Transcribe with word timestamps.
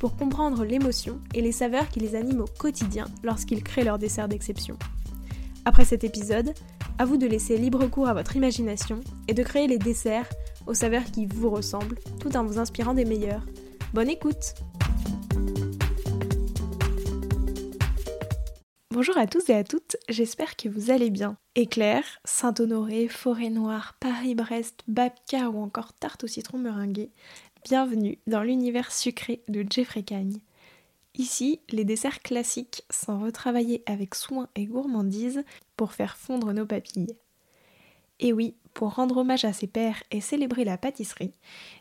pour 0.00 0.16
comprendre 0.16 0.64
l'émotion 0.64 1.20
et 1.34 1.42
les 1.42 1.52
saveurs 1.52 1.88
qui 1.90 2.00
les 2.00 2.16
animent 2.16 2.40
au 2.40 2.58
quotidien 2.58 3.04
lorsqu'ils 3.22 3.62
créent 3.62 3.84
leurs 3.84 3.98
desserts 3.98 4.28
d'exception. 4.28 4.76
Après 5.66 5.84
cet 5.84 6.02
épisode, 6.04 6.54
à 6.98 7.04
vous 7.04 7.18
de 7.18 7.26
laisser 7.26 7.58
libre 7.58 7.86
cours 7.86 8.08
à 8.08 8.14
votre 8.14 8.34
imagination 8.34 9.00
et 9.28 9.34
de 9.34 9.42
créer 9.42 9.68
les 9.68 9.78
desserts 9.78 10.28
aux 10.66 10.74
saveurs 10.74 11.04
qui 11.04 11.26
vous 11.26 11.50
ressemblent 11.50 11.98
tout 12.18 12.34
en 12.36 12.44
vous 12.44 12.58
inspirant 12.58 12.94
des 12.94 13.04
meilleurs. 13.04 13.44
Bonne 13.92 14.08
écoute 14.08 14.54
Bonjour 18.92 19.16
à 19.16 19.26
tous 19.26 19.48
et 19.48 19.54
à 19.54 19.64
toutes, 19.64 19.96
j'espère 20.08 20.56
que 20.56 20.68
vous 20.68 20.90
allez 20.90 21.10
bien. 21.10 21.36
Éclair, 21.54 22.02
Saint-Honoré, 22.24 23.08
Forêt-Noire, 23.08 23.94
Paris-Brest, 24.00 24.82
Babka 24.88 25.48
ou 25.48 25.62
encore 25.62 25.92
tarte 25.92 26.24
au 26.24 26.26
citron 26.26 26.58
meringuée, 26.58 27.10
bienvenue 27.64 28.18
dans 28.26 28.42
l'univers 28.42 28.90
sucré 28.90 29.42
de 29.48 29.64
Jeffrey 29.68 30.02
Cagne. 30.02 30.40
Ici, 31.14 31.60
les 31.70 31.84
desserts 31.84 32.22
classiques 32.22 32.84
sont 32.90 33.20
retravaillés 33.20 33.82
avec 33.86 34.14
soin 34.14 34.48
et 34.54 34.64
gourmandise 34.64 35.44
pour 35.76 35.92
faire 35.92 36.16
fondre 36.16 36.52
nos 36.52 36.66
papilles. 36.66 37.16
Et 38.18 38.32
oui, 38.32 38.54
pour 38.74 38.94
rendre 38.94 39.18
hommage 39.18 39.44
à 39.44 39.52
ses 39.52 39.66
pères 39.66 40.02
et 40.10 40.20
célébrer 40.20 40.64
la 40.64 40.78
pâtisserie, 40.78 41.32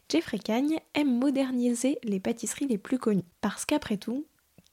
Jeffrey 0.10 0.40
Cagne 0.40 0.80
aime 0.96 1.18
moderniser 1.18 2.00
les 2.04 2.20
pâtisseries 2.20 2.68
les 2.68 2.78
plus 2.78 3.00
connues. 3.00 3.24
Parce 3.42 3.66
qu'après 3.66 3.98
tout, 3.98 4.26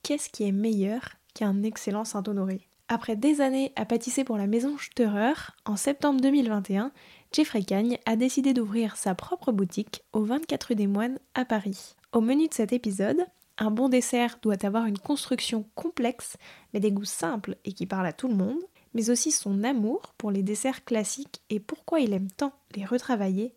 qu'est-ce 0.03 0.31
qui 0.31 0.45
est 0.45 0.53
meilleur 0.53 1.03
qu'un 1.35 1.63
excellent 1.63 2.05
Saint-Honoré? 2.05 2.67
Après 2.89 3.17
des 3.17 3.41
années 3.41 3.73
à 3.75 3.85
pâtisser 3.85 4.23
pour 4.23 4.37
la 4.37 4.47
maison 4.47 4.79
Steurer, 4.79 5.35
en 5.65 5.77
septembre 5.77 6.21
2021, 6.21 6.93
Jeffrey 7.37 7.65
Cagne 7.65 7.99
a 8.07 8.17
décidé 8.17 8.55
d'ouvrir 8.55 8.97
sa 8.97 9.15
propre 9.15 9.53
boutique 9.53 10.03
au 10.15 10.23
24 10.23 10.69
rue 10.69 10.75
des 10.75 10.87
Moines 10.87 11.19
à 11.35 11.45
Paris. 11.45 11.95
Au 12.13 12.23
menu 12.23 12.49
de 12.49 12.55
cet 12.55 12.73
épisode, 12.73 13.27
un 13.59 13.71
bon 13.71 13.91
dessert 13.91 14.39
doit 14.41 14.65
avoir 14.65 14.87
une 14.87 14.99
construction 14.99 15.67
complexe 15.75 16.39
mais 16.73 16.81
des 16.81 16.91
goûts 16.91 17.05
simples 17.05 17.57
et 17.67 17.75
qui 17.75 17.85
parlent 17.85 18.07
à 18.07 18.15
tout 18.15 18.29
le 18.29 18.37
monde, 18.37 18.63
mais 18.95 19.11
aussi 19.11 19.33
son 19.33 19.65
amour 19.65 20.15
pour 20.17 20.31
les 20.31 20.43
desserts 20.43 20.87
classiques 20.87 21.43
et 21.51 21.61
pourquoi 21.61 22.01
il 22.01 22.15
aime 22.15 22.31
tant 22.31 22.55
les 22.75 22.87
retravailler, 22.87 23.55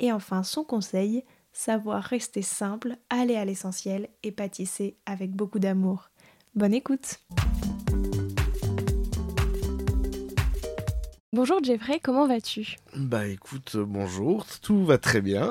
et 0.00 0.10
enfin 0.10 0.42
son 0.42 0.64
conseil, 0.64 1.22
savoir 1.52 2.02
rester 2.02 2.42
simple, 2.42 2.96
aller 3.08 3.36
à 3.36 3.44
l'essentiel 3.44 4.08
et 4.24 4.32
pâtisser 4.32 4.96
avec 5.06 5.30
beaucoup 5.30 5.60
d'amour. 5.60 6.10
Bonne 6.56 6.74
écoute 6.74 7.20
Bonjour 11.34 11.64
Jeffrey, 11.64 11.98
comment 11.98 12.26
vas-tu? 12.26 12.76
Bah 12.94 13.26
écoute, 13.26 13.76
euh, 13.76 13.86
bonjour, 13.86 14.44
tout 14.60 14.84
va 14.84 14.98
très 14.98 15.22
bien. 15.22 15.50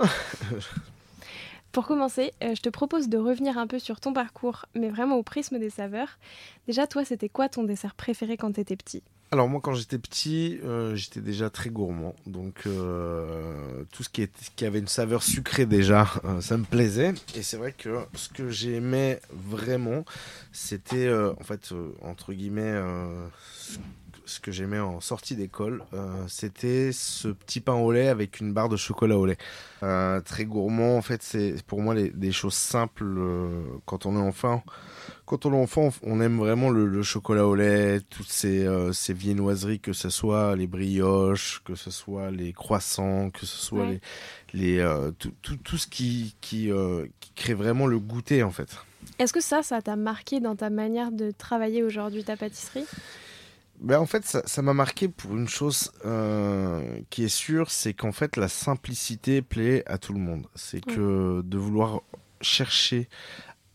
Pour 1.72 1.88
commencer, 1.88 2.34
euh, 2.44 2.54
je 2.54 2.62
te 2.62 2.70
propose 2.70 3.10
de 3.10 3.18
revenir 3.18 3.58
un 3.58 3.66
peu 3.66 3.80
sur 3.80 4.00
ton 4.00 4.14
parcours, 4.14 4.68
mais 4.76 4.90
vraiment 4.90 5.16
au 5.17 5.23
prisme 5.23 5.58
des 5.58 5.72
saveurs. 5.72 6.20
Déjà, 6.67 6.86
toi, 6.86 7.04
c'était 7.04 7.30
quoi 7.30 7.50
ton 7.50 7.64
dessert 7.64 7.95
préféré 7.95 8.38
quand 8.38 8.52
t'étais 8.52 8.76
petit? 8.76 9.02
Alors 9.33 9.48
moi 9.48 9.61
quand 9.64 9.73
j'étais 9.73 9.98
petit, 9.98 10.60
euh, 10.66 10.94
j'étais 10.98 11.22
déjà 11.22 11.50
très 11.50 11.70
gourmand, 11.70 12.14
donc 12.26 12.64
euh, 12.67 13.86
tout 13.94 14.04
ce 14.04 14.10
qui, 14.10 14.28
qui 14.58 14.66
avait 14.66 14.80
une 14.80 14.89
saveur 14.89 15.23
sucrée 15.23 15.66
déjà, 15.66 16.05
euh, 16.26 16.42
ça 16.42 16.58
me 16.58 16.66
plaisait. 16.66 17.14
Et 17.36 17.42
c'est 17.42 17.55
vrai 17.55 17.72
que 17.72 18.00
ce 18.14 18.28
que 18.28 18.50
j'aimais 18.50 19.22
vraiment, 19.32 20.04
c'était 20.52 21.10
en 21.14 21.44
fait 21.45 21.73
entre 22.02 22.34
guillemets 22.34 22.78
ce 24.26 24.39
que 24.39 24.52
j'aimais 24.52 24.80
en 24.80 24.99
sortie 24.99 25.36
d'école, 25.36 25.83
c'était 26.27 26.92
ce 26.92 27.27
petit 27.30 27.59
pain 27.59 27.73
au 27.73 27.92
lait 27.92 28.08
avec 28.08 28.39
une 28.39 28.54
barre 28.54 28.70
de 28.70 28.77
chocolat 28.77 29.17
au 29.17 29.26
lait. 29.26 29.37
très 30.26 30.45
gourmand 30.45 30.98
en 30.98 31.02
fait, 31.02 31.21
c'est 31.23 31.61
pour 31.65 31.82
moi 31.82 31.95
des 31.95 32.31
choses 32.31 32.54
simples 32.54 33.17
quand 33.86 34.05
on 34.05 34.15
est 34.15 34.21
enfant 34.21 34.64
quand 35.31 35.45
on 35.45 35.54
est 35.54 35.58
enfant, 35.58 35.93
on 36.04 36.20
aime 36.20 36.39
vraiment 36.39 36.70
le, 36.70 37.04
chocolat 37.04 37.48
au 37.48 37.55
lait, 37.55 38.02
toutes 38.10 38.30
ces, 38.30 38.65
euh, 38.65 38.92
ces, 38.92 39.14
viennoiseries, 39.14 39.80
que 39.80 39.93
ce 39.93 40.10
soit 40.10 40.58
les 40.58 40.67
brioches, 40.67 41.61
que 41.64 41.73
ce 41.73 41.89
soit 41.89 42.31
les 42.31 42.52
croissants, 42.52 43.30
que 43.30 43.45
ce 43.45 43.58
soit 43.58 43.86
les, 43.86 44.02
les 44.54 44.80
euh, 44.80 45.11
tout, 45.11 45.31
tout, 45.42 45.55
tout, 45.55 45.77
ce 45.77 45.87
qui, 45.87 46.36
qui, 46.42 46.70
euh, 46.70 47.05
qui, 47.21 47.31
crée 47.31 47.54
vraiment 47.54 47.87
le 47.87 47.98
goûter 47.98 48.43
en 48.43 48.52
fait. 48.52 48.76
Est-ce 49.20 49.31
que 49.31 49.39
ça, 49.39 49.64
ça 49.64 49.81
t'a 49.81 49.95
marqué 49.95 50.42
dans 50.42 50.58
ta 50.58 50.70
manière 50.70 51.14
de 51.14 51.31
travailler 51.31 51.81
aujourd'hui 51.81 52.26
ta 52.26 52.36
pâtisserie? 52.36 52.86
Ben 53.81 53.99
en 53.99 54.05
fait, 54.05 54.25
ça 54.25 54.61
m'a 54.61 54.73
marqué 54.73 55.08
pour 55.08 55.36
une 55.36 55.47
chose 55.47 55.92
qui 57.09 57.23
est 57.23 57.27
sûre, 57.27 57.71
c'est 57.71 57.93
qu'en 57.93 58.11
fait, 58.11 58.37
la 58.37 58.47
simplicité 58.47 59.42
plaît 59.42 59.83
à 59.87 59.97
tout 59.97 60.14
le 60.14 60.19
monde. 60.19 60.47
C'est 60.55 60.83
que 60.83 61.42
de 61.43 61.58
vouloir 61.58 62.02
chercher 62.42 63.09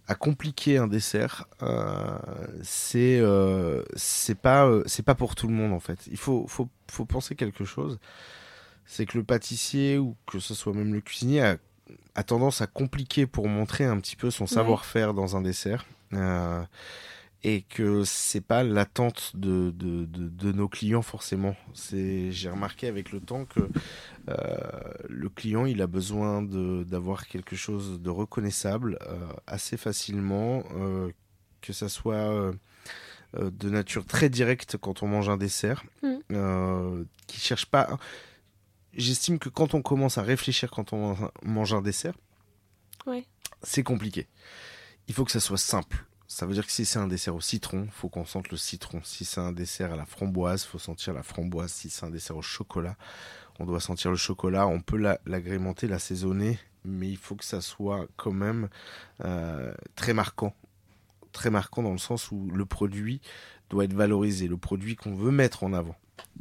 à 0.09 0.15
compliquer 0.15 0.79
un 0.79 0.87
dessert, 0.87 1.49
euh, 1.63 2.19
c'est 2.63 3.19
euh, 3.19 3.83
c'est 3.97 4.39
pas 4.39 4.67
euh, 4.67 4.83
c'est 4.87 5.03
pas 5.03 5.17
pour 5.17 5.35
tout 5.35 5.49
le 5.49 5.55
monde 5.55 5.73
en 5.73 5.81
fait. 5.81 6.07
Il 6.11 6.17
faut 6.17 6.47
faut 6.47 6.69
faut 6.89 7.05
penser 7.05 7.35
quelque 7.35 7.65
chose, 7.65 7.99
c'est 8.85 9.05
que 9.05 9.19
le 9.19 9.25
pâtissier 9.25 9.99
ou 9.99 10.17
que 10.27 10.39
ce 10.39 10.55
soit 10.55 10.73
même 10.73 10.95
le 10.95 11.01
cuisinier 11.01 11.43
a, 11.43 11.57
a 12.15 12.23
tendance 12.23 12.61
à 12.61 12.69
compliquer 12.69 13.27
pour 13.27 13.49
montrer 13.49 13.85
un 13.85 13.99
petit 13.99 14.17
peu 14.17 14.31
son 14.31 14.47
savoir-faire 14.47 15.13
dans 15.13 15.37
un 15.37 15.41
dessert. 15.41 15.85
Et 17.49 17.63
que 17.63 18.03
c'est 18.03 18.41
pas 18.41 18.65
l'attente 18.65 19.31
de, 19.37 19.71
de, 19.71 20.05
de, 20.05 20.51
nos 20.51 20.69
clients 20.69 21.03
forcément. 21.03 21.55
C'est, 21.75 22.33
j'ai 22.33 22.51
remarqué 22.51 22.89
avec 22.89 23.13
le 23.13 23.21
temps 23.21 23.45
que 23.45 23.61
euh, 24.29 24.35
le 25.09 25.29
client 25.29 25.65
il 25.65 25.81
a 25.81 25.87
besoin 25.87 26.43
d'avoir 26.43 27.29
quelque 27.29 27.55
chose 27.55 28.03
de 28.03 28.11
reconnaissable 28.11 28.99
euh, 29.03 29.29
assez 29.47 29.77
facilement, 29.77 30.65
euh, 30.75 31.13
que 31.61 31.73
ça 31.73 31.89
soit 31.89 32.53
de 33.35 33.71
nature 33.71 34.07
très 34.07 34.29
directe 34.29 34.77
quand 34.77 35.05
on 35.05 35.07
mange 35.07 35.29
un 35.29 35.37
dessert, 35.37 35.85
mmh. 36.03 37.05
qui 37.29 37.39
cherche 37.39 37.67
pas. 37.67 37.97
J'estime 38.93 39.39
que 39.39 39.51
quand 39.51 39.73
on 39.75 39.83
commence 39.83 40.19
à 40.19 40.23
réfléchir 40.23 40.73
quand 40.73 40.93
on 40.93 41.17
mange 41.45 41.75
un 41.75 41.83
dessert, 41.83 42.15
c'est 43.63 43.85
compliqué. 43.85 44.27
Il 45.07 45.15
faut 45.15 45.25
que 45.25 45.31
ça 45.31 45.39
soit 45.39 45.59
simple 45.59 46.05
ça 46.29 46.47
veut 46.47 46.55
dire 46.55 46.67
que 46.67 46.73
si 46.73 46.85
c'est 46.85 46.99
un 46.99 47.07
dessert 47.07 47.35
au 47.35 47.41
citron, 47.41 47.87
faut 47.93 48.09
qu'on 48.09 48.25
sente 48.25 48.51
le 48.51 48.57
citron. 48.57 49.01
Si 49.05 49.25
c'est 49.25 49.41
un 49.41 49.53
dessert 49.53 49.93
à 49.93 49.97
la 49.97 50.07
framboise, 50.07 50.65
faut 50.65 50.79
sentir 50.79 51.15
la 51.15 51.23
framboise. 51.23 51.71
Si 51.71 51.89
c'est 51.89 52.05
un 52.05 52.11
dessert 52.11 52.37
au 52.37 52.43
chocolat, 52.43 52.97
on 53.61 53.65
doit 53.65 53.81
sentir 53.81 54.11
le 54.11 54.17
chocolat. 54.17 54.67
On 54.67 54.81
peut 54.81 54.99
l'agrémenter, 55.25 55.87
l'assaisonner, 55.87 56.59
mais 56.85 57.09
il 57.09 57.17
faut 57.17 57.37
que 57.37 57.45
ça 57.45 57.61
soit 57.61 58.07
quand 58.17 58.33
même 58.33 58.69
euh, 59.25 59.73
très 59.95 60.15
marquant. 60.15 60.55
Très 61.33 61.51
marquant 61.51 61.83
dans 61.83 61.93
le 61.93 61.99
sens 61.99 62.33
où 62.33 62.51
le 62.51 62.67
produit 62.67 63.21
doit 63.71 63.85
être 63.85 63.95
valorisé, 63.95 64.49
le 64.49 64.57
produit 64.57 64.97
qu'on 64.97 65.15
veut 65.15 65.31
mettre 65.31 65.63
en 65.65 65.73
avant. 65.73 65.97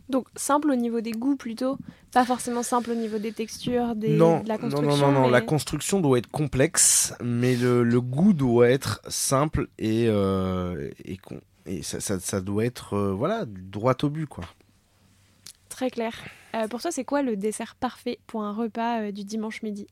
Donc 0.08 0.28
simple 0.36 0.69
au 0.69 0.75
niveau 0.75 1.02
des 1.02 1.12
goûts 1.12 1.36
plutôt, 1.36 1.78
pas 2.12 2.25
forcément 2.25 2.62
simple 2.62 2.91
au 2.91 2.95
niveau 2.95 3.18
des 3.18 3.31
textures, 3.31 3.95
des, 3.95 4.10
non, 4.10 4.42
de 4.42 4.48
la 4.48 4.57
construction. 4.60 4.89
Non, 4.89 4.98
non, 4.98 5.12
non, 5.12 5.22
non. 5.22 5.30
la 5.30 5.42
construction 5.42 6.00
doit 6.00 6.19
être 6.19 6.30
complexe, 6.30 7.13
mais 7.24 7.56
le, 7.56 7.83
le 7.83 8.01
goût 8.01 8.33
doit 8.33 8.69
être 8.69 9.01
simple 9.07 9.68
et, 9.80 10.06
euh, 10.07 10.92
et, 11.04 11.18
et 11.66 11.81
ça, 11.81 12.00
ça, 12.00 12.19
ça, 12.19 12.42
doit 12.42 12.66
être 12.66 12.94
euh, 12.94 13.13
voilà, 13.13 13.45
droit 13.48 13.95
au 14.04 14.10
but. 14.10 14.27
quoi. 14.27 14.44
Très 15.69 15.89
clair. 15.89 16.13
Euh, 16.56 16.68
pour 16.68 16.81
toi, 16.81 16.92
c'est 16.92 17.04
quoi 17.04 17.24
le 17.24 17.36
dessert 17.36 17.75
parfait 17.75 18.19
pour 18.28 18.44
un 18.44 18.54
repas 18.54 19.12
du 19.12 19.24
dimanche 19.24 19.63
midi? 19.63 19.88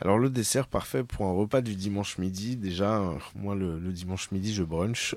Alors 0.00 0.18
le 0.18 0.30
dessert 0.30 0.68
parfait 0.68 1.02
pour 1.02 1.26
un 1.26 1.32
repas 1.32 1.60
du 1.60 1.74
dimanche 1.74 2.18
midi, 2.18 2.56
déjà 2.56 2.98
euh, 2.98 3.18
moi 3.34 3.56
le, 3.56 3.80
dimanche 3.90 4.30
midi 4.30 4.54
je 4.54 4.62
brunch, 4.62 5.16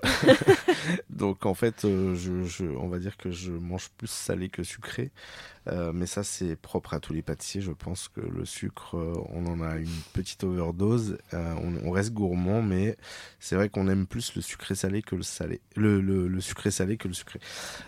donc 1.12 1.46
en 1.46 1.54
fait 1.54 1.86
euh, 1.86 2.16
je, 2.16 2.66
on 2.66 2.88
va 2.88 2.98
dire 2.98 3.16
que 3.16 3.30
je 3.30 3.52
mange 3.52 3.90
plus 3.90 4.10
salé 4.10 4.50
que 4.50 4.64
sucré, 4.64 5.12
euh, 5.68 5.92
mais 5.94 6.08
ça 6.08 6.24
c'est 6.24 6.56
propre 6.56 6.96
à 6.96 7.00
tous 7.00 7.14
les 7.14 7.22
pâtissiers. 7.22 7.62
Je 7.62 7.72
pense 7.72 8.08
que 8.08 8.22
le 8.22 8.44
sucre 8.44 8.98
on 9.30 9.46
en 9.46 9.62
a 9.62 9.78
une 9.78 10.02
petite 10.14 10.44
overdose, 10.44 11.20
on, 11.32 11.92
reste 11.92 12.14
gourmand, 12.14 12.64
mais 12.64 12.98
c'est 13.40 13.56
vrai 13.56 13.70
qu'on 13.70 13.88
aime 13.88 14.08
plus 14.08 14.36
le 14.36 14.42
sucré 14.42 14.74
salé 14.74 15.04
que 15.04 15.16
le 15.16 15.24
salé, 15.24 15.62
le, 15.76 16.02
le, 16.02 16.42
sucré 16.42 16.72
salé 16.72 16.98
que 16.98 17.08
le 17.08 17.14
sucré. 17.14 17.40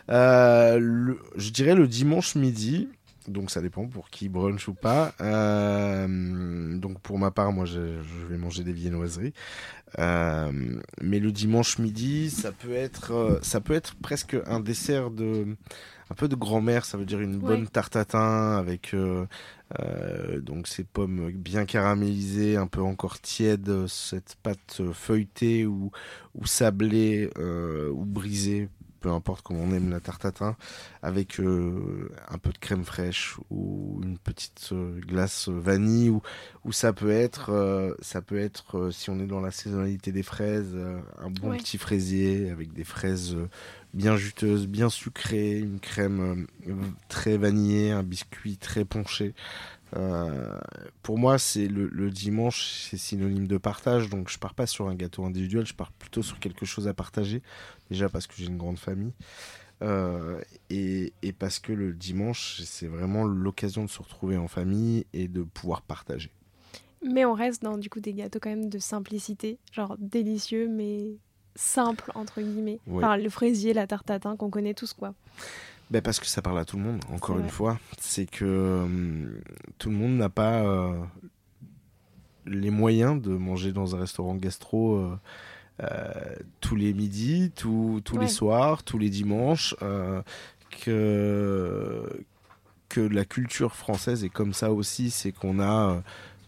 je 0.10 1.50
dirais 1.50 1.74
le 1.74 1.88
dimanche 1.88 2.36
midi. 2.36 2.88
Donc 3.28 3.52
ça 3.52 3.62
dépend 3.62 3.88
pour 3.88 4.10
qui 4.10 4.30
brunch 4.30 4.68
ou 4.68 4.74
pas. 4.74 5.14
Euh, 5.22 6.78
donc 6.78 7.00
pour 7.00 7.18
ma 7.18 7.32
part, 7.32 7.52
moi 7.52 7.66
je, 7.66 7.80
vais 8.30 8.38
manger 8.38 8.64
des 8.64 8.74
viennoiseries. 8.74 9.34
Euh, 10.00 10.52
mais 11.02 11.20
le 11.20 11.32
dimanche 11.32 11.78
midi, 11.80 12.30
ça 12.30 12.52
peut 12.52 12.74
être, 12.74 13.12
euh, 13.12 13.40
ça 13.42 13.62
peut 13.62 13.74
être 13.74 13.96
presque 13.96 14.36
un 14.48 14.60
dessert 14.60 15.12
de, 15.12 15.56
un 16.10 16.16
peu 16.16 16.28
de 16.28 16.36
grand-mère. 16.36 16.86
Ça 16.86 16.98
veut 16.98 17.06
dire 17.06 17.22
une 17.22 17.38
bonne 17.38 17.68
tarte 17.68 17.96
à 17.96 18.06
thym 18.06 18.58
avec 18.58 18.96
donc 20.42 20.68
ces 20.68 20.84
pommes 20.84 21.32
bien 21.32 21.66
caramélisées, 21.66 22.58
un 22.58 22.68
peu 22.68 22.82
encore 22.82 23.20
tièdes, 23.20 23.88
cette 23.88 24.36
pâte 24.44 24.82
feuilletée 24.94 25.66
ou, 25.66 25.92
ou 26.36 26.46
sablée 26.46 27.30
ou 27.38 28.06
brisée 28.06 28.70
peu 29.04 29.12
importe 29.12 29.44
comment 29.44 29.60
on 29.60 29.72
aime 29.74 29.90
la 29.90 30.00
tarte 30.00 30.24
à 30.24 30.32
thym, 30.32 30.56
avec 31.02 31.40
euh, 31.40 32.10
un 32.30 32.38
peu 32.38 32.52
de 32.52 32.58
crème 32.58 32.86
fraîche 32.86 33.36
ou 33.52 34.00
une 34.02 34.18
petite 34.18 34.70
euh, 34.72 34.98
glace 35.02 35.50
vanille, 35.50 36.10
ou, 36.10 36.22
ou 36.64 36.72
ça 36.72 36.94
peut 36.94 37.12
être, 37.12 37.52
euh, 37.52 37.94
ça 38.00 38.22
peut 38.22 38.40
être 38.40 38.90
si 38.92 39.10
on 39.10 39.20
est 39.20 39.28
dans 39.28 39.42
la 39.42 39.52
saisonnalité 39.52 40.14
des 40.14 40.24
fraises, 40.24 40.76
un 41.20 41.30
bon 41.30 41.58
petit 41.58 41.78
fraisier 41.78 42.50
avec 42.50 42.72
des 42.72 42.86
fraises 42.86 43.36
bien 43.94 44.18
juteuses, 44.18 44.68
bien 44.68 44.90
sucrées, 44.90 45.60
une 45.60 45.80
crème 45.80 46.48
très 47.08 47.38
vanillée, 47.38 47.92
un 47.92 48.04
biscuit 48.04 48.58
très 48.58 48.86
ponché. 48.86 49.34
Euh, 49.96 50.60
pour 51.04 51.20
moi, 51.20 51.38
c'est 51.38 51.68
le, 51.68 52.10
dimanche, 52.10 52.88
c'est 52.90 52.98
synonyme 52.98 53.48
de 53.48 53.58
partage. 53.58 54.10
Donc, 54.10 54.30
je 54.30 54.40
pars 54.40 54.54
pas 54.54 54.66
sur 54.66 54.88
un 54.88 54.96
gâteau 54.96 55.26
individuel, 55.26 55.66
je 55.66 55.74
pars 55.74 55.92
plutôt 55.92 56.24
sur 56.24 56.40
quelque 56.40 56.66
chose 56.66 56.88
à 56.88 56.94
partager. 56.94 57.42
Déjà 57.90 58.10
parce 58.10 58.28
que 58.28 58.34
j'ai 58.36 58.46
une 58.46 58.58
grande 58.58 58.80
famille. 58.80 59.14
Euh, 59.82 60.42
et, 60.70 61.12
parce 61.38 61.60
que 61.60 61.74
le 61.74 61.94
dimanche, 61.94 62.62
c'est 62.64 62.88
vraiment 62.88 63.26
l'occasion 63.26 63.84
de 63.84 63.90
se 63.90 64.02
retrouver 64.02 64.38
en 64.38 64.48
famille 64.48 65.06
et 65.14 65.28
de 65.28 65.44
pouvoir 65.44 65.82
partager. 65.82 66.32
Mais 67.06 67.26
on 67.26 67.34
reste 67.34 67.64
dans 67.64 67.78
du 67.78 67.90
coup 67.90 68.00
des 68.00 68.14
gâteaux 68.14 68.40
quand 68.42 68.50
même 68.50 68.70
de 68.70 68.80
simplicité, 68.80 69.60
genre 69.74 69.98
délicieux 70.00 70.70
mais 70.70 71.18
simple 71.56 72.12
entre 72.16 72.42
guillemets. 72.42 72.80
Enfin, 72.92 73.18
le 73.18 73.30
fraisier, 73.30 73.74
la 73.74 73.88
tarte 73.88 74.08
tatin 74.08 74.36
qu'on 74.36 74.50
connaît 74.50 74.74
tous 74.74 74.94
quoi. 74.94 75.14
Ben 75.94 76.02
parce 76.02 76.20
que 76.20 76.26
ça 76.26 76.42
parle 76.42 76.58
à 76.58 76.66
tout 76.66 76.78
le 76.78 76.84
monde, 76.84 77.04
encore 77.14 77.38
une 77.38 77.50
fois. 77.50 77.80
C'est 78.00 78.26
que 78.26 78.46
euh, 78.46 79.42
tout 79.78 79.90
le 79.90 79.96
monde 79.96 80.18
n'a 80.18 80.30
pas 80.30 80.64
euh, 80.64 80.94
les 82.46 82.72
moyens 82.72 83.22
de 83.22 83.30
manger 83.30 83.74
dans 83.74 83.96
un 83.96 84.00
restaurant 84.00 84.36
gastro 84.36 84.98
euh, 85.82 86.36
tous 86.62 86.76
les 86.76 86.94
midis, 86.94 87.52
tous 87.52 88.02
les 88.20 88.28
soirs, 88.28 88.84
tous 88.84 88.98
les 88.98 89.10
dimanches. 89.10 89.76
que, 90.84 92.26
que 92.90 93.02
la 93.02 93.26
culture 93.26 93.76
française 93.76 94.24
est 94.24 94.30
comme 94.30 94.54
ça 94.54 94.72
aussi, 94.72 95.12
c'est 95.12 95.32
qu'on 95.32 95.60
a 95.60 96.02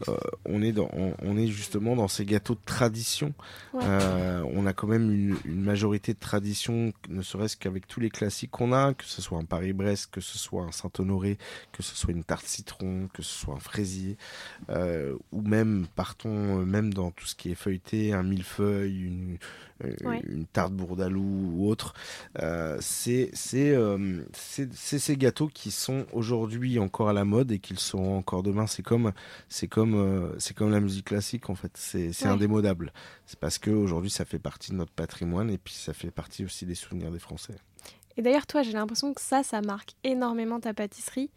euh, 0.08 0.16
on, 0.46 0.62
est 0.62 0.72
dans, 0.72 0.90
on, 0.94 1.38
est 1.38 1.48
justement 1.48 1.96
dans 1.96 2.08
ces 2.08 2.26
gâteaux 2.26 2.56
de 2.56 2.66
tradition. 2.66 3.34
Euh, 3.76 4.44
on 4.54 4.66
a 4.66 4.74
quand 4.74 4.88
même 4.88 5.12
une, 5.12 5.62
majorité 5.62 6.14
de 6.14 6.20
tradition, 6.20 6.94
ne 7.10 7.22
serait-ce 7.22 7.58
qu'avec 7.58 7.88
tous 7.88 8.00
les 8.00 8.10
classiques 8.10 8.52
qu'on 8.52 8.74
a, 8.74 8.94
que 8.94 9.06
ce 9.06 9.22
soit 9.22 9.40
un 9.40 9.46
Paris-Brest, 9.46 10.10
que 10.12 10.22
ce 10.22 10.38
soit 10.38 10.64
un 10.64 10.72
Saint-Honoré, 10.72 11.38
que 11.72 11.82
ce 11.82 11.96
soit 11.96 12.12
une 12.12 12.24
tarte 12.24 12.46
citron, 12.46 13.10
que 13.14 13.24
ce 13.24 13.34
soit 13.34 13.56
un 13.56 13.60
fraisier, 13.60 14.18
euh, 14.70 15.16
ou 15.32 15.42
même, 15.42 15.88
partons 15.96 16.66
même 16.66 16.94
dans 16.94 17.12
tout 17.12 17.26
ce 17.26 17.36
qui 17.36 17.52
est 17.52 17.56
feuilleté, 17.56 18.14
un 18.14 18.24
millefeuille, 18.24 19.06
une, 19.06 19.38
une 19.84 20.46
tarte 20.46 20.74
bourdalou 20.74 21.54
ou 21.56 21.68
autre. 21.70 21.94
c'est 22.82 23.32
ces 23.34 25.18
gâteaux 25.18 25.48
qui 25.48 25.72
sont 25.72 26.06
aujourd'hui 26.14 26.80
encore 26.80 27.10
à 27.10 27.14
la 27.14 27.26
mode 27.26 27.52
et 27.52 27.60
qu'ils 27.60 27.80
seront 27.80 28.18
encore 28.18 28.44
demain. 28.44 28.68
C'est 28.68 28.84
comme, 28.84 29.12
c'est 29.50 29.68
comme 29.68 29.96
euh, 29.96 30.34
c'est 30.40 30.56
comme 30.56 30.72
la 30.72 30.80
musique 30.80 31.06
classique 31.06 31.50
en 31.50 31.56
fait. 31.56 31.72
C'est 31.76 32.26
indémodable. 32.26 32.94
C'est 33.26 33.40
parce 33.40 33.58
que 33.58 33.72
aujourd'hui 33.72 34.10
ça 34.10 34.26
fait 34.26 34.40
partie 34.40 34.72
de 34.72 34.78
notre 34.78 34.92
patrimoine 34.92 35.50
et 35.50 35.58
puis 35.58 35.74
ça 35.74 35.94
fait 35.94 36.12
partie 36.12 36.46
aussi 36.46 36.66
des 36.66 36.76
souvenirs 36.76 37.12
des 37.12 37.20
Français. 37.20 37.56
Et 38.18 38.22
d'ailleurs 38.22 38.48
toi 38.48 38.62
j'ai 38.62 38.72
l'impression 38.74 39.14
que 39.14 39.22
ça 39.22 39.44
ça 39.44 39.62
marque 39.62 39.94
énormément 40.04 40.60
ta 40.60 40.74
pâtisserie 40.74 41.32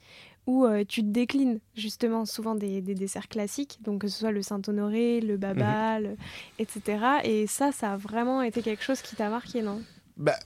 où 0.49 0.65
euh, 0.65 0.83
tu 0.83 1.03
te 1.03 1.09
déclines 1.09 1.61
justement 1.77 2.25
souvent 2.25 2.55
des, 2.55 2.81
desserts 2.81 3.29
classiques, 3.29 3.79
donc 3.83 4.01
que 4.01 4.09
ce 4.09 4.19
soit 4.19 4.31
le 4.31 4.41
Saint-Honoré, 4.41 5.21
le 5.21 5.37
Babal, 5.37 6.05
mhm. 6.05 6.17
etc. 6.59 7.05
Et 7.25 7.47
ça 7.47 7.71
ça 7.71 7.93
a 7.93 7.97
vraiment 7.99 8.41
été 8.41 8.63
quelque 8.63 8.83
chose 8.83 9.03
qui 9.03 9.15
t'a 9.15 9.29
marqué 9.29 9.61
non? 9.61 9.83
Bah 10.17 10.39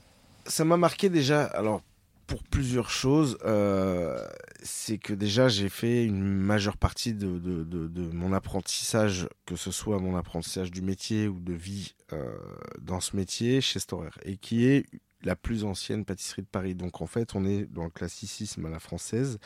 ça 0.45 0.65
m'a 0.65 0.75
marqué 0.75 1.09
déjà. 1.09 1.45
Alors 1.45 1.81
pour 2.27 2.43
plusieurs 2.43 2.89
choses. 2.89 3.37
Euh, 3.45 4.25
c'est 4.61 4.97
que 4.97 5.13
déjà 5.13 5.47
j'ai 5.47 5.69
fait 5.69 6.05
une 6.05 6.23
majeure 6.23 6.77
partie 6.77 7.13
de, 7.13 7.27
mon 8.13 8.33
apprentissage, 8.33 9.27
que 9.45 9.55
ce 9.55 9.71
soit 9.71 9.99
mon 9.99 10.15
apprentissage 10.15 10.71
du 10.71 10.81
métier 10.81 11.27
ou 11.27 11.39
de 11.39 11.53
vie 11.53 11.95
euh, 12.11 12.33
dans 12.81 12.99
ce 12.99 13.15
métier 13.15 13.61
chez 13.61 13.79
Storer, 13.79 14.09
et 14.23 14.37
qui 14.37 14.65
est 14.65 14.85
la 15.23 15.35
plus 15.35 15.63
ancienne 15.63 16.05
pâtisserie 16.05 16.41
de 16.41 16.47
Paris. 16.47 16.75
Donc 16.75 17.01
en 17.01 17.07
fait, 17.07 17.35
on 17.35 17.45
est 17.45 17.65
dans 17.65 17.83
le 17.83 17.89
classicisme 17.89 18.65
à 18.65 18.69
la 18.69 18.79
française, 18.79 19.39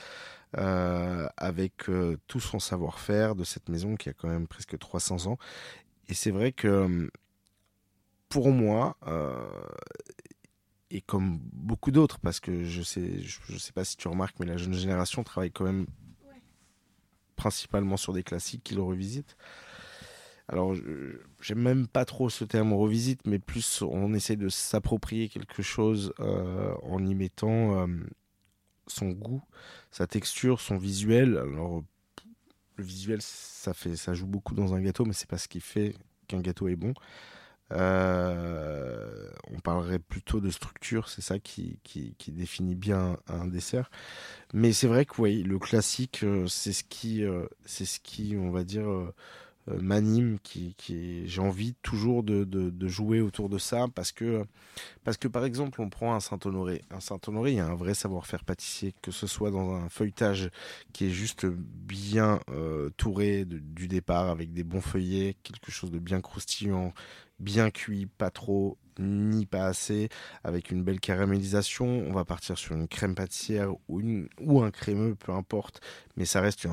euh, 0.57 1.27
avec 1.37 1.85
tout 2.27 2.39
son 2.39 2.59
savoir-faire 2.59 3.35
de 3.35 3.43
cette 3.43 3.69
maison 3.69 3.95
qui 3.95 4.09
a 4.09 4.13
quand 4.13 4.29
même 4.29 4.47
presque 4.47 4.77
300 4.77 5.27
ans. 5.27 5.37
Et 6.07 6.13
c'est 6.13 6.31
vrai 6.31 6.51
que 6.51 7.09
pour 8.29 8.51
moi, 8.51 8.97
et 10.89 11.01
comme 11.01 11.39
beaucoup 11.53 11.91
d'autres, 11.91 12.19
parce 12.19 12.39
que 12.39 12.63
je 12.63 12.81
sais, 12.81 13.21
je, 13.21 13.57
sais 13.57 13.73
pas 13.73 13.83
si 13.83 13.97
tu 13.97 14.07
remarques, 14.07 14.35
mais 14.39 14.45
la 14.45 14.57
jeune 14.57 14.73
génération 14.73 15.23
travaille 15.23 15.51
quand 15.51 15.65
même 15.65 15.85
principalement 17.35 17.97
sur 17.97 18.13
des 18.13 18.23
classiques 18.23 18.63
qu'ils 18.63 18.79
revisitent. 18.79 19.37
Alors, 20.49 20.73
j'aime 21.41 21.59
même 21.59 21.87
pas 21.87 22.05
trop 22.05 22.29
ce 22.29 22.45
terme 22.45 22.71
revisite, 22.73 23.27
mais 23.27 23.37
plus 23.37 23.81
on 23.81 24.13
essaie 24.13 24.37
de 24.37 24.47
s'approprier 24.47 25.27
quelque 25.27 25.61
chose 25.61 26.13
euh, 26.19 26.73
en 26.83 27.05
y 27.05 27.15
mettant 27.15 27.81
euh, 27.81 27.87
son 28.87 29.09
goût, 29.09 29.43
sa 29.91 30.07
texture, 30.07 30.61
son 30.61 30.77
visuel. 30.77 31.37
Alors, 31.37 31.83
le 32.77 32.83
visuel, 32.83 33.21
ça 33.21 33.73
fait, 33.73 33.97
ça 33.97 34.13
joue 34.13 34.27
beaucoup 34.27 34.55
dans 34.55 34.73
un 34.73 34.81
gâteau, 34.81 35.03
mais 35.03 35.13
c'est 35.13 35.29
pas 35.29 35.37
ce 35.37 35.49
qui 35.49 35.59
fait 35.59 35.95
qu'un 36.27 36.39
gâteau 36.39 36.69
est 36.69 36.77
bon. 36.77 36.93
Euh, 37.73 39.29
on 39.51 39.59
parlerait 39.59 39.99
plutôt 39.99 40.39
de 40.39 40.49
structure, 40.49 41.09
c'est 41.09 41.21
ça 41.21 41.39
qui, 41.39 41.81
qui, 41.83 42.31
définit 42.31 42.75
bien 42.75 43.17
un 43.27 43.47
dessert. 43.47 43.91
Mais 44.53 44.71
c'est 44.71 44.87
vrai 44.87 45.03
que 45.03 45.21
oui, 45.21 45.43
le 45.43 45.59
classique, 45.59 46.23
c'est 46.47 46.71
ce 46.71 46.83
qui, 46.85 48.37
on 48.37 48.51
va 48.51 48.63
dire, 48.63 48.87
m'anime, 49.67 50.39
qui, 50.39 50.75
qui 50.77 51.27
j'ai 51.27 51.41
envie 51.41 51.75
toujours 51.81 52.23
de, 52.23 52.43
de, 52.43 52.87
jouer 52.87 53.21
autour 53.21 53.49
de 53.49 53.57
ça 53.57 53.87
parce 53.93 54.11
que, 54.11 54.45
parce 55.03 55.17
que 55.17 55.27
par 55.27 55.45
exemple, 55.45 55.81
on 55.81 55.89
prend 55.89 56.15
un 56.15 56.19
Saint-Honoré. 56.19 56.81
Un 56.91 56.99
Saint-Honoré, 56.99 57.51
il 57.51 57.57
y 57.57 57.59
a 57.59 57.67
un 57.67 57.75
vrai 57.75 57.93
savoir-faire 57.93 58.43
pâtissier, 58.43 58.93
que 59.01 59.11
ce 59.11 59.27
soit 59.27 59.51
dans 59.51 59.73
un 59.73 59.89
feuilletage 59.89 60.49
qui 60.93 61.07
est 61.07 61.11
juste 61.11 61.45
bien 61.45 62.39
touré 62.95 63.45
du 63.45 63.87
départ 63.87 64.29
avec 64.29 64.53
des 64.53 64.63
bons 64.63 64.81
feuillets, 64.81 65.35
quelque 65.43 65.71
chose 65.71 65.91
de 65.91 65.99
bien 65.99 66.21
croustillant, 66.21 66.93
bien 67.39 67.69
cuit, 67.69 68.05
pas 68.05 68.29
trop, 68.29 68.77
ni 68.99 69.45
pas 69.45 69.65
assez, 69.65 70.09
avec 70.43 70.71
une 70.71 70.83
belle 70.83 70.99
caramélisation. 70.99 71.85
On 71.85 72.13
va 72.13 72.25
partir 72.25 72.57
sur 72.57 72.75
une 72.75 72.87
crème 72.87 73.15
pâtissière 73.15 73.73
ou, 73.87 73.99
une, 73.99 74.29
ou 74.39 74.61
un 74.61 74.71
crémeux, 74.71 75.15
peu 75.15 75.31
importe, 75.31 75.81
mais 76.15 76.25
ça 76.25 76.41
reste 76.41 76.67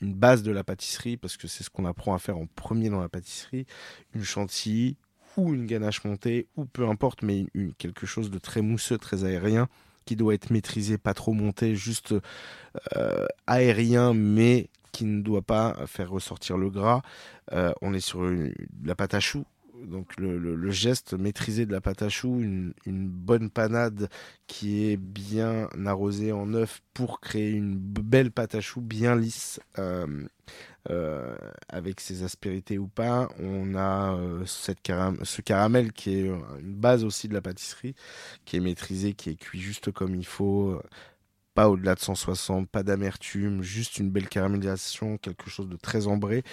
une 0.00 0.14
base 0.14 0.42
de 0.42 0.52
la 0.52 0.64
pâtisserie 0.64 1.16
parce 1.16 1.36
que 1.36 1.48
c'est 1.48 1.64
ce 1.64 1.70
qu'on 1.70 1.84
apprend 1.84 2.14
à 2.14 2.18
faire 2.18 2.38
en 2.38 2.46
premier 2.46 2.90
dans 2.90 3.00
la 3.00 3.08
pâtisserie. 3.08 3.66
Une 4.14 4.24
chantilly 4.24 4.96
ou 5.36 5.54
une 5.54 5.66
ganache 5.66 6.04
montée 6.04 6.46
ou 6.56 6.64
peu 6.64 6.88
importe, 6.88 7.22
mais 7.22 7.46
quelque 7.78 8.06
chose 8.06 8.30
de 8.30 8.38
très 8.38 8.62
mousseux, 8.62 8.98
très 8.98 9.24
aérien 9.24 9.68
qui 10.06 10.16
doit 10.16 10.34
être 10.34 10.50
maîtrisé, 10.50 10.98
pas 10.98 11.14
trop 11.14 11.32
monté, 11.32 11.74
juste 11.74 12.14
euh, 12.96 13.26
aérien, 13.46 14.14
mais 14.14 14.70
qui 14.92 15.04
ne 15.04 15.20
doit 15.20 15.42
pas 15.42 15.76
faire 15.86 16.10
ressortir 16.10 16.56
le 16.56 16.70
gras. 16.70 17.02
Euh, 17.52 17.72
on 17.82 17.92
est 17.92 18.00
sur 18.00 18.22
la 18.84 18.94
pâte 18.94 19.14
à 19.14 19.20
choux 19.20 19.44
donc 19.84 20.16
le, 20.18 20.70
geste 20.70 21.14
maîtrisé 21.14 21.66
de 21.66 21.72
la 21.72 21.80
pâte 21.80 22.02
à 22.02 22.08
choux, 22.08 22.40
une, 22.40 22.72
bonne 22.86 23.50
panade 23.50 24.08
qui 24.46 24.90
est 24.90 24.96
bien 24.96 25.68
arrosée 25.84 26.32
en 26.32 26.52
œuf 26.54 26.82
pour 26.94 27.20
créer 27.20 27.50
une 27.50 27.76
belle 27.76 28.30
pâte 28.30 28.54
à 28.54 28.60
choux 28.60 28.80
bien 28.80 29.16
lisse. 29.16 29.60
Euh, 29.78 30.06
euh, 30.88 31.34
avec 31.68 31.98
ses 31.98 32.22
aspérités 32.22 32.78
ou 32.78 32.86
pas, 32.86 33.28
on 33.40 33.74
a 33.74 34.14
euh, 34.14 34.44
ce 34.46 35.40
caramel 35.40 35.92
qui 35.92 36.14
est 36.14 36.26
une 36.60 36.76
base 36.76 37.02
aussi 37.02 37.26
de 37.26 37.34
la 37.34 37.42
pâtisserie, 37.42 37.96
qui 38.44 38.56
est 38.56 38.60
maîtrisé, 38.60 39.14
qui 39.14 39.30
est 39.30 39.34
cuit 39.34 39.60
juste 39.60 39.90
comme 39.90 40.14
il 40.14 40.26
faut, 40.26 40.80
pas 41.56 41.70
au-delà 41.70 41.94
de 41.94 42.00
160, 42.00 42.68
pas 42.68 42.82
d'amertume, 42.82 43.62
juste 43.62 43.96
une 43.96 44.10
belle 44.10 44.28
caramélisation, 44.28 45.16
quelque 45.16 45.48
chose 45.48 45.70
de 45.70 45.76
très 45.76 46.06
ambré. 46.06 46.44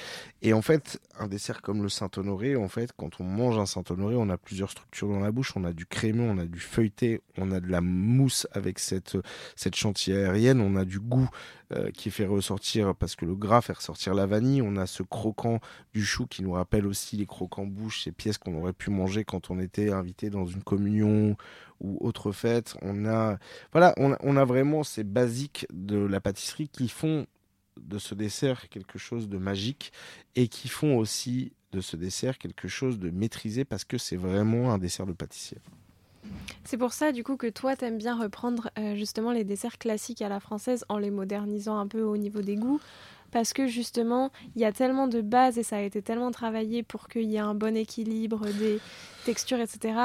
Et 0.41 0.53
en 0.53 0.61
fait, 0.61 0.97
un 1.19 1.27
dessert 1.27 1.61
comme 1.61 1.83
le 1.83 1.89
Saint-Honoré, 1.89 2.55
en 2.55 2.69
fait, 2.69 2.91
quand 2.95 3.19
on 3.19 3.25
mange 3.25 3.57
un 3.57 3.65
Saint-Honoré, 3.65 4.15
on 4.15 4.29
a 4.29 4.37
plusieurs 4.37 4.71
structures 4.71 5.09
dans 5.09 5.19
la 5.19 5.33
bouche. 5.33 5.51
On 5.57 5.65
a 5.65 5.73
du 5.73 5.85
crémeux, 5.85 6.23
on 6.23 6.37
a 6.37 6.45
du 6.45 6.59
feuilleté, 6.59 7.21
on 7.37 7.51
a 7.51 7.59
de 7.59 7.69
la 7.69 7.81
mousse 7.81 8.47
avec 8.53 8.79
cette, 8.79 9.17
cette 9.57 9.75
chantilly 9.75 10.15
aérienne, 10.15 10.61
on 10.61 10.77
a 10.77 10.85
du 10.85 11.01
goût 11.01 11.29
euh, 11.75 11.91
qui 11.91 12.11
fait 12.11 12.25
ressortir, 12.25 12.93
parce 12.95 13.15
que 13.15 13.25
le 13.25 13.35
gras 13.35 13.61
fait 13.61 13.73
ressortir 13.73 14.13
la 14.13 14.25
vanille, 14.25 14.61
on 14.61 14.75
a 14.75 14.85
ce 14.85 15.01
croquant 15.01 15.59
du 15.93 16.03
chou 16.03 16.27
qui 16.27 16.43
nous 16.43 16.51
rappelle 16.51 16.85
aussi 16.85 17.17
les 17.17 17.25
croquants 17.25 17.65
bouche, 17.65 18.03
ces 18.03 18.11
pièces 18.11 18.37
qu'on 18.37 18.55
aurait 18.59 18.73
pu 18.73 18.89
manger 18.89 19.23
quand 19.23 19.49
on 19.49 19.59
était 19.59 19.91
invité 19.91 20.29
dans 20.29 20.45
une 20.45 20.61
communion 20.61 21.35
ou 21.79 21.97
autre 22.01 22.31
fête. 22.31 22.75
On 22.81 23.05
a, 23.05 23.37
voilà, 23.71 23.93
on, 23.97 24.37
a 24.37 24.45
vraiment 24.45 24.83
ces 24.83 25.03
basiques 25.03 25.65
de 25.73 25.97
la 25.97 26.19
pâtisserie 26.19 26.69
qui 26.69 26.89
font 26.89 27.25
de 27.79 27.97
ce 27.97 28.13
dessert 28.13 28.69
quelque 28.69 28.99
chose 28.99 29.27
de 29.27 29.37
magique 29.37 29.91
et 30.35 30.47
qui 30.47 30.67
font 30.67 30.97
aussi 30.97 31.53
de 31.71 31.81
ce 31.81 31.95
dessert 31.95 32.37
quelque 32.37 32.67
chose 32.67 32.99
de 32.99 33.09
maîtrisé 33.09 33.65
parce 33.65 33.83
que 33.83 33.97
c'est 33.97 34.17
vraiment 34.17 34.73
un 34.73 34.77
dessert 34.77 35.05
de 35.05 35.13
pâtissier. 35.13 35.57
C'est 36.63 36.77
pour 36.77 36.93
ça, 36.93 37.11
du 37.11 37.23
coup, 37.23 37.37
que 37.37 37.47
toi, 37.47 37.75
t'aimes 37.75 37.97
bien 37.97 38.17
reprendre 38.17 38.69
euh, 38.77 38.95
justement 38.95 39.31
les 39.31 39.43
desserts 39.43 39.77
classiques 39.77 40.21
à 40.21 40.29
la 40.29 40.39
française 40.39 40.85
en 40.89 40.97
les 40.97 41.11
modernisant 41.11 41.77
un 41.77 41.87
peu 41.87 42.01
au 42.01 42.17
niveau 42.17 42.41
des 42.41 42.55
goûts 42.55 42.79
parce 43.33 43.51
que 43.51 43.67
justement, 43.67 44.31
il 44.55 44.61
y 44.61 44.65
a 44.65 44.71
tellement 44.71 45.07
de 45.07 45.19
bases 45.19 45.57
et 45.57 45.63
ça 45.63 45.77
a 45.77 45.81
été 45.81 46.01
tellement 46.01 46.31
travaillé 46.31 46.83
pour 46.83 47.07
qu'il 47.07 47.23
y 47.23 47.35
ait 47.35 47.39
un 47.39 47.55
bon 47.55 47.75
équilibre 47.75 48.45
des 48.45 48.79
textures, 49.25 49.59
etc., 49.59 49.95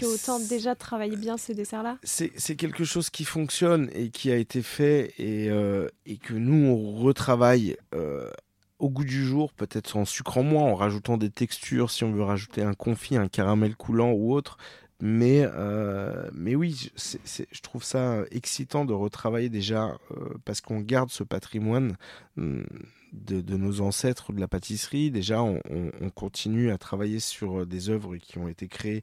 qu'autant 0.00 0.40
déjà 0.40 0.74
travailler 0.74 1.16
bien 1.16 1.36
ces 1.36 1.54
desserts-là. 1.54 1.98
C'est 2.02 2.56
quelque 2.56 2.84
chose 2.84 3.10
qui 3.10 3.24
fonctionne 3.24 3.90
et 3.92 4.08
qui 4.08 4.32
a 4.32 4.36
été 4.36 4.62
fait 4.62 5.12
et, 5.18 5.50
euh, 5.50 5.88
et 6.06 6.16
que 6.16 6.32
nous, 6.32 6.66
on 6.66 6.96
retravaille. 6.96 7.76
Euh, 7.94 8.30
au 8.78 8.90
goût 8.90 9.04
du 9.04 9.24
jour, 9.24 9.54
peut-être 9.54 9.96
en 9.96 10.04
sucrant 10.04 10.42
moins, 10.42 10.64
en 10.64 10.74
rajoutant 10.74 11.16
des 11.16 11.30
textures, 11.30 11.90
si 11.90 12.04
on 12.04 12.12
veut 12.12 12.22
rajouter 12.22 12.60
un 12.60 12.74
confit, 12.74 13.16
un 13.16 13.26
caramel 13.26 13.74
coulant 13.74 14.12
ou 14.12 14.34
autre, 14.34 14.58
mais, 15.00 15.42
euh, 15.44 16.30
mais 16.32 16.54
oui, 16.54 16.90
je 16.96 17.60
trouve 17.60 17.84
ça 17.84 18.22
excitant 18.30 18.86
de 18.86 18.94
retravailler 18.94 19.50
déjà 19.50 19.98
euh, 20.10 20.34
parce 20.44 20.62
qu'on 20.62 20.80
garde 20.80 21.10
ce 21.10 21.22
patrimoine 21.22 21.96
hum, 22.38 22.64
de, 23.12 23.42
de, 23.42 23.56
nos 23.56 23.82
ancêtres 23.82 24.32
de 24.32 24.40
la 24.40 24.48
pâtisserie. 24.48 25.10
Déjà, 25.10 25.42
on, 25.42 25.60
on, 26.00 26.10
continue 26.10 26.70
à 26.70 26.78
travailler 26.78 27.20
sur 27.20 27.60
euh, 27.60 27.66
des 27.66 27.90
œuvres 27.90 28.16
qui 28.16 28.38
ont 28.38 28.48
été 28.48 28.68
créées 28.68 29.02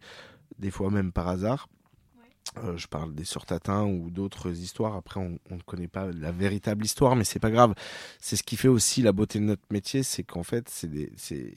des 0.57 0.71
fois 0.71 0.89
même 0.89 1.11
par 1.11 1.27
hasard. 1.27 1.69
Euh, 2.57 2.75
je 2.75 2.87
parle 2.87 3.13
des 3.13 3.23
surtatins 3.23 3.85
ou 3.85 4.09
d'autres 4.09 4.49
histoires. 4.49 4.95
Après, 4.95 5.19
on, 5.19 5.37
on, 5.51 5.57
ne 5.57 5.61
connaît 5.61 5.87
pas 5.87 6.11
la 6.11 6.31
véritable 6.31 6.85
histoire, 6.85 7.15
mais 7.15 7.23
c'est 7.23 7.39
pas 7.39 7.51
grave. 7.51 7.75
C'est 8.19 8.35
ce 8.35 8.43
qui 8.43 8.57
fait 8.57 8.67
aussi 8.67 9.03
la 9.03 9.11
beauté 9.11 9.39
de 9.39 9.45
notre 9.45 9.63
métier, 9.69 10.01
c'est 10.01 10.23
qu'en 10.23 10.43
fait, 10.43 10.69
c'est 10.69 11.53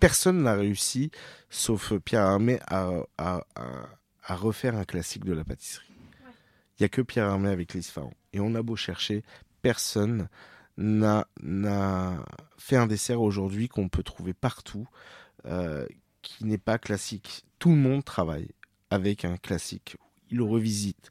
personne 0.00 0.42
n'a 0.42 0.54
réussi, 0.54 1.10
sauf 1.50 1.94
Pierre 1.98 2.22
Armé, 2.22 2.58
à, 2.66 3.44
refaire 4.28 4.76
un 4.76 4.84
classique 4.84 5.24
de 5.24 5.32
la 5.32 5.44
pâtisserie. 5.44 5.92
Il 6.78 6.82
n'y 6.82 6.86
a 6.86 6.88
que 6.88 7.02
Pierre 7.02 7.26
Armé 7.26 7.48
avec 7.48 7.74
l'Isfahan. 7.74 8.12
Et 8.32 8.40
on 8.40 8.54
a 8.54 8.62
beau 8.62 8.76
chercher, 8.76 9.24
personne 9.62 10.28
n'a 10.76 11.26
fait 12.58 12.76
un 12.76 12.86
dessert 12.86 13.22
aujourd'hui 13.22 13.68
qu'on 13.68 13.88
peut 13.88 14.02
trouver 14.02 14.34
partout, 14.34 14.86
euh, 15.46 15.86
qui 16.22 16.44
n'est 16.44 16.58
pas 16.58 16.78
classique. 16.78 17.44
Tout 17.58 17.70
le 17.70 17.76
monde 17.76 18.04
travaille 18.04 18.50
avec 18.90 19.24
un 19.24 19.36
classique. 19.36 19.96
Il 20.30 20.38
le 20.38 20.44
revisite. 20.44 21.10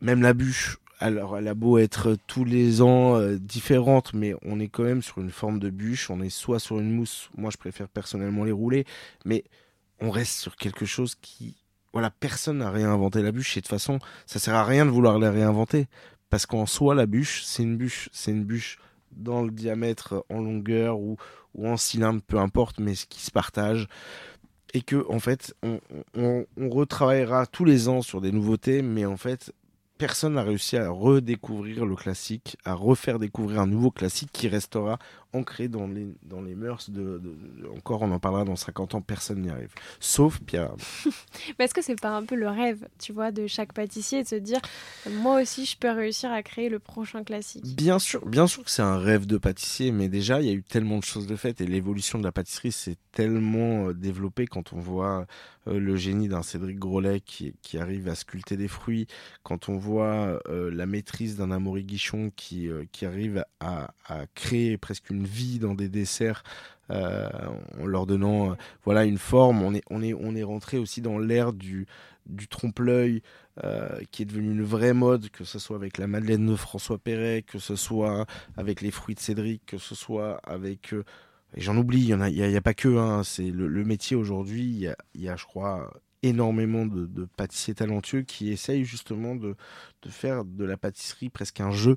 Même 0.00 0.20
la 0.20 0.34
bûche, 0.34 0.78
alors, 0.98 1.36
elle 1.36 1.48
a 1.48 1.54
beau 1.54 1.78
être 1.78 2.16
tous 2.26 2.44
les 2.44 2.80
ans 2.80 3.16
euh, 3.16 3.36
différente, 3.38 4.14
mais 4.14 4.34
on 4.42 4.58
est 4.58 4.68
quand 4.68 4.84
même 4.84 5.02
sur 5.02 5.18
une 5.18 5.30
forme 5.30 5.58
de 5.58 5.68
bûche. 5.68 6.10
On 6.10 6.22
est 6.22 6.30
soit 6.30 6.58
sur 6.58 6.78
une 6.80 6.90
mousse, 6.90 7.28
moi 7.36 7.50
je 7.50 7.58
préfère 7.58 7.88
personnellement 7.88 8.44
les 8.44 8.52
rouler, 8.52 8.86
mais 9.24 9.44
on 10.00 10.10
reste 10.10 10.38
sur 10.38 10.56
quelque 10.56 10.86
chose 10.86 11.14
qui. 11.20 11.56
Voilà, 11.92 12.10
personne 12.10 12.58
n'a 12.58 12.70
réinventé 12.70 13.22
la 13.22 13.32
bûche 13.32 13.56
et 13.56 13.60
de 13.60 13.66
toute 13.66 13.70
façon, 13.70 13.98
ça 14.26 14.38
sert 14.38 14.54
à 14.54 14.64
rien 14.64 14.84
de 14.86 14.90
vouloir 14.90 15.18
la 15.18 15.30
réinventer. 15.30 15.86
Parce 16.30 16.44
qu'en 16.46 16.66
soi, 16.66 16.94
la 16.94 17.06
bûche, 17.06 17.42
c'est 17.44 17.62
une 17.62 17.76
bûche. 17.76 18.08
C'est 18.12 18.30
une 18.30 18.44
bûche 18.44 18.78
dans 19.12 19.42
le 19.42 19.50
diamètre, 19.50 20.24
en 20.28 20.40
longueur 20.40 20.98
ou, 20.98 21.16
ou 21.54 21.68
en 21.68 21.76
cylindre, 21.76 22.20
peu 22.26 22.38
importe, 22.38 22.80
mais 22.80 22.94
ce 22.94 23.06
qui 23.06 23.20
se 23.20 23.30
partage 23.30 23.88
et 24.74 24.82
que 24.82 25.06
en 25.08 25.20
fait 25.20 25.54
on, 26.14 26.44
retravaillera 26.58 27.46
tous 27.46 27.64
les 27.64 27.88
ans 27.88 28.02
sur 28.02 28.20
des 28.20 28.32
nouveautés, 28.32 28.82
mais 28.82 29.06
en 29.06 29.16
fait 29.16 29.52
personne 29.98 30.34
n'a 30.34 30.42
réussi 30.42 30.76
à 30.76 30.90
redécouvrir 30.90 31.86
le 31.86 31.96
classique, 31.96 32.56
à 32.64 32.74
refaire 32.74 33.18
découvrir 33.18 33.60
un 33.60 33.66
nouveau 33.66 33.90
classique 33.90 34.30
qui 34.32 34.48
restera 34.48 34.98
ancré 35.32 35.68
dans 35.68 35.86
les, 35.86 36.06
dans 36.22 36.40
les 36.40 36.54
mœurs 36.54 36.90
de, 36.90 37.20
Encore, 37.76 38.02
on 38.02 38.10
en 38.10 38.18
parlera 38.18 38.44
dans 38.44 38.56
50 38.56 38.94
ans, 38.94 39.00
personne 39.00 39.42
n'y 39.42 39.50
arrive. 39.50 39.72
Sauf 40.00 40.40
Pierre. 40.40 40.72
Mais 41.58 41.66
est-ce 41.66 41.74
que 41.74 41.82
c'est 41.82 42.00
pas 42.00 42.16
un 42.16 42.24
peu 42.24 42.34
le 42.34 42.48
rêve, 42.48 42.88
tu 42.98 43.12
vois, 43.12 43.30
de 43.30 43.46
chaque 43.46 43.72
pâtissier 43.72 44.22
de 44.22 44.28
se 44.28 44.36
dire, 44.36 44.60
moi 45.10 45.40
aussi, 45.40 45.66
je 45.66 45.76
peux 45.76 45.90
réussir 45.90 46.30
à 46.32 46.42
créer 46.42 46.68
le 46.68 46.78
prochain 46.78 47.24
classique? 47.24 47.64
Bien 47.76 47.98
sûr, 47.98 48.26
bien 48.26 48.46
sûr 48.46 48.64
que 48.64 48.70
c'est 48.70 48.82
un 48.82 48.98
rêve 48.98 49.26
de 49.26 49.38
pâtissier, 49.38 49.92
mais 49.92 50.08
déjà, 50.08 50.40
il 50.40 50.46
y 50.46 50.50
a 50.50 50.54
eu 50.54 50.62
tellement 50.62 50.98
de 50.98 51.04
choses 51.04 51.26
de 51.26 51.36
faites 51.36 51.60
et 51.60 51.66
l'évolution 51.66 52.18
de 52.18 52.24
la 52.24 52.32
pâtisserie 52.32 52.72
s'est 52.72 52.96
tellement 53.12 53.88
euh, 53.88 53.94
développée 53.94 54.46
quand 54.46 54.72
on 54.72 54.78
voit 54.78 55.26
euh, 55.68 55.78
le 55.78 55.96
génie 55.96 56.28
d'un 56.28 56.42
Cédric 56.42 56.78
Grolet 56.78 57.20
qui, 57.20 57.54
qui, 57.62 57.78
arrive 57.78 58.08
à 58.08 58.14
sculpter 58.14 58.56
des 58.56 58.68
fruits, 58.68 59.06
quand 59.42 59.68
on 59.68 59.76
voit 59.76 60.40
euh, 60.48 60.70
la 60.72 60.86
maîtrise 60.86 61.36
d'un 61.36 61.50
Amaury 61.50 61.84
Guichon 61.84 62.30
qui, 62.36 62.68
qui 62.92 63.06
arrive 63.06 63.44
à, 63.60 63.94
à 64.06 64.26
créer 64.34 64.76
presque 64.76 65.10
une 65.10 65.15
vie 65.24 65.58
dans 65.58 65.74
des 65.74 65.88
desserts 65.88 66.42
euh, 66.90 67.28
en 67.80 67.86
leur 67.86 68.06
donnant 68.06 68.52
euh, 68.52 68.54
voilà 68.84 69.04
une 69.04 69.18
forme. 69.18 69.62
On 69.62 69.74
est 69.74 69.82
on 69.90 70.02
est 70.02 70.14
on 70.14 70.36
est 70.36 70.42
rentré 70.42 70.78
aussi 70.78 71.00
dans 71.00 71.18
l'ère 71.18 71.52
du 71.52 71.86
du 72.26 72.48
trompe-l'œil 72.48 73.22
euh, 73.64 74.00
qui 74.10 74.22
est 74.22 74.26
devenu 74.26 74.50
une 74.50 74.62
vraie 74.62 74.94
mode, 74.94 75.30
que 75.30 75.44
ce 75.44 75.58
soit 75.58 75.76
avec 75.76 75.98
la 75.98 76.06
Madeleine 76.06 76.46
de 76.46 76.56
François 76.56 76.98
Perret, 76.98 77.42
que 77.46 77.58
ce 77.58 77.76
soit 77.76 78.26
avec 78.56 78.80
les 78.80 78.90
fruits 78.90 79.14
de 79.14 79.20
Cédric, 79.20 79.64
que 79.66 79.78
ce 79.78 79.94
soit 79.94 80.40
avec 80.44 80.94
j'en 81.56 81.76
oublie, 81.76 82.00
il 82.00 82.08
y 82.08 82.14
en 82.14 82.20
a, 82.20 82.28
y, 82.28 82.56
a, 82.56 82.60
pas 82.60 82.74
que 82.74 82.98
hein, 82.98 83.22
c'est 83.24 83.50
le, 83.50 83.84
métier 83.84 84.16
aujourd'hui. 84.16 84.62
Il 84.62 84.78
y 84.78 84.88
a, 84.88 84.96
y 85.14 85.28
a, 85.28 85.36
je 85.36 85.44
crois, 85.44 85.92
énormément 86.22 86.86
de, 86.86 87.06
de, 87.06 87.24
pâtissiers 87.36 87.74
talentueux 87.74 88.22
qui 88.22 88.50
essayent 88.50 88.84
justement 88.84 89.36
de, 89.36 89.54
de 90.02 90.08
faire 90.10 90.44
de 90.44 90.64
la 90.64 90.76
pâtisserie 90.76 91.30
presque 91.30 91.60
un 91.60 91.70
jeu 91.70 91.96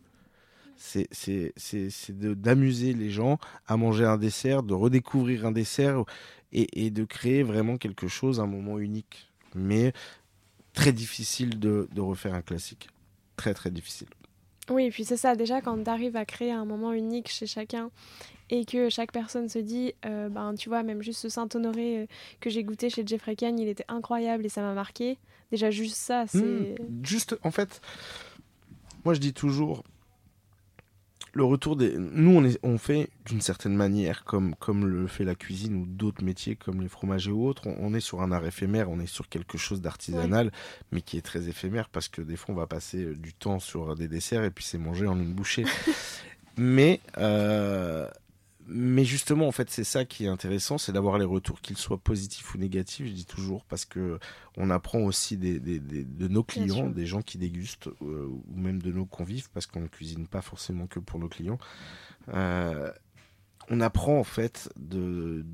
c'est 0.79 2.11
d'amuser 2.11 2.93
les 2.93 3.09
gens 3.09 3.37
à 3.67 3.77
manger 3.77 4.05
un 4.05 4.17
dessert, 4.17 4.63
de 4.63 4.73
redécouvrir 4.73 5.45
un 5.45 5.51
dessert 5.51 6.03
et, 6.51 6.89
de 6.89 7.03
créer 7.03 7.43
vraiment 7.43 7.77
quelque 7.77 8.07
chose, 8.07 8.39
un 8.39 8.47
moment 8.47 8.79
unique. 8.79 9.31
Mais 9.55 9.93
très 10.73 10.93
difficile 10.93 11.59
de, 11.59 11.87
refaire 11.97 12.33
un 12.33 12.41
classique. 12.41 12.89
Très 13.35 13.53
très 13.53 13.71
difficile. 13.71 14.07
Oui, 14.69 14.85
et 14.85 14.91
puis 14.91 15.03
c'est 15.03 15.17
ça, 15.17 15.35
déjà 15.35 15.61
quand 15.61 15.83
tu 15.83 15.89
arrives 15.89 16.15
à 16.15 16.25
créer 16.25 16.51
un 16.51 16.65
moment 16.65 16.93
unique 16.93 17.27
chez 17.27 17.47
chacun 17.47 17.89
et 18.51 18.65
que 18.65 18.89
chaque 18.89 19.11
personne 19.11 19.49
se 19.49 19.59
dit, 19.59 19.93
euh, 20.05 20.29
ben 20.29 20.53
tu 20.53 20.69
vois, 20.69 20.83
même 20.83 21.01
juste 21.01 21.21
ce 21.21 21.29
Saint-Honoré 21.29 21.99
euh, 21.99 22.05
que 22.39 22.49
j'ai 22.49 22.63
goûté 22.63 22.89
chez 22.89 23.03
Jeffrey 23.05 23.35
Kahn, 23.35 23.57
il 23.57 23.67
était 23.67 23.85
incroyable 23.87 24.45
et 24.45 24.49
ça 24.49 24.61
m'a 24.61 24.73
marqué. 24.73 25.17
Déjà 25.51 25.71
juste 25.71 25.95
ça, 25.95 26.25
c'est... 26.27 26.39
Hmm, 26.39 27.03
juste, 27.03 27.37
en 27.43 27.49
fait, 27.49 27.81
moi 29.05 29.15
je 29.15 29.19
dis 29.19 29.33
toujours, 29.33 29.83
le 31.33 31.43
retour 31.43 31.75
des. 31.75 31.95
Nous, 31.97 32.31
on, 32.31 32.43
est, 32.43 32.59
on 32.63 32.77
fait 32.77 33.09
d'une 33.25 33.41
certaine 33.41 33.75
manière, 33.75 34.23
comme, 34.23 34.55
comme 34.55 34.85
le 34.85 35.07
fait 35.07 35.23
la 35.23 35.35
cuisine 35.35 35.75
ou 35.75 35.85
d'autres 35.85 36.23
métiers 36.23 36.55
comme 36.55 36.81
les 36.81 36.87
fromagers 36.87 37.31
ou 37.31 37.47
autres, 37.47 37.67
on, 37.67 37.93
est 37.93 37.99
sur 37.99 38.21
un 38.21 38.31
art 38.31 38.45
éphémère, 38.45 38.89
on 38.89 38.99
est 38.99 39.07
sur 39.07 39.29
quelque 39.29 39.57
chose 39.57 39.81
d'artisanal, 39.81 40.51
mais 40.91 41.01
qui 41.01 41.17
est 41.17 41.21
très 41.21 41.47
éphémère 41.47 41.89
parce 41.89 42.07
que 42.07 42.21
des 42.21 42.35
fois, 42.35 42.55
on 42.55 42.57
va 42.57 42.67
passer 42.67 43.03
euh, 43.03 43.15
du 43.15 43.33
temps 43.33 43.59
sur 43.59 43.95
des 43.95 44.07
desserts 44.07 44.43
et 44.43 44.51
puis 44.51 44.63
c'est 44.63 44.77
mangé 44.77 45.07
en 45.07 45.19
une 45.19 45.33
bouchée. 45.33 45.65
mais 46.57 46.99
euh, 47.17 48.07
mais 48.69 49.03
justement, 49.03 49.47
en 49.47 49.51
fait, 49.51 49.69
c'est 49.69 49.83
ça 49.83 50.05
qui 50.05 50.25
est 50.25 50.27
intéressant, 50.27 50.77
c'est 50.77 50.91
d'avoir 50.91 51.17
les 51.17 51.25
retours, 51.25 51.61
qu'ils 51.61 51.77
soient 51.77 51.97
positifs 51.97 52.53
ou 52.53 52.57
négatifs, 52.57 53.07
je 53.07 53.11
dis 53.11 53.25
toujours, 53.25 53.65
parce 53.65 53.85
que 53.85 54.19
on 54.57 54.69
apprend 54.69 54.99
aussi 54.99 55.37
des, 55.37 55.59
de 55.59 56.27
nos 56.27 56.43
clients, 56.43 56.89
des 56.89 57.05
gens 57.05 57.21
qui 57.21 57.37
dégustent, 57.37 57.89
euh, 58.01 58.27
ou 58.27 58.55
même 58.55 58.81
de 58.81 58.91
nos 58.91 59.05
convives, 59.05 59.49
parce 59.51 59.65
qu'on 59.65 59.81
ne 59.81 59.87
cuisine 59.87 60.27
pas 60.27 60.41
forcément 60.41 60.87
que 60.87 60.99
pour 60.99 61.19
nos 61.19 61.29
clients. 61.29 61.57
Euh, 62.33 62.91
on 63.69 63.81
apprend 63.81 64.19
en 64.19 64.23
fait 64.23 64.69
de, 64.77 65.45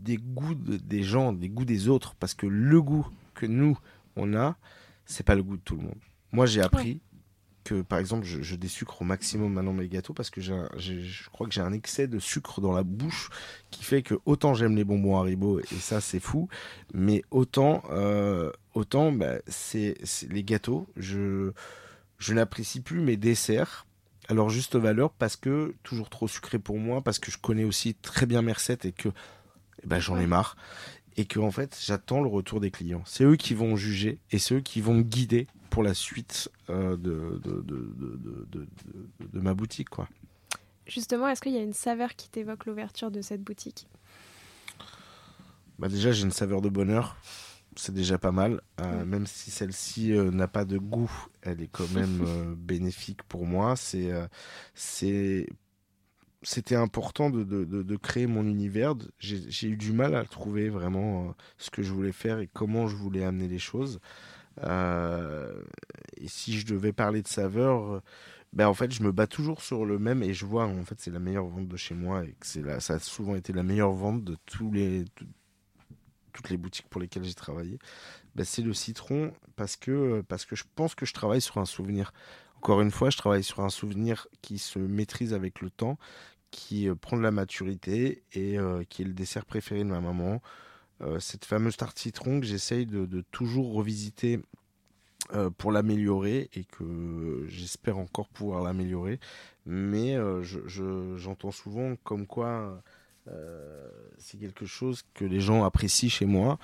des 0.00 0.16
goûts 0.16 0.54
des 0.54 1.02
gens, 1.02 1.32
des 1.32 1.48
goûts 1.48 1.64
des 1.64 1.88
autres, 1.88 2.14
parce 2.14 2.34
que 2.34 2.46
le 2.46 2.80
goût 2.80 3.06
que 3.34 3.46
nous 3.46 3.78
on 4.16 4.34
a, 4.34 4.56
c'est 5.06 5.24
pas 5.24 5.34
le 5.34 5.42
goût 5.42 5.56
de 5.56 5.62
tout 5.62 5.76
le 5.76 5.82
monde. 5.82 5.98
Moi, 6.32 6.46
j'ai 6.46 6.60
appris 6.60 7.00
que 7.64 7.82
par 7.82 7.98
exemple 7.98 8.24
je, 8.24 8.42
je 8.42 8.54
désucre 8.54 9.02
au 9.02 9.04
maximum 9.04 9.52
maintenant 9.52 9.72
mes 9.72 9.88
gâteaux 9.88 10.12
parce 10.12 10.30
que 10.30 10.40
je 10.40 11.30
crois 11.30 11.46
que 11.46 11.52
j'ai 11.52 11.62
un 11.62 11.72
excès 11.72 12.06
de 12.06 12.18
sucre 12.18 12.60
dans 12.60 12.72
la 12.72 12.82
bouche 12.82 13.30
qui 13.70 13.82
fait 13.82 14.02
que 14.02 14.14
autant 14.26 14.54
j'aime 14.54 14.76
les 14.76 14.84
bonbons 14.84 15.18
Haribo 15.18 15.60
et 15.60 15.76
ça 15.80 16.00
c'est 16.00 16.20
fou, 16.20 16.48
mais 16.92 17.22
autant 17.30 17.82
euh, 17.90 18.52
autant 18.74 19.10
bah, 19.10 19.36
c'est, 19.46 19.94
les 20.28 20.44
gâteaux 20.44 20.86
je 20.96 21.52
je 22.18 22.34
n'apprécie 22.34 22.80
plus 22.80 23.00
mes 23.00 23.16
desserts 23.16 23.86
à 24.28 24.34
leur 24.34 24.48
juste 24.48 24.76
valeur 24.76 25.10
parce 25.10 25.36
que 25.36 25.74
toujours 25.82 26.10
trop 26.10 26.28
sucré 26.28 26.58
pour 26.58 26.78
moi 26.78 27.02
parce 27.02 27.18
que 27.18 27.30
je 27.30 27.38
connais 27.38 27.64
aussi 27.64 27.94
très 27.94 28.26
bien 28.26 28.42
mes 28.42 28.52
recettes 28.52 28.84
et 28.84 28.92
que 28.92 29.08
eh 29.82 29.86
ben, 29.86 29.98
j'en 29.98 30.18
ai 30.18 30.26
marre 30.26 30.56
et 31.16 31.24
que 31.26 31.38
en 31.38 31.50
fait 31.50 31.78
j'attends 31.84 32.20
le 32.20 32.28
retour 32.28 32.60
des 32.60 32.70
clients. 32.70 33.02
C'est 33.06 33.24
eux 33.24 33.36
qui 33.36 33.54
vont 33.54 33.76
juger 33.76 34.18
et 34.30 34.38
c'est 34.38 34.56
eux 34.56 34.60
qui 34.60 34.80
vont 34.80 34.94
me 34.94 35.02
guider 35.02 35.46
pour 35.74 35.82
la 35.82 35.92
suite 35.92 36.48
euh, 36.70 36.96
de, 36.96 37.40
de, 37.42 37.64
de, 39.32 39.40
ma 39.40 39.54
boutique. 39.54 39.88
Quoi. 39.88 40.08
Justement, 40.86 41.26
est-ce 41.26 41.40
qu'il 41.40 41.50
y 41.50 41.58
a 41.58 41.62
une 41.62 41.72
saveur 41.72 42.14
qui 42.14 42.30
t'évoque 42.30 42.66
l'ouverture 42.66 43.10
de 43.10 43.20
cette 43.20 43.42
boutique? 43.42 43.88
Bah 45.80 45.88
Déjà, 45.88 46.12
j'ai 46.12 46.22
une 46.22 46.30
saveur 46.30 46.60
de 46.60 46.68
bonheur. 46.68 47.16
C'est 47.74 47.92
déjà 47.92 48.18
pas 48.18 48.30
mal. 48.30 48.60
Euh, 48.80 49.04
même 49.04 49.26
si 49.26 49.50
celle-ci 49.50 50.12
euh, 50.12 50.30
n'a 50.30 50.46
pas 50.46 50.64
de 50.64 50.78
goût, 50.78 51.10
elle 51.42 51.60
est 51.60 51.66
quand 51.72 51.90
même 51.90 52.54
bénéfique 52.56 53.24
pour 53.24 53.44
moi. 53.44 53.74
C'est 53.74 54.12
c'est 54.74 55.48
c'était 56.42 56.76
important 56.76 57.30
de, 57.30 57.42
de, 57.42 57.64
de, 57.64 57.96
créer 57.96 58.28
mon 58.28 58.46
univers. 58.46 58.94
J'ai 59.18 59.66
eu 59.66 59.76
du 59.76 59.92
mal 59.92 60.14
à 60.14 60.24
trouver 60.24 60.68
vraiment 60.68 61.34
ce 61.58 61.70
que 61.70 61.82
je 61.82 61.92
voulais 61.92 62.12
faire 62.12 62.38
et 62.38 62.46
comment 62.52 62.86
je 62.86 62.94
voulais 62.94 63.24
amener 63.24 63.48
les 63.48 63.58
choses. 63.58 63.98
Euh, 64.62 65.62
et 66.16 66.28
si 66.28 66.58
je 66.58 66.66
devais 66.66 66.92
parler 66.92 67.22
de 67.22 67.28
saveur, 67.28 68.02
ben 68.52 68.68
en 68.68 68.74
fait, 68.74 68.92
je 68.92 69.02
me 69.02 69.12
bats 69.12 69.26
toujours 69.26 69.62
sur 69.62 69.84
le 69.84 69.98
même 69.98 70.22
et 70.22 70.32
je 70.32 70.46
vois, 70.46 70.64
en 70.64 70.84
fait, 70.84 71.00
c'est 71.00 71.10
la 71.10 71.18
meilleure 71.18 71.46
vente 71.46 71.68
de 71.68 71.76
chez 71.76 71.94
moi 71.94 72.24
et 72.24 72.32
que 72.38 72.46
c'est 72.46 72.62
là, 72.62 72.80
ça 72.80 72.94
a 72.94 72.98
souvent 72.98 73.34
été 73.34 73.52
la 73.52 73.64
meilleure 73.64 73.92
vente 73.92 74.22
de 74.24 74.36
les, 74.72 75.04
toutes 76.34 76.50
les 76.50 76.56
boutiques 76.56 76.88
pour 76.88 77.00
lesquelles 77.00 77.24
j'ai 77.24 77.34
travaillé. 77.34 77.78
Ben, 78.34 78.44
c'est 78.44 78.62
le 78.62 78.74
citron 78.74 79.32
parce 79.56 79.76
que, 79.76 80.22
parce 80.28 80.44
que 80.44 80.56
je 80.56 80.64
pense 80.74 80.94
que 80.94 81.06
je 81.06 81.14
travaille 81.14 81.40
sur 81.40 81.58
un 81.58 81.64
souvenir. 81.64 82.12
Encore 82.58 82.80
une 82.80 82.90
fois, 82.90 83.10
je 83.10 83.16
travaille 83.16 83.44
sur 83.44 83.60
un 83.60 83.70
souvenir 83.70 84.26
qui 84.42 84.58
se 84.58 84.78
maîtrise 84.78 85.34
avec 85.34 85.60
le 85.60 85.70
temps, 85.70 85.98
qui 86.50 86.88
euh, 86.88 86.94
prend 86.94 87.16
de 87.16 87.22
la 87.22 87.30
maturité 87.30 88.24
et 88.32 88.58
euh, 88.58 88.84
qui 88.88 89.02
est 89.02 89.04
le 89.04 89.14
dessert 89.14 89.46
préféré 89.46 89.80
de 89.80 89.88
ma 89.88 90.00
maman. 90.00 90.40
Euh, 91.00 91.18
cette 91.18 91.44
fameuse 91.44 91.76
tarte 91.76 91.98
citron 91.98 92.40
que 92.40 92.46
j'essaye 92.46 92.86
de, 92.86 93.24
toujours 93.30 93.74
revisiter 93.74 94.40
euh, 95.32 95.50
pour 95.50 95.72
l'améliorer 95.72 96.48
et 96.54 96.64
que 96.64 97.44
j'espère 97.48 97.98
encore 97.98 98.28
pouvoir 98.28 98.62
l'améliorer. 98.62 99.18
Mais 99.66 100.16
euh, 100.16 100.42
j'entends 101.16 101.50
souvent 101.50 101.96
comme 102.04 102.26
quoi 102.26 102.82
c'est 104.18 104.36
quelque 104.38 104.66
chose 104.66 105.00
que 105.14 105.24
les 105.24 105.40
gens 105.40 105.64
apprécient 105.64 106.10
chez 106.10 106.26
moi 106.26 106.58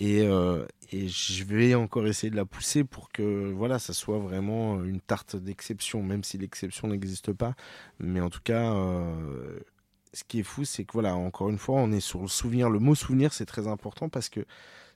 et, 0.00 0.22
je 0.26 1.44
vais 1.44 1.76
encore 1.76 2.08
essayer 2.08 2.32
de 2.32 2.36
la 2.36 2.44
pousser 2.44 2.82
pour 2.82 3.12
que 3.12 3.52
voilà 3.52 3.78
ça 3.78 3.92
soit 3.92 4.18
vraiment 4.18 4.82
une 4.82 5.00
tarte 5.00 5.36
d'exception 5.36 6.02
même 6.02 6.24
si 6.24 6.36
l'exception 6.36 6.88
n'existe 6.88 7.32
pas 7.32 7.54
mais 8.00 8.20
en 8.20 8.28
tout 8.28 8.40
cas 8.42 8.74
ce 10.12 10.24
qui 10.24 10.40
est 10.40 10.44
fou, 10.44 10.64
c'est 10.64 10.84
que 10.84 10.92
voilà, 10.92 11.14
encore 11.14 11.50
une 11.50 11.58
fois, 11.58 11.76
on 11.76 11.92
est 11.92 12.00
sur 12.00 12.20
le 12.20 12.28
souvenir. 12.28 12.70
Le 12.70 12.78
mot 12.78 12.94
souvenir, 12.94 13.32
c'est 13.32 13.46
très 13.46 13.68
important 13.68 14.08
parce 14.08 14.28
que 14.28 14.44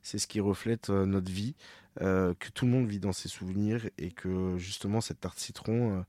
c'est 0.02 0.18
ce 0.18 0.26
qui 0.26 0.40
reflète 0.40 0.90
euh, 0.90 1.06
notre 1.06 1.30
vie, 1.30 1.54
euh, 2.00 2.34
que 2.38 2.50
tout 2.50 2.66
le 2.66 2.72
monde 2.72 2.86
vit 2.86 3.00
dans 3.00 3.12
ses 3.12 3.28
souvenirs 3.28 3.88
et 3.98 4.10
que 4.10 4.56
justement 4.58 5.00
cette 5.00 5.20
tarte 5.20 5.38
citron, 5.38 6.04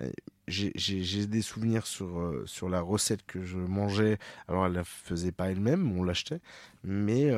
euh, 0.00 0.10
j'ai 0.48 1.26
des 1.26 1.42
souvenirs 1.42 1.86
sur 1.86 2.42
sur 2.46 2.68
la 2.68 2.80
recette 2.80 3.24
que 3.26 3.44
je 3.44 3.56
mangeais. 3.56 4.18
Alors 4.48 4.66
elle 4.66 4.72
la 4.72 4.84
faisait 4.84 5.32
pas 5.32 5.50
elle-même, 5.50 5.96
on 5.96 6.02
l'achetait, 6.02 6.40
mais 6.82 7.32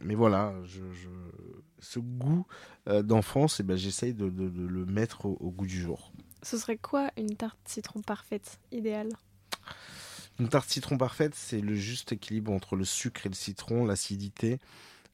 mais 0.00 0.14
voilà, 0.14 0.54
ce 1.78 1.98
goût 1.98 2.46
d'enfance, 2.86 3.60
eh 3.60 3.62
ben 3.62 3.76
j'essaye 3.76 4.14
de, 4.14 4.30
de, 4.30 4.66
le 4.66 4.86
mettre 4.86 5.26
au 5.26 5.50
goût 5.50 5.66
du 5.66 5.78
jour. 5.78 6.10
Ce 6.42 6.56
serait 6.56 6.78
quoi 6.78 7.10
une 7.18 7.36
tarte 7.36 7.58
citron 7.66 8.00
parfaite, 8.00 8.58
idéale? 8.72 9.10
Une 10.40 10.48
tarte 10.48 10.70
citron 10.70 10.96
parfaite, 10.96 11.34
c'est 11.34 11.60
le 11.60 11.74
juste 11.74 12.12
équilibre 12.12 12.52
entre 12.52 12.74
le 12.74 12.84
sucre 12.84 13.26
et 13.26 13.28
le 13.28 13.34
citron, 13.34 13.84
l'acidité, 13.84 14.58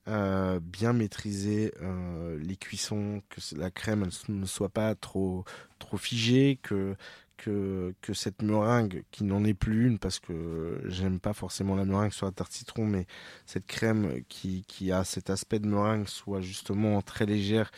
euh, 0.09 0.61
bien 0.61 0.93
maîtriser 0.93 1.73
euh, 1.83 2.39
les 2.41 2.57
cuissons, 2.57 3.23
que 3.29 3.41
la 3.57 3.71
crème 3.71 4.09
ne 4.29 4.47
soit 4.47 4.69
pas 4.69 4.95
trop 4.95 5.45
trop 5.79 5.97
figée, 5.99 6.59
que 6.63 6.97
que, 7.37 7.95
que 8.01 8.15
cette 8.15 8.41
meringue, 8.41 9.05
qui 9.11 9.25
n'en 9.25 9.45
est 9.45 9.53
plus 9.55 9.89
une 9.89 9.99
parce 9.99 10.21
que 10.21 10.81
j'aime 10.87 11.21
pas 11.21 11.35
forcément 11.35 11.75
la 11.75 11.85
meringue 11.85 12.13
sur 12.13 12.25
la 12.27 12.33
tarte 12.33 12.53
citron, 12.53 12.87
mais 12.87 13.07
cette 13.45 13.67
crème 13.67 14.23
qui, 14.29 14.65
qui 14.67 14.91
a 14.91 15.05
cet 15.05 15.29
aspect 15.29 15.59
de 15.59 15.67
meringue 15.67 16.09
soit 16.09 16.41
justement 16.41 17.03
très 17.03 17.27
légère 17.27 17.71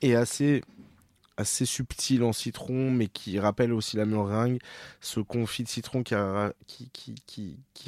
et 0.00 0.14
assez 0.14 0.62
assez 1.38 1.64
subtil 1.64 2.22
en 2.24 2.32
citron, 2.32 2.90
mais 2.90 3.06
qui 3.06 3.38
rappelle 3.38 3.72
aussi 3.72 3.96
la 3.96 4.04
meringue. 4.04 4.58
Ce 5.00 5.20
confit 5.20 5.62
de 5.62 5.68
citron 5.68 6.02
qui, 6.02 6.14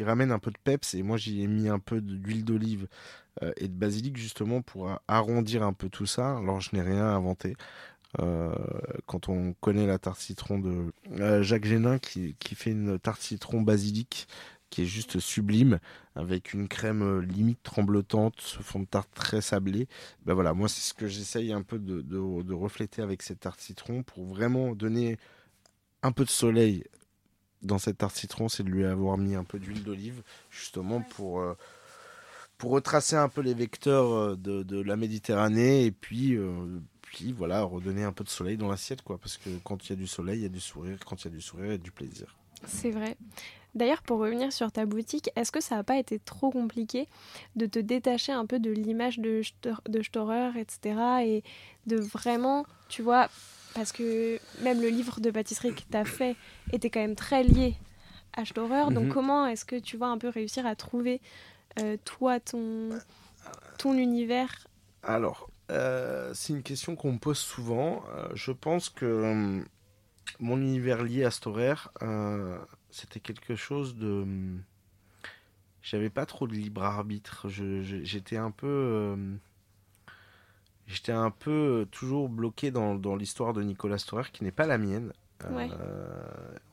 ramène 0.03 0.33
un 0.33 0.39
peu 0.39 0.51
de 0.51 0.59
peps. 0.63 0.95
Et 0.95 1.03
moi, 1.03 1.17
j'y 1.17 1.43
ai 1.43 1.47
mis 1.47 1.69
un 1.69 1.81
peu 1.81 2.01
d'huile 2.01 2.45
d'olive 2.45 2.87
euh, 3.43 3.53
et 3.57 3.69
de 3.69 3.75
basilic 3.75 4.17
justement 4.17 4.63
pour 4.63 4.91
arrondir 5.09 5.63
un 5.65 5.73
peu 5.73 5.89
tout 5.89 6.07
ça. 6.07 6.39
Alors, 6.39 6.61
je 6.61 6.75
n'ai 6.75 6.83
rien 6.83 7.05
inventé. 7.05 7.57
Euh, 8.19 8.55
quand 9.07 9.29
on 9.29 9.53
connaît 9.61 9.87
la 9.87 9.99
tarte 9.99 10.21
citron 10.21 10.59
de 10.59 10.93
euh, 11.21 11.43
Jacques 11.43 11.65
Génin 11.65 11.99
qui, 11.99 12.35
qui 12.41 12.57
fait 12.57 12.73
une 12.73 12.99
tarte 12.99 13.21
citron 13.21 13.63
basilic 13.63 14.27
qui 14.71 14.83
est 14.83 14.87
juste 14.87 15.19
sublime, 15.19 15.81
avec 16.15 16.55
une 16.55 16.69
crème 16.69 17.03
euh, 17.03 17.21
limite 17.21 17.63
tremblotante, 17.63 18.41
ce 18.41 18.61
fond 18.63 18.81
de 18.81 18.87
tarte 18.87 19.11
très 19.15 19.41
sablé. 19.41 19.89
Ben 20.25 20.35
voilà, 20.35 20.55
moi 20.55 20.69
c'est 20.69 20.81
ce 20.81 20.95
que 20.95 21.09
j'essaye 21.09 21.53
un 21.53 21.63
peu 21.63 21.79
de, 21.79 22.01
de, 22.03 22.55
refléter 22.55 23.03
avec 23.03 23.23
cette 23.23 23.41
tarte 23.41 23.61
citron 23.61 24.03
pour 24.03 24.25
vraiment 24.25 24.75
donner 24.75 25.19
un 26.03 26.13
peu 26.13 26.25
de 26.25 26.31
soleil 26.31 26.85
dans 27.63 27.79
cette 27.79 27.99
tarte 27.99 28.17
citron, 28.17 28.49
c'est 28.49 28.63
de 28.63 28.71
lui 28.71 28.85
avoir 28.85 29.19
mis 29.19 29.35
un 29.35 29.45
peu 29.45 29.59
d'huile 29.59 29.83
d'olive, 29.83 30.23
justement 30.51 31.03
pour, 31.03 31.41
euh, 31.41 31.55
pour 32.57 32.71
retracer 32.71 33.17
un 33.17 33.29
peu 33.29 33.43
les 33.43 33.55
vecteurs 33.55 34.13
euh, 34.13 34.37
de, 34.37 34.63
de 34.63 34.81
la 34.81 34.97
Méditerranée 34.97 35.85
et 35.85 35.93
puis, 35.93 36.39
puis 37.03 37.33
voilà, 37.33 37.63
redonner 37.63 38.05
un 38.05 38.13
peu 38.13 38.25
de 38.25 38.31
soleil 38.31 38.57
dans 38.57 38.69
l'assiette, 38.69 39.03
quoi. 39.03 39.19
Parce 39.19 39.37
que 39.37 39.51
quand 39.65 39.87
il 39.87 39.91
y 39.91 39.93
a 39.93 39.97
du 39.97 40.07
soleil, 40.07 40.41
il 40.41 40.43
y 40.43 40.47
a 40.47 40.51
du 40.51 40.61
sourire, 40.61 40.99
quand 41.05 41.23
il 41.23 41.25
y 41.27 41.29
a 41.29 41.35
du 41.35 41.43
sourire, 41.43 41.67
il 41.67 41.73
y 41.73 41.75
a 41.75 41.79
du 41.79 41.91
plaisir. 41.91 42.40
C'est 42.67 42.91
vrai. 42.91 43.17
D'ailleurs, 43.75 44.03
pour 44.03 44.19
revenir 44.19 44.53
sur 44.53 44.73
ta 44.73 44.85
boutique, 44.85 45.31
est-ce 45.37 45.53
que 45.53 45.61
ça 45.61 45.77
n'a 45.77 45.85
pas 45.85 45.97
été 45.97 46.19
trop 46.19 46.51
compliqué 46.51 47.07
de 47.55 47.67
te 47.67 47.79
détacher 47.79 48.33
un 48.33 48.47
peu 48.47 48.59
de 48.59 48.71
l'image 48.71 49.21
de, 49.21 49.43
de 49.89 50.03
Storer, 50.03 50.51
etc. 50.59 50.99
Et 51.25 51.45
de 51.87 51.97
vraiment, 51.97 52.67
tu 52.89 53.03
vois, 53.03 53.29
parce 53.75 53.93
que 53.93 54.41
même 54.63 54.81
le 54.81 54.89
livre 54.89 55.21
de 55.21 55.31
pâtisserie 55.31 55.75
que 55.75 55.83
tu 55.89 55.97
as 55.97 56.05
fait 56.05 56.37
était 56.73 56.91
quand 56.91 57.01
même 57.01 57.15
très 57.15 57.45
lié 57.45 57.77
à 58.33 58.45
Storer. 58.45 58.93
Donc, 58.93 59.05
mhm. 59.05 59.13
comment 59.13 59.47
est-ce 59.47 59.65
que 59.65 59.77
tu 59.77 59.97
vas 59.97 60.07
un 60.07 60.19
peu 60.19 60.29
réussir 60.29 60.67
à 60.67 60.75
trouver, 60.75 61.21
euh, 61.79 61.97
toi, 62.05 62.41
ton, 62.41 62.91
ton 63.79 63.95
univers? 63.95 64.67
Alors, 65.05 65.49
euh, 65.71 66.33
c'est 66.35 66.53
une 66.53 66.65
question 66.65 66.97
qu'on 66.97 67.13
me 67.13 67.19
pose 67.19 67.39
souvent. 67.39 68.03
Euh, 68.17 68.29
je 68.35 68.51
pense 68.51 68.89
que 68.89 69.07
hum, 69.07 69.65
mon 70.39 70.61
univers 70.61 71.03
lié 71.03 71.25
à 71.25 71.31
Storer 71.31 71.75
c'était 72.91 73.21
quelque 73.21 73.57
chose 73.57 73.97
de. 73.97 74.27
J'avais 75.83 76.11
pas 76.11 76.27
trop 76.27 76.47
de 76.47 76.53
libre 76.53 76.83
arbitre. 76.83 77.49
J'étais 77.49 78.37
un 78.37 78.51
peu. 78.51 78.67
Euh, 78.67 79.17
j'étais 80.87 81.13
un 81.13 81.31
peu 81.31 81.51
euh, 81.81 81.85
toujours 81.87 82.29
bloqué 82.29 82.71
dans, 82.71 82.95
dans 82.95 83.17
l'histoire 83.17 83.53
de 83.53 83.63
Nicolas 83.63 83.99
Storer, 83.99 84.31
qui 84.33 84.45
n'est 84.45 84.51
pas 84.51 84.67
la 84.67 84.79
mienne. 84.79 85.13
Euh, 85.43 85.67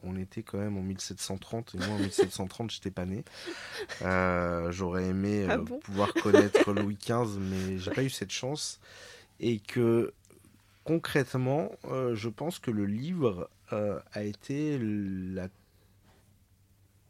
on 0.04 0.18
était 0.18 0.44
quand 0.44 0.58
même 0.58 0.78
en 0.78 0.82
1730 0.82 1.76
et 1.76 1.78
moi 1.78 1.96
en 1.96 2.00
1730 2.00 2.70
j'étais 2.70 2.92
pas 2.92 3.06
né. 3.06 3.24
J'aurais 4.72 5.06
aimé 5.06 5.48
ah 5.50 5.60
pouvoir 5.82 6.14
connaître 6.14 6.74
Louis 6.74 6.98
XV, 6.98 7.40
mais 7.40 7.78
j'ai 7.78 7.92
pas 7.92 8.04
eu 8.04 8.10
cette 8.10 8.32
chance. 8.32 8.82
Et 9.40 9.60
que 9.60 10.14
concrètement, 10.88 11.72
je 11.84 12.30
pense 12.30 12.60
que 12.60 12.72
le 12.72 12.86
livre 12.86 13.50
a 13.70 14.24
été 14.24 14.80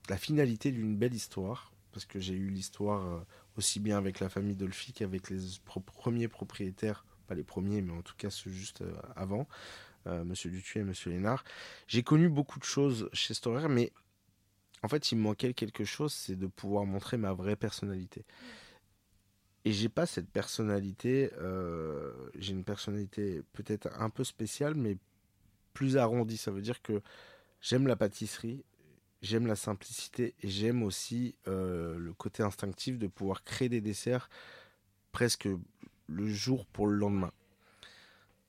la 0.09 0.17
finalité 0.17 0.71
d'une 0.71 0.97
belle 0.97 1.13
histoire, 1.13 1.71
parce 1.91 2.05
que 2.05 2.19
j'ai 2.19 2.35
eu 2.35 2.49
l'histoire 2.49 3.05
euh, 3.07 3.19
aussi 3.57 3.79
bien 3.79 3.97
avec 3.97 4.19
la 4.19 4.29
famille 4.29 4.55
Dolphy 4.55 4.93
qu'avec 4.93 5.29
les 5.29 5.39
premiers 5.65 6.27
propriétaires, 6.27 7.05
pas 7.27 7.35
les 7.35 7.43
premiers, 7.43 7.81
mais 7.81 7.93
en 7.93 8.01
tout 8.01 8.15
cas 8.15 8.29
ceux 8.29 8.51
juste 8.51 8.81
euh, 8.81 8.93
avant, 9.15 9.47
euh, 10.05 10.23
Monsieur 10.23 10.49
Dutuy 10.49 10.79
et 10.81 10.83
Monsieur 10.83 11.11
Lénard. 11.11 11.43
J'ai 11.87 12.03
connu 12.03 12.29
beaucoup 12.29 12.59
de 12.59 12.63
choses 12.63 13.09
chez 13.13 13.33
Storer, 13.33 13.67
mais 13.67 13.91
en 14.83 14.87
fait, 14.87 15.11
il 15.11 15.17
me 15.17 15.23
manquait 15.23 15.53
quelque 15.53 15.85
chose, 15.85 16.13
c'est 16.13 16.35
de 16.35 16.45
pouvoir 16.45 16.85
montrer 16.85 17.17
ma 17.17 17.33
vraie 17.33 17.55
personnalité. 17.55 18.25
Et 19.67 19.73
j'ai 19.73 19.89
pas 19.89 20.05
cette 20.05 20.29
personnalité, 20.29 21.29
j'ai 22.35 22.53
une 22.53 22.63
personnalité 22.63 23.41
peut-être 23.51 23.89
un 23.99 24.09
peu 24.09 24.23
spéciale, 24.23 24.75
mais 24.75 24.95
plus 25.73 25.97
arrondi. 25.97 26.37
Ça 26.37 26.51
veut 26.51 26.61
dire 26.61 26.81
que 26.81 27.01
j'aime 27.59 27.85
la 27.85 27.97
pâtisserie, 27.97 28.63
j'aime 29.21 29.45
la 29.45 29.57
simplicité 29.57 30.35
et 30.41 30.47
j'aime 30.47 30.83
aussi 30.83 31.35
euh, 31.49 31.97
le 31.97 32.13
côté 32.13 32.43
instinctif 32.43 32.97
de 32.97 33.07
pouvoir 33.07 33.43
créer 33.43 33.67
des 33.67 33.81
desserts 33.81 34.29
presque 35.11 35.49
le 36.07 36.27
jour 36.29 36.65
pour 36.67 36.87
le 36.87 36.95
lendemain. 36.95 37.33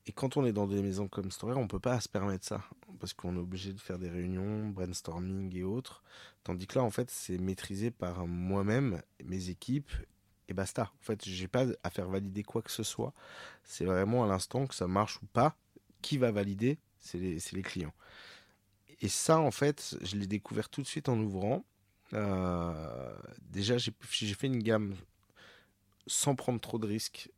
Et 0.05 0.13
quand 0.13 0.37
on 0.37 0.45
est 0.45 0.53
dans 0.53 0.67
des 0.67 0.81
maisons 0.81 1.09
comme 1.09 1.31
Storer, 1.31 1.55
on 1.55 1.67
peut 1.67 1.81
pas 1.81 1.99
se 1.99 2.07
permettre 2.07 2.45
ça 2.45 2.63
parce 2.97 3.11
qu'on 3.11 3.35
est 3.35 3.39
obligé 3.39 3.73
de 3.73 3.79
faire 3.81 3.99
des 3.99 4.09
réunions, 4.09 4.69
brainstorming 4.69 5.53
et 5.53 5.63
autres. 5.63 6.01
Tandis 6.45 6.65
que 6.65 6.79
là, 6.79 6.85
en 6.85 6.91
fait, 6.91 7.11
c'est 7.11 7.39
maîtrisé 7.39 7.91
par 7.91 8.25
moi-même, 8.25 9.01
mes 9.25 9.49
équipes 9.49 9.91
et 10.49 10.53
basta. 10.53 10.91
En 10.99 11.03
fait, 11.03 11.23
j'ai 11.23 11.47
pas 11.47 11.65
à 11.83 11.89
faire 11.89 12.09
valider 12.09 12.43
quoi 12.43 12.61
que 12.61 12.71
ce 12.71 12.83
soit. 12.83 13.13
C'est 13.63 13.85
vraiment 13.85 14.23
à 14.23 14.27
l'instant 14.27 14.67
que 14.67 14.75
ça 14.75 14.87
marche 14.87 15.21
ou 15.21 15.25
pas. 15.27 15.55
Qui 16.01 16.17
va 16.17 16.31
valider 16.31 16.79
C'est 16.99 17.19
les, 17.19 17.61
clients. 17.61 17.93
Et 19.01 19.09
ça, 19.09 19.39
en 19.39 19.51
fait, 19.51 19.97
je 20.01 20.15
l'ai 20.15 20.27
découvert 20.27 20.69
tout 20.69 20.81
de 20.81 20.87
suite 20.87 21.09
en 21.09 21.19
ouvrant. 21.19 21.65
Euh, 22.13 23.13
déjà, 23.41 23.77
j'ai 23.77 23.93
fait 24.33 24.47
une 24.47 24.63
gamme 24.63 24.95
sans 26.07 26.35
prendre 26.35 26.59
trop 26.59 26.79
de 26.79 26.87
risques, 26.87 27.29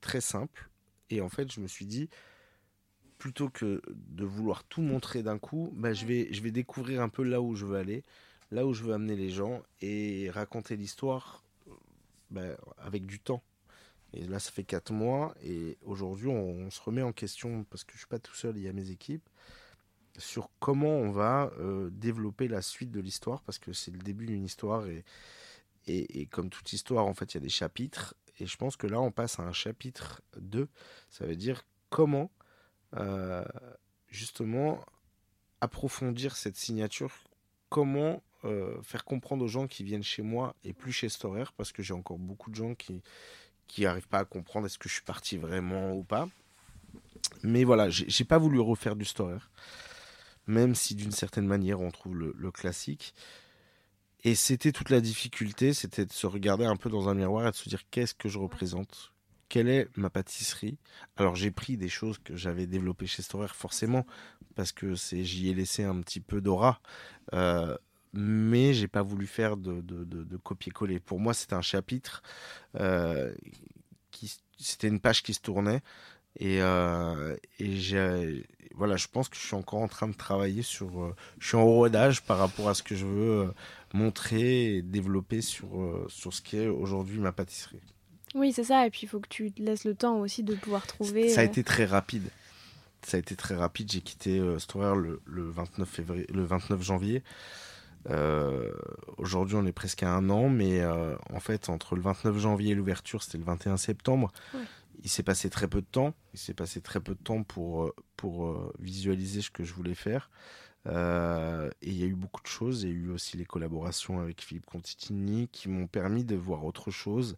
très 0.00 0.20
simple. 0.20 0.68
Et 1.10 1.20
en 1.20 1.28
fait, 1.28 1.50
je 1.50 1.60
me 1.60 1.68
suis 1.68 1.86
dit, 1.86 2.10
plutôt 3.18 3.48
que 3.48 3.80
de 3.88 4.24
vouloir 4.24 4.64
tout 4.64 4.82
montrer 4.82 5.22
d'un 5.22 5.38
coup, 5.38 5.72
bah, 5.74 5.92
je, 5.92 6.06
vais, 6.06 6.28
je 6.32 6.42
vais 6.42 6.50
découvrir 6.50 7.00
un 7.00 7.08
peu 7.08 7.22
là 7.22 7.40
où 7.40 7.54
je 7.54 7.64
veux 7.64 7.76
aller, 7.76 8.02
là 8.50 8.66
où 8.66 8.74
je 8.74 8.82
veux 8.82 8.92
amener 8.92 9.16
les 9.16 9.30
gens 9.30 9.62
et 9.80 10.28
raconter 10.30 10.76
l'histoire 10.76 11.44
bah, 12.30 12.56
avec 12.78 13.06
du 13.06 13.20
temps. 13.20 13.42
Et 14.12 14.26
là, 14.26 14.38
ça 14.38 14.50
fait 14.50 14.64
4 14.64 14.92
mois 14.92 15.34
et 15.42 15.76
aujourd'hui, 15.82 16.28
on, 16.28 16.70
se 16.70 16.80
remet 16.80 17.02
en 17.02 17.12
question 17.12 17.64
parce 17.64 17.84
que 17.84 17.92
je 17.92 17.98
suis 17.98 18.06
pas 18.06 18.18
tout 18.18 18.34
seul, 18.34 18.56
il 18.56 18.62
y 18.62 18.68
a 18.68 18.72
mes 18.72 18.90
équipes 18.90 19.28
sur 20.16 20.50
comment 20.58 20.96
on 20.96 21.10
va 21.10 21.52
euh, 21.58 21.90
développer 21.92 22.48
la 22.48 22.62
suite 22.62 22.90
de 22.90 23.00
l'histoire 23.00 23.42
parce 23.42 23.58
que 23.58 23.72
c'est 23.72 23.90
le 23.90 23.98
début 23.98 24.26
d'une 24.26 24.44
histoire 24.44 24.86
et, 24.86 25.04
et, 25.86 26.26
comme 26.26 26.50
toute 26.50 26.72
histoire, 26.72 27.06
en 27.06 27.14
fait, 27.14 27.34
il 27.34 27.36
y 27.36 27.38
a 27.38 27.42
des 27.42 27.48
chapitres 27.48 28.14
et 28.38 28.46
je 28.46 28.56
pense 28.56 28.76
que 28.76 28.86
là, 28.86 29.00
on 29.00 29.10
passe 29.10 29.38
à 29.38 29.42
un 29.42 29.52
chapitre 29.52 30.22
2. 30.38 30.68
Ça 31.10 31.26
veut 31.26 31.36
dire 31.36 31.64
comment 31.90 32.30
euh, 32.96 33.44
justement 34.08 34.84
approfondir 35.60 36.36
cette 36.36 36.56
signature, 36.56 37.12
comment 37.68 38.22
euh, 38.44 38.80
faire 38.82 39.04
comprendre 39.04 39.44
aux 39.44 39.48
gens 39.48 39.66
qui 39.66 39.84
viennent 39.84 40.02
chez 40.02 40.22
moi 40.22 40.54
et 40.64 40.72
plus 40.72 40.92
chez 40.92 41.08
Storer, 41.08 41.44
parce 41.56 41.72
que 41.72 41.82
j'ai 41.82 41.94
encore 41.94 42.18
beaucoup 42.18 42.50
de 42.50 42.56
gens 42.56 42.74
qui 42.74 43.02
qui 43.68 43.82
n'arrivent 43.82 44.08
pas 44.08 44.20
à 44.20 44.24
comprendre 44.24 44.66
est-ce 44.66 44.78
que 44.78 44.88
je 44.88 44.94
suis 44.94 45.02
parti 45.02 45.36
vraiment 45.36 45.92
ou 45.92 46.02
pas. 46.02 46.28
Mais 47.42 47.64
voilà, 47.64 47.88
j'ai 47.90 48.24
pas 48.24 48.38
voulu 48.38 48.58
refaire 48.58 48.96
du 48.96 49.04
Storer, 49.04 49.38
même 50.46 50.74
si 50.74 50.94
d'une 50.94 51.12
certaine 51.12 51.46
manière 51.46 51.80
on 51.80 51.90
trouve 51.90 52.16
le, 52.16 52.50
classique. 52.50 53.14
Et 54.24 54.34
c'était 54.34 54.72
toute 54.72 54.90
la 54.90 55.00
difficulté, 55.00 55.74
c'était 55.74 56.04
de 56.04 56.12
se 56.12 56.26
regarder 56.26 56.64
un 56.64 56.76
peu 56.76 56.90
dans 56.90 57.08
un 57.08 57.14
miroir 57.14 57.46
et 57.46 57.50
de 57.50 57.56
se 57.56 57.68
dire 57.68 57.82
qu'est-ce 57.90 58.14
que 58.14 58.28
je 58.28 58.38
représente, 58.38 59.12
quelle 59.48 59.68
est 59.68 59.88
ma 59.96 60.10
pâtisserie? 60.10 60.78
Alors 61.16 61.36
j'ai 61.36 61.50
pris 61.50 61.76
des 61.76 61.88
choses 61.88 62.18
que 62.18 62.34
j'avais 62.34 62.66
développées 62.66 63.06
chez 63.06 63.22
Storer 63.22 63.48
forcément 63.48 64.06
parce 64.56 64.72
que 64.72 64.94
j'y 64.94 65.50
ai 65.50 65.54
laissé 65.54 65.84
un 65.84 66.00
petit 66.00 66.20
peu 66.20 66.40
d'aura. 66.40 66.80
Euh, 67.32 67.76
mais 68.12 68.72
j'ai 68.74 68.88
pas 68.88 69.02
voulu 69.02 69.26
faire 69.26 69.56
de, 69.56 69.80
de, 69.80 70.36
copier-coller. 70.36 71.00
Pour 71.00 71.20
moi, 71.20 71.34
c'était 71.34 71.54
un 71.54 71.62
chapitre 71.62 72.22
euh, 72.76 73.34
qui 74.10 74.38
c'était 74.58 74.88
une 74.88 75.00
page 75.00 75.22
qui 75.22 75.34
se 75.34 75.40
tournait 75.40 75.82
et, 76.38 76.60
euh, 76.60 77.36
et 77.58 77.76
j'ai 77.76 78.44
voilà, 78.74 78.96
je 78.96 79.08
pense 79.08 79.28
que 79.28 79.36
je 79.36 79.44
suis 79.44 79.56
encore 79.56 79.80
en 79.80 79.88
train 79.88 80.06
de 80.06 80.14
travailler 80.14 80.62
sur. 80.62 81.02
Euh, 81.02 81.14
je 81.40 81.48
suis 81.48 81.56
en 81.56 81.64
rodage 81.64 82.22
par 82.22 82.38
rapport 82.38 82.68
à 82.68 82.74
ce 82.74 82.82
que 82.84 82.94
je 82.94 83.06
veux 83.06 83.40
euh, 83.40 83.54
montrer 83.92 84.76
et 84.76 84.82
développer 84.82 85.40
sur 85.40 85.68
sur 86.08 86.32
ce 86.32 86.42
qui 86.42 86.58
est 86.58 86.68
aujourd'hui 86.68 87.18
ma 87.18 87.32
pâtisserie. 87.32 87.80
Oui, 88.34 88.52
c'est 88.52 88.64
ça. 88.64 88.86
Et 88.86 88.90
puis 88.90 89.00
il 89.04 89.08
faut 89.08 89.18
que 89.18 89.28
tu 89.28 89.50
te 89.50 89.60
laisses 89.60 89.84
le 89.84 89.94
temps 89.94 90.20
aussi 90.20 90.44
de 90.44 90.54
pouvoir 90.54 90.86
trouver. 90.86 91.28
Ça 91.28 91.40
a 91.40 91.44
été 91.44 91.64
très 91.64 91.86
rapide. 91.86 92.28
Ça 93.02 93.16
a 93.16 93.20
été 93.20 93.34
très 93.34 93.56
rapide. 93.56 93.90
J'ai 93.90 94.00
quitté 94.00 94.40
Storer 94.58 94.96
le, 94.96 95.20
le 95.24 95.48
29 95.50 95.88
février, 95.88 96.26
le 96.32 96.44
29 96.44 96.82
janvier. 96.82 97.22
Euh, 98.10 98.72
aujourd'hui, 99.16 99.56
on 99.56 99.66
est 99.66 99.72
presque 99.72 100.02
à 100.02 100.12
un 100.12 100.30
an, 100.30 100.48
mais 100.48 100.80
euh, 100.80 101.16
en 101.30 101.40
fait, 101.40 101.68
entre 101.68 101.96
le 101.96 102.02
29 102.02 102.38
janvier 102.38 102.72
et 102.72 102.74
l'ouverture, 102.74 103.22
c'était 103.22 103.38
le 103.38 103.44
21 103.44 103.76
septembre. 103.76 104.32
Il 105.02 105.10
s'est 105.10 105.22
passé 105.22 105.48
très 105.50 105.68
peu 105.68 105.80
de 105.80 105.86
temps. 105.86 106.14
Il 106.34 106.38
s'est 106.38 106.54
passé 106.54 106.80
très 106.80 107.00
peu 107.00 107.14
de 107.14 107.22
temps 107.22 107.42
pour, 107.42 107.84
euh, 107.84 107.94
pour 108.16 108.72
visualiser 108.78 109.42
ce 109.42 109.50
que 109.50 109.64
je 109.64 109.74
voulais 109.74 109.94
faire. 109.94 110.30
et 110.86 110.90
il 111.90 111.98
y 111.98 112.02
a 112.02 112.06
eu 112.06 112.14
beaucoup 112.14 112.42
de 112.42 112.48
choses. 112.48 112.82
Il 112.82 112.88
y 112.88 112.92
a 112.92 112.94
eu 112.94 113.10
aussi 113.10 113.36
les 113.36 113.44
collaborations 113.44 114.20
avec 114.20 114.40
Philippe 114.40 114.66
Contitini 114.66 115.48
qui 115.48 115.68
m'ont 115.68 115.86
permis 115.86 116.24
de 116.24 116.34
voir 116.34 116.64
autre 116.64 116.90
chose, 116.90 117.36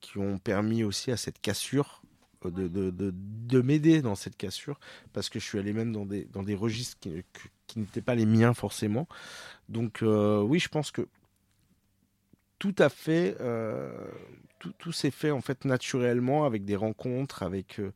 qui 0.00 0.18
ont 0.18 0.38
permis 0.38 0.82
aussi 0.82 1.10
à 1.12 1.16
cette 1.16 1.40
cassure 1.40 1.99
de, 2.44 2.68
de, 2.68 2.90
de, 2.90 3.12
de 3.14 3.60
m'aider 3.60 4.00
dans 4.00 4.14
cette 4.14 4.36
cassure, 4.36 4.80
parce 5.12 5.28
que 5.28 5.38
je 5.38 5.44
suis 5.44 5.58
allé 5.58 5.72
même 5.72 5.92
dans 5.92 6.06
des, 6.06 6.24
dans 6.32 6.42
des 6.42 6.54
registres 6.54 6.96
qui, 7.00 7.22
qui 7.66 7.78
n'étaient 7.78 8.02
pas 8.02 8.14
les 8.14 8.26
miens 8.26 8.54
forcément. 8.54 9.06
Donc 9.68 10.02
euh, 10.02 10.40
oui, 10.40 10.58
je 10.58 10.68
pense 10.68 10.90
que 10.90 11.06
tout 12.58 12.74
à 12.78 12.88
fait, 12.88 13.36
euh, 13.40 13.90
tout, 14.58 14.92
s'est 14.92 15.10
fait 15.10 15.30
en 15.30 15.40
fait 15.40 15.64
naturellement 15.64 16.44
avec 16.44 16.64
des 16.64 16.76
rencontres, 16.76 17.42
avec 17.42 17.78
euh, 17.78 17.92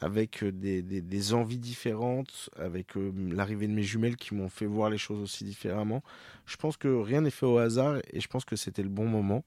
avec 0.00 0.42
des, 0.42 0.82
des, 0.82 1.34
envies 1.34 1.58
différentes, 1.58 2.50
avec 2.56 2.94
l'arrivée 2.96 3.68
de 3.68 3.72
mes 3.72 3.84
jumelles 3.84 4.16
qui 4.16 4.34
m'ont 4.34 4.48
fait 4.48 4.66
voir 4.66 4.90
les 4.90 4.98
choses 4.98 5.20
aussi 5.20 5.44
différemment. 5.44 6.02
Je 6.46 6.56
pense 6.56 6.76
que 6.76 6.88
rien 6.88 7.20
n'est 7.20 7.30
fait 7.30 7.46
au 7.46 7.58
hasard 7.58 7.98
et 8.10 8.20
je 8.20 8.26
pense 8.26 8.44
que 8.44 8.56
c'était 8.56 8.82
le 8.82 8.88
bon 8.88 9.06
moment. 9.06 9.44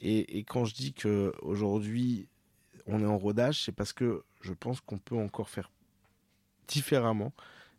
Et, 0.00 0.38
et 0.38 0.42
quand 0.42 0.64
je 0.64 0.74
dis 0.74 0.92
que 0.92 1.32
aujourd'hui 1.42 2.26
on 2.86 3.00
est 3.00 3.06
en 3.06 3.18
rodage, 3.18 3.64
c'est 3.64 3.72
parce 3.72 3.92
que 3.92 4.24
je 4.40 4.52
pense 4.52 4.80
qu'on 4.80 4.98
peut 4.98 5.16
encore 5.16 5.48
faire 5.48 5.70
différemment 6.68 7.32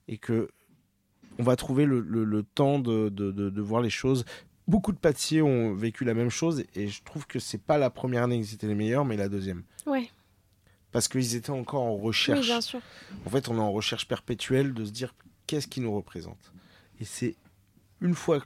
et 0.07 0.17
que 0.17 0.49
on 1.39 1.43
va 1.43 1.55
trouver 1.55 1.85
le, 1.85 2.43
temps 2.55 2.79
de, 2.79 3.61
voir 3.61 3.81
les 3.81 3.89
choses. 3.89 4.25
Beaucoup 4.67 4.91
de 4.91 4.97
pâtissiers 4.97 5.41
ont 5.41 5.73
vécu 5.73 6.05
la 6.05 6.13
même 6.13 6.29
chose 6.29 6.63
et 6.75 6.87
je 6.87 7.03
trouve 7.03 7.25
que 7.25 7.39
c'est 7.39 7.61
pas 7.61 7.77
la 7.77 7.89
première 7.89 8.23
année 8.23 8.41
qui 8.41 8.53
étaient 8.53 8.67
les 8.67 8.75
meilleurs, 8.75 9.03
mais 9.03 9.17
la 9.17 9.29
deuxième. 9.29 9.63
Ouais. 9.85 10.09
Parce 10.91 11.07
qu'ils 11.07 11.35
étaient 11.35 11.49
encore 11.49 11.81
en 11.81 11.97
recherche. 11.97 12.39
Oui, 12.39 12.45
bien 12.45 12.61
sûr. 12.61 12.79
En 13.25 13.29
fait, 13.29 13.49
on 13.49 13.55
est 13.55 13.61
en 13.61 13.71
recherche 13.71 14.07
perpétuelle 14.07 14.73
de 14.73 14.85
se 14.85 14.91
dire 14.91 15.15
qu'est-ce 15.47 15.67
qui 15.67 15.81
nous 15.81 15.93
représente. 15.93 16.53
Et 16.99 17.05
c'est 17.05 17.35
une 17.99 18.13
fois 18.13 18.45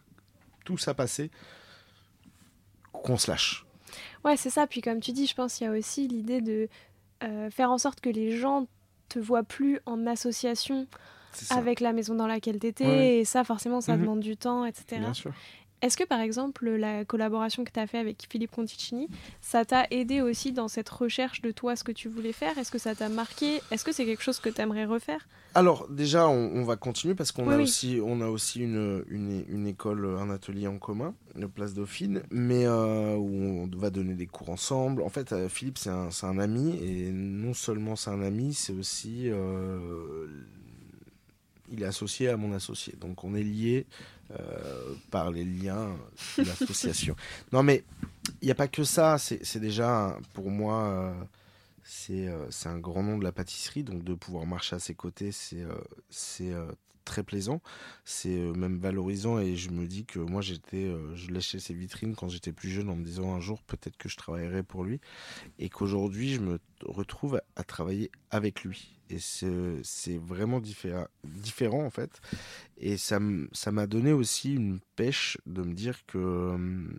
tout 0.64 0.78
ça 0.78 0.94
passé 0.94 1.30
qu'on 2.92 3.18
se 3.18 3.30
lâche. 3.30 3.67
Ouais, 4.26 4.38
c'est 4.38 4.50
ça. 4.50 4.68
Puis 4.68 4.82
comme 4.82 5.00
tu 5.00 5.12
dis, 5.12 5.28
je 5.28 5.36
pense 5.36 5.56
qu'il 5.56 5.68
y 5.68 5.70
a 5.70 5.74
aussi 5.74 6.08
l'idée 6.08 6.42
de 6.42 6.68
euh, 7.24 7.50
faire 7.50 7.72
en 7.72 7.78
sorte 7.78 8.02
que 8.02 8.10
les 8.10 8.32
gens 8.32 8.68
te 9.10 9.20
voient 9.20 9.44
plus 9.44 9.80
en 9.86 10.06
association 10.06 10.88
avec 11.50 11.80
la 11.80 11.94
maison 11.94 12.16
dans 12.16 12.28
laquelle 12.28 12.60
tu 12.60 12.68
étais. 12.68 13.20
Et 13.20 13.26
ça, 13.26 13.44
forcément, 13.44 13.82
ça 13.82 13.96
mhm. 13.96 14.02
demande 14.02 14.20
du 14.20 14.38
temps, 14.38 14.66
etc. 14.66 15.00
Bien 15.00 15.14
sûr. 15.14 15.32
Est-ce 15.82 15.96
que 15.96 16.04
par 16.04 16.22
exemple 16.22 16.68
la 16.70 17.06
collaboration 17.06 17.64
que 17.64 17.72
tu 17.72 17.80
as 17.80 17.86
fait 17.86 18.00
avec 18.00 18.26
Philippe 18.30 18.52
Conticini, 18.52 19.10
ça 19.42 19.64
t'a 19.64 19.86
aidé 19.92 20.22
aussi 20.22 20.52
dans 20.52 20.68
cette 20.68 20.90
recherche 20.90 21.42
de 21.42 21.52
toi 21.52 21.76
ce 21.76 21.84
que 21.84 21.92
tu 21.92 22.08
voulais 22.08 22.32
faire? 22.32 22.58
Est-ce 22.58 22.72
que 22.72 22.80
ça 22.80 22.96
t'a 22.96 23.10
marqué? 23.10 23.62
Est-ce 23.70 23.86
que 23.86 23.92
c'est 23.92 24.06
quelque 24.06 24.24
chose 24.24 24.40
que 24.40 24.50
tu 24.50 24.60
aimerais 24.60 24.86
refaire? 24.86 25.28
Alors 25.54 25.88
déjà 25.88 26.28
on, 26.28 26.64
va 26.64 26.78
continuer 26.78 27.14
parce 27.14 27.32
qu'on 27.32 27.50
a, 27.50 27.58
aussi, 27.58 28.00
on 28.04 28.22
a 28.22 28.28
aussi 28.28 28.62
une, 28.62 29.04
une, 29.10 29.68
école, 29.68 30.06
un 30.20 30.30
atelier 30.32 30.68
en 30.68 30.80
commun, 30.80 31.14
le 31.36 31.48
Place 31.48 31.74
Dauphine, 31.74 32.24
mais 32.32 32.66
euh, 32.66 33.16
où 33.16 33.64
on 33.64 33.70
va 33.78 33.92
donner 33.92 34.16
des 34.16 34.28
cours 34.28 34.50
ensemble. 34.50 35.04
En 35.04 35.10
fait 35.10 35.32
euh, 35.32 35.48
Philippe 35.48 35.78
c'est 35.78 35.90
un, 35.90 36.10
un, 36.24 36.40
ami 36.40 36.76
et 36.82 37.12
non 37.12 37.54
seulement 37.54 37.96
c'est 37.96 38.10
un 38.10 38.22
ami, 38.22 38.54
c'est 38.54 38.74
aussi... 38.74 39.30
Euh, 39.30 40.28
il 41.70 41.84
est 41.84 41.86
associé 41.86 42.30
à 42.30 42.38
mon 42.38 42.54
associé. 42.54 42.94
Donc 43.00 43.24
on 43.24 43.36
est 43.36 43.44
lié 43.44 43.88
par 45.12 45.32
les 45.32 45.46
liens 45.46 45.96
de 46.38 46.44
l'association. 46.44 47.16
non 47.52 47.64
mais 47.64 47.84
il 48.42 48.46
n'y 48.46 48.52
a 48.52 48.56
pas 48.56 48.68
que 48.68 48.84
ça, 48.84 49.18
c'est 49.18 49.60
déjà 49.60 50.18
pour 50.34 50.50
moi, 50.50 50.86
euh, 50.86 51.14
euh, 52.10 52.48
c'est 52.50 52.70
un 52.70 52.80
grand 52.80 53.04
nom 53.04 53.18
de 53.18 53.24
la 53.24 53.32
pâtisserie, 53.32 53.84
donc 53.84 54.04
de 54.04 54.14
pouvoir 54.14 54.46
marcher 54.46 54.76
à 54.76 54.80
ses 54.80 54.96
côtés, 54.96 55.32
c'est 55.32 55.66
très 57.06 57.24
plaisant, 57.24 57.62
c'est 58.04 58.36
même 58.36 58.80
valorisant. 58.80 59.40
Et 59.40 59.56
je 59.56 59.70
me 59.70 59.88
dis 59.88 60.06
que 60.06 60.20
moi 60.20 60.42
j'étais, 60.42 60.92
je 61.16 61.32
léchais 61.32 61.60
ses 61.60 61.74
vitrines 61.74 62.16
quand 62.16 62.28
j'étais 62.28 62.52
plus 62.52 62.70
jeune 62.70 62.90
en 62.90 62.96
me 62.96 63.04
disant 63.04 63.34
un 63.34 63.40
jour 63.40 63.62
peut-être 63.64 63.98
que 63.98 64.10
je 64.10 64.18
travaillerai 64.18 64.64
pour 64.64 64.84
lui. 64.84 65.00
Et 65.58 65.70
qu'aujourd'hui 65.70 66.34
je 66.34 66.42
me 66.42 66.60
retrouve 66.84 67.42
à 67.56 67.64
travailler 67.64 68.12
avec 68.30 68.64
lui 68.64 68.97
et 69.10 69.20
c'est 69.20 70.18
vraiment 70.18 70.60
différent, 70.60 71.86
en 71.86 71.90
fait. 71.90 72.22
Et 72.78 72.98
ça 72.98 73.20
m'a 73.20 73.88
donné 73.88 74.14
aussi 74.14 74.54
une 74.56 74.80
pêche 74.96 75.38
de 75.46 75.62
me 75.64 75.74
dire 75.74 76.06
que 76.06 76.18
hum, 76.18 76.92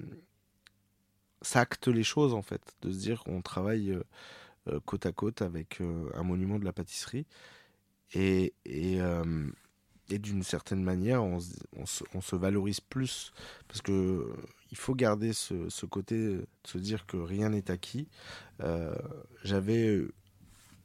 ça 1.42 1.60
acte 1.60 1.88
les 1.88 2.04
choses 2.04 2.34
en 2.34 2.42
fait, 2.42 2.76
de 2.82 2.92
se 2.92 2.98
dire 2.98 3.24
qu'on 3.24 3.42
travaille 3.42 3.92
euh, 3.92 4.02
euh, 4.68 4.80
côte 4.84 5.06
à 5.06 5.12
côte 5.12 5.42
avec 5.42 5.80
euh, 5.80 6.10
un 6.14 6.22
monument 6.22 6.58
de 6.58 6.64
la 6.64 6.72
pâtisserie 6.72 7.26
et, 8.14 8.54
et, 8.64 8.98
et 10.08 10.18
d'une 10.18 10.42
certaine 10.42 10.82
manière, 10.82 11.22
on, 11.22 11.40
on, 11.76 12.20
se, 12.22 12.36
valorise 12.36 12.80
plus 12.80 13.32
parce 13.68 13.82
que 13.82 14.32
il 14.70 14.78
faut 14.78 14.94
garder 14.94 15.34
ce, 15.34 15.68
ce, 15.68 15.84
côté 15.84 16.16
de 16.16 16.46
se 16.64 16.78
dire 16.78 17.04
que 17.04 17.18
rien 17.18 17.50
n'est 17.50 17.70
acquis. 17.70 18.08
J'avais 19.44 20.06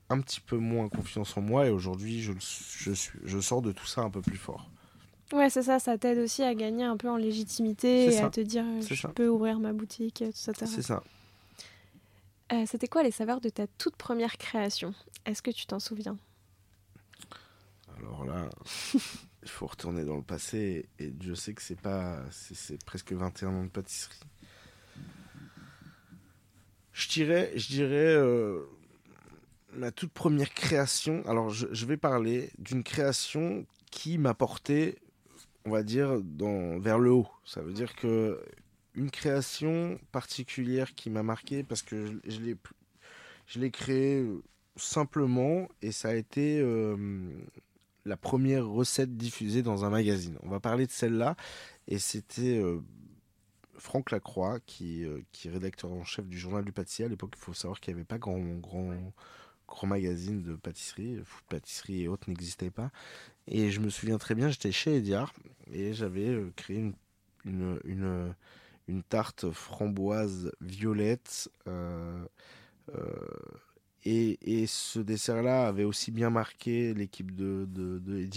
un 0.10 0.20
petit 0.22 0.42
peu 0.42 0.58
moins 0.58 0.89
confiance 0.89 1.36
en 1.38 1.42
moi 1.42 1.68
et 1.68 1.70
aujourd'hui, 1.70 2.22
je, 2.22 2.34
je, 2.39 2.92
suis, 2.92 3.20
je 3.24 3.39
sors 3.39 3.62
de 3.62 3.72
tout 3.72 3.88
ça 3.88 4.02
un 4.02 4.10
peu 4.10 4.22
plus 4.22 4.38
fort. 4.38 4.70
Ouais, 5.32 5.50
c'est 5.50 5.63
ça, 5.63 5.80
ça 5.80 5.98
t'aide 5.98 6.20
aussi 6.20 6.44
à 6.44 6.54
gagner 6.54 6.84
un 6.84 6.98
peu 6.98 7.10
en 7.10 7.18
légitimité 7.18 8.13
et 8.13 8.20
à 8.20 8.30
te 8.30 8.42
dire 8.42 8.66
je 8.82 9.08
peux 9.08 9.28
ouvrir 9.28 9.60
ma 9.60 9.74
boutique, 9.74 10.22
etc. 10.22 10.54
C'est 10.66 10.84
ça. 10.84 11.04
Euh, 12.52 12.66
c'était 12.68 12.88
quoi 12.88 13.02
les 13.02 13.12
saveurs 13.12 13.42
de 13.42 13.50
ta 13.50 13.66
toute 13.66 13.96
première 13.96 14.38
création? 14.38 14.94
Est-ce 15.26 15.42
que 15.42 15.50
tu 15.50 15.66
t'en 15.66 15.80
souviens? 15.80 16.18
Alors 17.98 18.26
là, 18.26 18.50
il 19.44 19.50
faut 19.50 19.66
retourner 19.66 20.06
dans 20.06 20.18
le 20.18 20.22
passé 20.22 20.88
et 21.00 21.12
je 21.20 21.34
sais 21.34 21.54
que 21.54 21.62
c'est 21.62 21.80
pas 21.80 22.20
c'est 22.30 22.84
presque 22.86 23.13
21 23.13 23.50
ans 23.50 23.63
de 23.63 23.70
pâtisserie. 23.70 24.20
Je 26.92 27.10
dirais, 27.10 27.52
je 27.56 27.68
dirais 27.70 28.13
euh, 28.13 28.68
ma 29.75 29.91
toute 29.91 30.12
première 30.12 30.53
création. 30.53 31.23
Alors 31.27 31.49
je, 31.49 31.86
vais 31.86 31.97
parler 31.97 32.49
d'une 32.57 32.83
création 32.83 33.65
qui 33.91 34.17
m'a 34.17 34.33
porté 34.33 34.97
on 35.65 35.71
va 35.71 35.83
dire, 35.83 36.21
dans, 36.21 36.77
vers 36.79 36.99
le 36.99 37.12
haut. 37.12 37.27
Ça 37.45 37.62
veut 37.62 37.73
dire 37.73 37.95
que 37.95 38.43
une 38.95 39.09
création 39.09 39.99
particulière 40.12 40.93
qui 40.93 41.09
m'a 41.09 41.23
marqué 41.23 41.63
parce 41.63 41.81
que 41.81 42.19
je, 42.25 42.39
l'ai 42.41 42.55
je 43.47 43.59
l'ai 43.59 43.71
créé 43.71 44.25
simplement 44.75 45.67
et 45.81 45.91
ça 45.91 46.09
a 46.09 46.13
été 46.13 46.59
euh, 46.59 46.95
la 48.05 48.17
première 48.17 48.67
recette 48.67 49.17
diffusée 49.17 49.63
dans 49.63 49.86
un 49.86 49.89
magazine. 49.89 50.38
On 50.43 50.49
va 50.49 50.59
parler 50.59 50.86
de 50.86 50.91
celle-là 50.91 51.36
et 51.88 51.97
c'était 51.97 52.57
euh, 52.57 52.81
Franck 53.77 54.12
Lacroix 54.12 54.59
qui, 54.65 55.05
euh, 55.05 55.21
qui 55.31 55.47
est 55.47 55.51
rédacteur 55.51 55.91
en 55.91 56.03
chef 56.03 56.27
du 56.27 56.38
journal 56.38 56.63
du 56.63 56.71
pâtissier. 56.71 57.05
À 57.05 57.07
l'époque, 57.07 57.33
il 57.36 57.41
faut 57.41 57.53
savoir 57.53 57.79
qu'il 57.79 57.93
n'y 57.93 57.99
avait 57.99 58.05
pas 58.05 58.19
grand, 58.19 58.39
grand, 58.59 58.93
grand 59.73 59.88
magazine 59.88 60.43
de 60.43 60.55
pâtisserie, 60.55 61.17
pâtisserie 61.49 62.03
et 62.03 62.07
autres 62.07 62.29
n'existaient 62.29 62.69
pas. 62.69 62.91
Et 63.47 63.71
je 63.71 63.79
me 63.79 63.89
souviens 63.89 64.19
très 64.19 64.36
bien, 64.36 64.49
j'étais 64.49 64.71
chez 64.71 64.97
Ediard 64.97 65.33
et 65.71 65.93
j'avais 65.93 66.29
euh, 66.29 66.53
créé 66.55 66.77
une, 66.77 67.79
une, 67.83 68.36
une, 68.88 69.03
tarte 69.03 69.49
framboise 69.49 70.51
violette. 70.62 71.49
Euh, 71.67 72.23
euh, 72.95 73.01
et, 74.05 74.38
et, 74.62 74.67
ce 74.67 74.99
dessert-là 74.99 75.67
avait 75.67 75.86
aussi 75.86 76.12
bien 76.12 76.29
marqué 76.29 76.93
l'équipe 76.93 77.33
de, 77.36 77.65
de, 77.67 77.99
de 77.99 78.29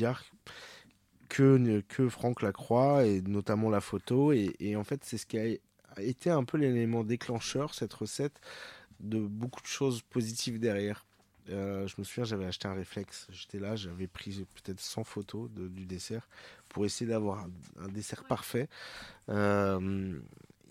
que, 1.28 1.80
que 1.82 2.08
Franck 2.08 2.40
Lacroix, 2.42 3.04
et 3.04 3.20
notamment 3.20 3.68
la 3.68 3.80
photo. 3.80 4.32
Et 4.32 4.76
en 4.76 4.84
fait, 4.84 5.04
c'est 5.04 5.18
ce 5.18 5.26
qui 5.26 5.38
a 5.38 5.46
été 5.98 6.30
un 6.30 6.44
peu 6.44 6.56
l'élément 6.56 7.04
déclencheur, 7.04 7.74
cette 7.74 7.92
recette, 7.92 8.40
de 9.00 9.18
beaucoup 9.20 9.60
de 9.60 9.66
choses 9.66 10.02
positives 10.02 10.60
derrière. 10.60 11.05
Euh, 11.50 11.86
je 11.86 11.94
me 11.98 12.04
souviens, 12.04 12.24
j'avais 12.24 12.46
acheté 12.46 12.68
un 12.68 12.74
réflexe. 12.74 13.26
J'étais 13.30 13.58
là, 13.58 13.76
j'avais 13.76 14.06
pris 14.06 14.44
peut-être 14.54 14.80
100 14.80 15.04
photos 15.04 15.50
de, 15.52 15.68
du 15.68 15.86
dessert 15.86 16.28
pour 16.68 16.84
essayer 16.84 17.08
d'avoir 17.08 17.46
un, 17.80 17.88
dessert 17.88 18.24
parfait. 18.24 18.68
Euh, 19.28 20.18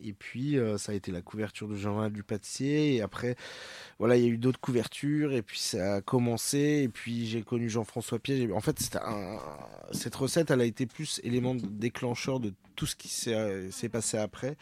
et 0.03 0.11
puis, 0.11 0.57
euh, 0.57 0.77
ça 0.77 0.91
a 0.91 0.95
été 0.95 1.11
la 1.11 1.21
couverture 1.21 1.69
du 1.69 1.77
journal 1.77 2.11
du 2.11 2.23
pâtissier. 2.23 2.95
Et 2.95 3.01
après, 3.01 3.37
voilà, 3.97 4.17
il 4.17 4.23
y 4.23 4.25
a 4.25 4.29
eu 4.29 4.37
d'autres 4.37 4.59
couvertures. 4.59 5.31
Et 5.31 5.41
puis, 5.41 5.59
ça 5.59 5.95
a 5.95 6.01
commencé. 6.01 6.81
Et 6.83 6.89
puis, 6.89 7.25
j'ai 7.25 7.43
connu 7.43 7.69
Jean-François 7.69 8.19
Pied. 8.19 8.51
En 8.51 8.59
fait, 8.59 8.97
un... 9.01 9.39
cette 9.91 10.15
recette, 10.15 10.51
elle 10.51 10.61
a 10.61 10.65
été 10.65 10.85
plus 10.85 11.21
élément 11.23 11.55
déclencheur 11.55 12.39
de 12.41 12.53
tout 12.75 12.85
ce 12.85 12.95
qui 12.97 13.07
s'est 13.07 13.89
passé 13.89 14.17
après. 14.17 14.57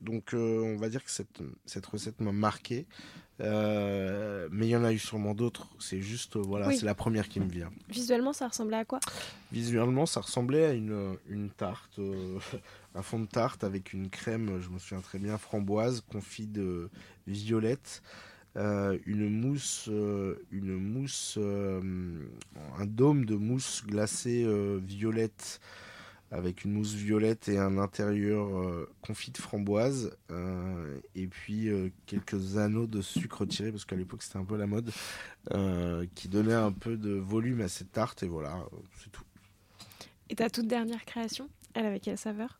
Donc, 0.00 0.30
on 0.34 0.76
va 0.76 0.88
dire 0.88 1.02
que 1.02 1.10
cette, 1.10 1.42
cette 1.64 1.86
recette 1.86 2.20
m'a 2.20 2.32
marqué. 2.32 2.86
Euh, 3.40 4.48
mais 4.50 4.66
il 4.66 4.70
y 4.70 4.76
en 4.76 4.84
a 4.84 4.92
eu 4.92 4.98
sûrement 4.98 5.34
d'autres. 5.34 5.68
C'est 5.78 6.00
juste, 6.00 6.36
euh, 6.36 6.40
voilà, 6.40 6.70
c'est 6.72 6.86
la 6.86 6.94
première 6.94 7.28
qui 7.28 7.40
me 7.40 7.48
vient. 7.48 7.70
Visuellement, 7.88 8.32
ça 8.32 8.48
ressemblait 8.48 8.78
à 8.78 8.84
quoi? 8.84 9.00
Visuellement, 9.52 10.06
ça 10.06 10.20
ressemblait 10.20 10.64
à 10.64 10.72
une, 10.72 11.16
une 11.28 11.50
tarte, 11.50 11.98
euh, 11.98 12.38
un 12.94 13.02
fond 13.02 13.20
de 13.20 13.26
tarte 13.26 13.64
avec 13.64 13.92
une 13.92 14.08
crème, 14.08 14.60
je 14.60 14.70
me 14.70 14.78
souviens 14.78 15.02
très 15.02 15.18
bien, 15.18 15.36
framboise, 15.38 16.02
confit 16.10 16.46
de 16.46 16.88
violette, 17.26 18.02
une 18.54 19.28
mousse, 19.28 19.90
une 20.50 20.76
mousse, 20.76 21.38
un 21.38 22.86
dôme 22.86 23.26
de 23.26 23.34
mousse 23.34 23.84
glacée 23.86 24.46
violette 24.78 25.60
avec 26.30 26.64
une 26.64 26.72
mousse 26.72 26.94
violette 26.94 27.48
et 27.48 27.58
un 27.58 27.78
intérieur 27.78 28.48
euh, 28.58 28.90
confit 29.00 29.30
de 29.30 29.38
framboise, 29.38 30.16
euh, 30.30 30.98
et 31.14 31.28
puis 31.28 31.68
euh, 31.68 31.90
quelques 32.06 32.56
anneaux 32.56 32.86
de 32.86 33.00
sucre 33.00 33.46
tiré, 33.46 33.70
parce 33.70 33.84
qu'à 33.84 33.96
l'époque 33.96 34.22
c'était 34.22 34.38
un 34.38 34.44
peu 34.44 34.56
la 34.56 34.66
mode, 34.66 34.90
qui 36.14 36.28
donnait 36.28 36.54
un 36.54 36.72
peu 36.72 36.96
de 36.96 37.12
volume 37.12 37.60
à 37.60 37.68
cette 37.68 37.92
tarte, 37.92 38.24
et 38.24 38.28
voilà, 38.28 38.58
c'est 38.98 39.10
tout. 39.12 39.22
Et 40.28 40.34
ta 40.34 40.50
toute 40.50 40.66
dernière 40.66 41.04
création, 41.04 41.48
elle 41.74 41.86
avait 41.86 42.00
quelle 42.00 42.18
saveur? 42.18 42.58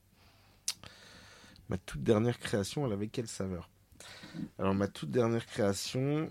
Ma 1.69 1.79
toute 1.79 2.05
dernière 2.05 2.39
création, 2.39 2.87
elle 2.87 2.93
avait 2.93 3.09
quelle 3.09 3.27
saveur? 3.27 3.69
Alors 4.59 4.75
ma 4.75 4.87
toute 4.87 5.11
dernière 5.11 5.47
création, 5.47 6.31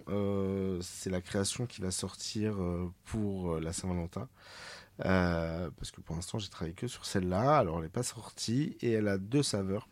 c'est 0.82 1.10
la 1.10 1.19
création 1.19 1.65
qui 1.65 1.82
va 1.82 1.91
sortir 1.91 2.56
pour 3.04 3.60
la 3.60 3.74
Saint-Valentin. 3.74 4.30
Euh, 5.04 5.70
parce 5.78 5.92
que 5.92 6.02
pour 6.02 6.16
l'instant, 6.16 6.40
j'ai 6.40 6.50
travaillé 6.50 6.74
que 6.74 6.88
sur 6.88 7.06
celle-là. 7.06 7.58
Alors, 7.58 7.78
elle 7.78 7.84
n'est 7.84 7.90
pas 7.90 8.04
sortie 8.04 8.78
et 8.82 8.92
elle 8.92 9.08
a 9.08 9.18
deux 9.18 9.44
saveurs. 9.44 9.90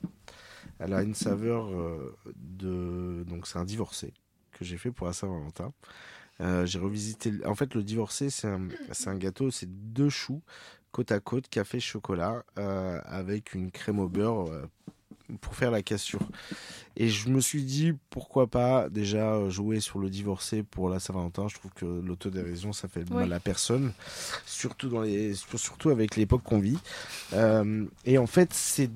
Elle 0.79 0.93
a 0.93 1.03
une 1.03 1.13
saveur 1.13 1.67
euh, 1.67 2.15
de. 2.35 3.23
Donc, 3.27 3.47
c'est 3.47 3.59
un 3.59 3.65
divorcé 3.65 4.13
que 4.51 4.63
j'ai 4.63 4.77
fait 4.77 4.91
pour 4.91 5.07
la 5.07 5.13
Saint-Valentin. 5.13 5.73
Euh, 6.41 6.65
j'ai 6.65 6.79
revisité. 6.79 7.33
En 7.45 7.55
fait, 7.55 7.75
le 7.75 7.83
divorcé, 7.83 8.29
c'est 8.29 8.47
un, 8.47 8.67
un, 9.05 9.15
gâteau, 9.15 9.51
c'est 9.51 9.69
deux 9.69 10.09
choux 10.09 10.41
côte 10.91 11.11
à 11.11 11.19
côte, 11.19 11.49
café, 11.49 11.79
chocolat, 11.79 12.43
avec 12.55 13.55
une 13.55 13.71
crème 13.71 13.97
au 13.97 14.07
beurre 14.07 14.51
pour 15.41 15.55
faire 15.55 15.71
la 15.71 15.81
cassure. 15.81 16.21
Et 16.95 17.09
je 17.09 17.29
me 17.29 17.39
suis 17.39 17.63
dit, 17.63 17.93
pourquoi 18.09 18.47
pas 18.47 18.89
déjà 18.89 19.49
jouer 19.49 19.79
sur 19.79 19.99
le 19.99 20.09
divorcé 20.09 20.63
pour 20.63 20.89
la 20.89 20.99
Saint-Valentin. 20.99 21.47
Je 21.47 21.55
trouve 21.55 21.71
que 21.73 21.85
l'autodérision, 21.85 22.71
ça 22.71 22.87
fait 22.87 23.09
mal 23.09 23.33
à 23.33 23.39
personne. 23.39 23.93
Surtout, 24.45 24.89
dans 24.89 25.01
les, 25.01 25.33
surtout 25.33 25.89
avec 25.89 26.15
l'époque 26.15 26.43
qu'on 26.43 26.59
vit. 26.59 26.77
Euh, 27.33 27.85
et 28.05 28.17
en 28.17 28.27
fait, 28.27 28.53
c'est 28.53 28.91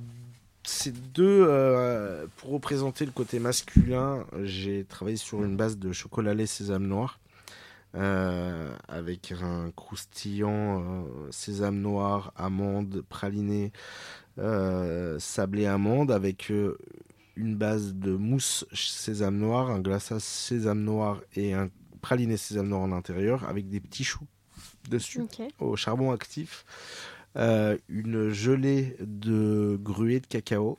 ces 0.64 0.92
deux, 0.92 1.46
euh, 1.48 2.28
pour 2.38 2.52
représenter 2.52 3.06
le 3.06 3.12
côté 3.12 3.40
masculin, 3.40 4.26
j'ai 4.44 4.84
travaillé 4.84 5.18
sur 5.18 5.44
une 5.44 5.56
base 5.56 5.78
de 5.78 5.94
chocolat 5.94 6.34
lait 6.34 6.46
sésame 6.46 6.88
noir. 6.88 7.20
Euh, 7.96 8.70
avec 8.90 9.32
un 9.42 9.72
croustillant 9.72 11.08
sésame 11.32 11.80
noir, 11.80 12.34
amande, 12.36 13.02
praliné, 13.10 13.72
euh, 14.40 15.18
sablé 15.20 15.66
amande 15.66 16.12
avec 16.12 16.52
euh, 16.52 16.78
une 17.36 17.56
base 17.56 17.94
de 17.94 18.12
mousse 18.16 18.66
sésame 18.74 19.38
noir, 19.38 19.72
un 19.72 19.80
glaçage 19.80 20.22
sésame 20.22 20.84
noir 20.84 21.22
et 21.36 21.54
un 21.54 21.70
praliné 22.02 22.38
sésame 22.38 22.68
noir 22.70 22.82
en 22.82 22.92
intérieur 22.92 23.48
avec 23.48 23.68
des 23.68 23.80
petits 23.80 24.04
choux 24.04 24.26
dessus 24.90 25.22
au 25.60 25.76
charbon 25.76 26.12
actif. 26.12 26.66
Euh, 27.36 27.78
une 27.90 28.30
gelée 28.30 28.96
de 29.00 29.78
gruée 29.82 30.20
de 30.20 30.28
cacao. 30.28 30.78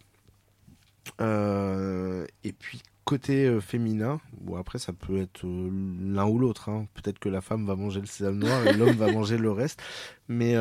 et 1.21 2.53
puis 2.53 2.83
côté 3.09 3.61
féminin, 3.61 4.21
bon 4.41 4.57
après 4.57 4.79
ça 4.79 4.93
peut 4.93 5.19
être 5.19 5.45
l'un 5.47 6.27
ou 6.27 6.39
l'autre. 6.39 6.69
Hein. 6.69 6.87
Peut-être 6.95 7.19
que 7.19 7.29
la 7.29 7.41
femme 7.41 7.67
va 7.67 7.75
manger 7.75 8.01
le 8.01 8.07
sésame 8.07 8.39
noir 8.39 8.67
et 8.67 8.73
l'homme 8.75 8.97
va 8.97 9.11
manger 9.13 9.39
le 9.39 9.51
reste. 9.51 9.83
Mais 10.29 10.55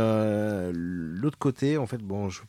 l'autre 0.73 1.37
côté, 1.37 1.77
en 1.77 1.85
fait, 1.85 1.97
bon, 1.97 2.29
je 2.29 2.41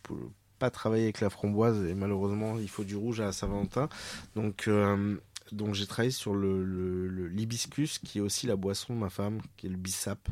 pas 0.58 0.70
travailler 0.70 1.04
avec 1.04 1.20
la 1.20 1.30
framboise 1.30 1.84
et 1.84 1.94
malheureusement 1.94 2.58
il 2.58 2.68
faut 2.68 2.84
du 2.84 2.96
rouge 2.96 3.20
à 3.20 3.32
Saint-Valentin. 3.32 3.88
Donc 4.34 4.68
euh, 4.68 5.16
donc 5.52 5.74
j'ai 5.74 5.86
travaillé 5.86 6.10
sur 6.10 6.34
le, 6.34 7.28
l'hibiscus 7.28 7.98
qui 7.98 8.18
est 8.18 8.20
aussi 8.20 8.46
la 8.46 8.56
boisson 8.56 8.94
de 8.94 8.98
ma 8.98 9.10
femme 9.10 9.40
qui 9.56 9.66
est 9.66 9.70
le 9.70 9.76
bissap 9.76 10.28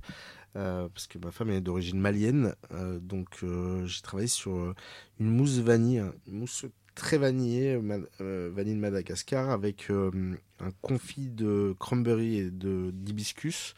euh, 0.57 0.89
parce 0.93 1.07
que 1.07 1.19
ma 1.19 1.31
femme 1.31 1.51
est 1.51 1.61
d'origine 1.61 1.99
malienne 1.99 2.55
euh, 2.73 2.99
donc 2.99 3.45
j'ai 3.85 4.03
travaillé 4.03 4.29
sur 4.29 4.75
une 5.19 5.31
mousse 5.31 5.59
vanille 5.59 6.05
une 6.27 6.41
mousse 6.41 6.67
très 6.97 7.19
vanillée 7.19 7.79
vanille 8.19 8.75
de 8.75 8.81
Madagascar 8.81 9.51
avec 9.51 9.91
un 9.91 10.71
confit 10.83 11.29
de 11.29 11.77
cranberry 11.79 12.39
et 12.39 12.51
de 12.51 12.91
d'hibiscus 12.93 13.75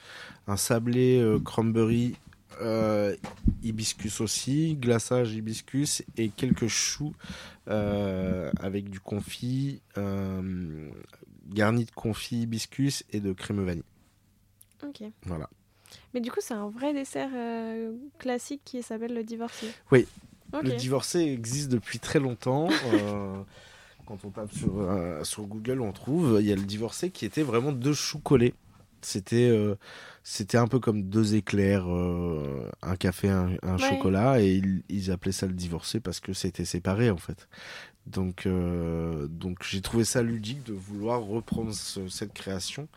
un 0.46 0.56
sablé 0.56 1.22
cranberry 1.44 2.16
euh, 2.60 3.14
hibiscus 3.62 4.20
aussi, 4.20 4.76
glaçage 4.76 5.34
hibiscus 5.34 6.02
et 6.16 6.28
quelques 6.28 6.68
choux 6.68 7.14
euh, 7.68 8.50
avec 8.60 8.90
du 8.90 9.00
confit 9.00 9.80
euh, 9.96 10.90
garni 11.46 11.84
de 11.84 11.90
confit 11.90 12.42
hibiscus 12.42 13.04
et 13.12 13.20
de 13.20 13.32
crème 13.32 13.64
vanille. 13.64 13.82
Ok. 14.84 15.02
Voilà. 15.24 15.48
Mais 16.14 16.20
du 16.20 16.30
coup, 16.30 16.40
c'est 16.40 16.54
un 16.54 16.68
vrai 16.68 16.92
dessert 16.92 17.30
euh, 17.32 17.94
classique 18.18 18.62
qui 18.64 18.82
s'appelle 18.82 19.14
le 19.14 19.24
divorcé. 19.24 19.66
Oui. 19.90 20.06
Le 20.52 20.72
divorcé 20.76 21.20
existe 21.20 21.68
depuis 21.70 21.98
très 21.98 22.18
longtemps. 22.20 22.68
euh, 22.94 23.36
quand 24.06 24.24
on 24.24 24.30
tape 24.30 24.52
sur, 24.52 24.80
euh, 24.80 25.22
sur 25.24 25.44
Google, 25.46 25.80
on 25.80 25.92
trouve. 25.92 26.38
Il 26.40 26.46
y 26.46 26.52
a 26.52 26.56
le 26.56 26.62
divorcé 26.62 27.10
qui 27.10 27.24
était 27.26 27.42
vraiment 27.42 27.72
deux 27.72 27.92
choux 27.94 28.18
collés. 28.18 28.54
C'était 29.02 29.48
euh, 29.48 29.76
c'était 30.24 30.58
un 30.58 30.66
peu 30.66 30.80
comme 30.80 31.02
deux 31.04 31.34
éclairs, 31.36 31.86
un 31.86 32.96
café, 32.96 33.28
un, 33.28 33.52
un 33.62 33.76
Ouais. 33.76 33.88
chocolat, 33.90 34.40
et 34.42 34.54
ils, 34.56 34.82
ils 34.88 35.10
appelaient 35.10 35.32
ça 35.32 35.46
le 35.46 35.52
divorcé 35.52 36.00
parce 36.00 36.18
que 36.20 36.32
c'était 36.32 36.64
séparé 36.64 37.10
en 37.10 37.16
fait. 37.16 37.48
Donc, 38.06 38.48
donc 38.48 39.58
j'ai 39.62 39.80
trouvé 39.82 40.04
ça 40.04 40.22
ludique 40.22 40.64
de 40.64 40.72
vouloir 40.72 41.22
reprendre 41.22 41.72
ce- 41.74 42.08
cette 42.08 42.32
création 42.32 42.88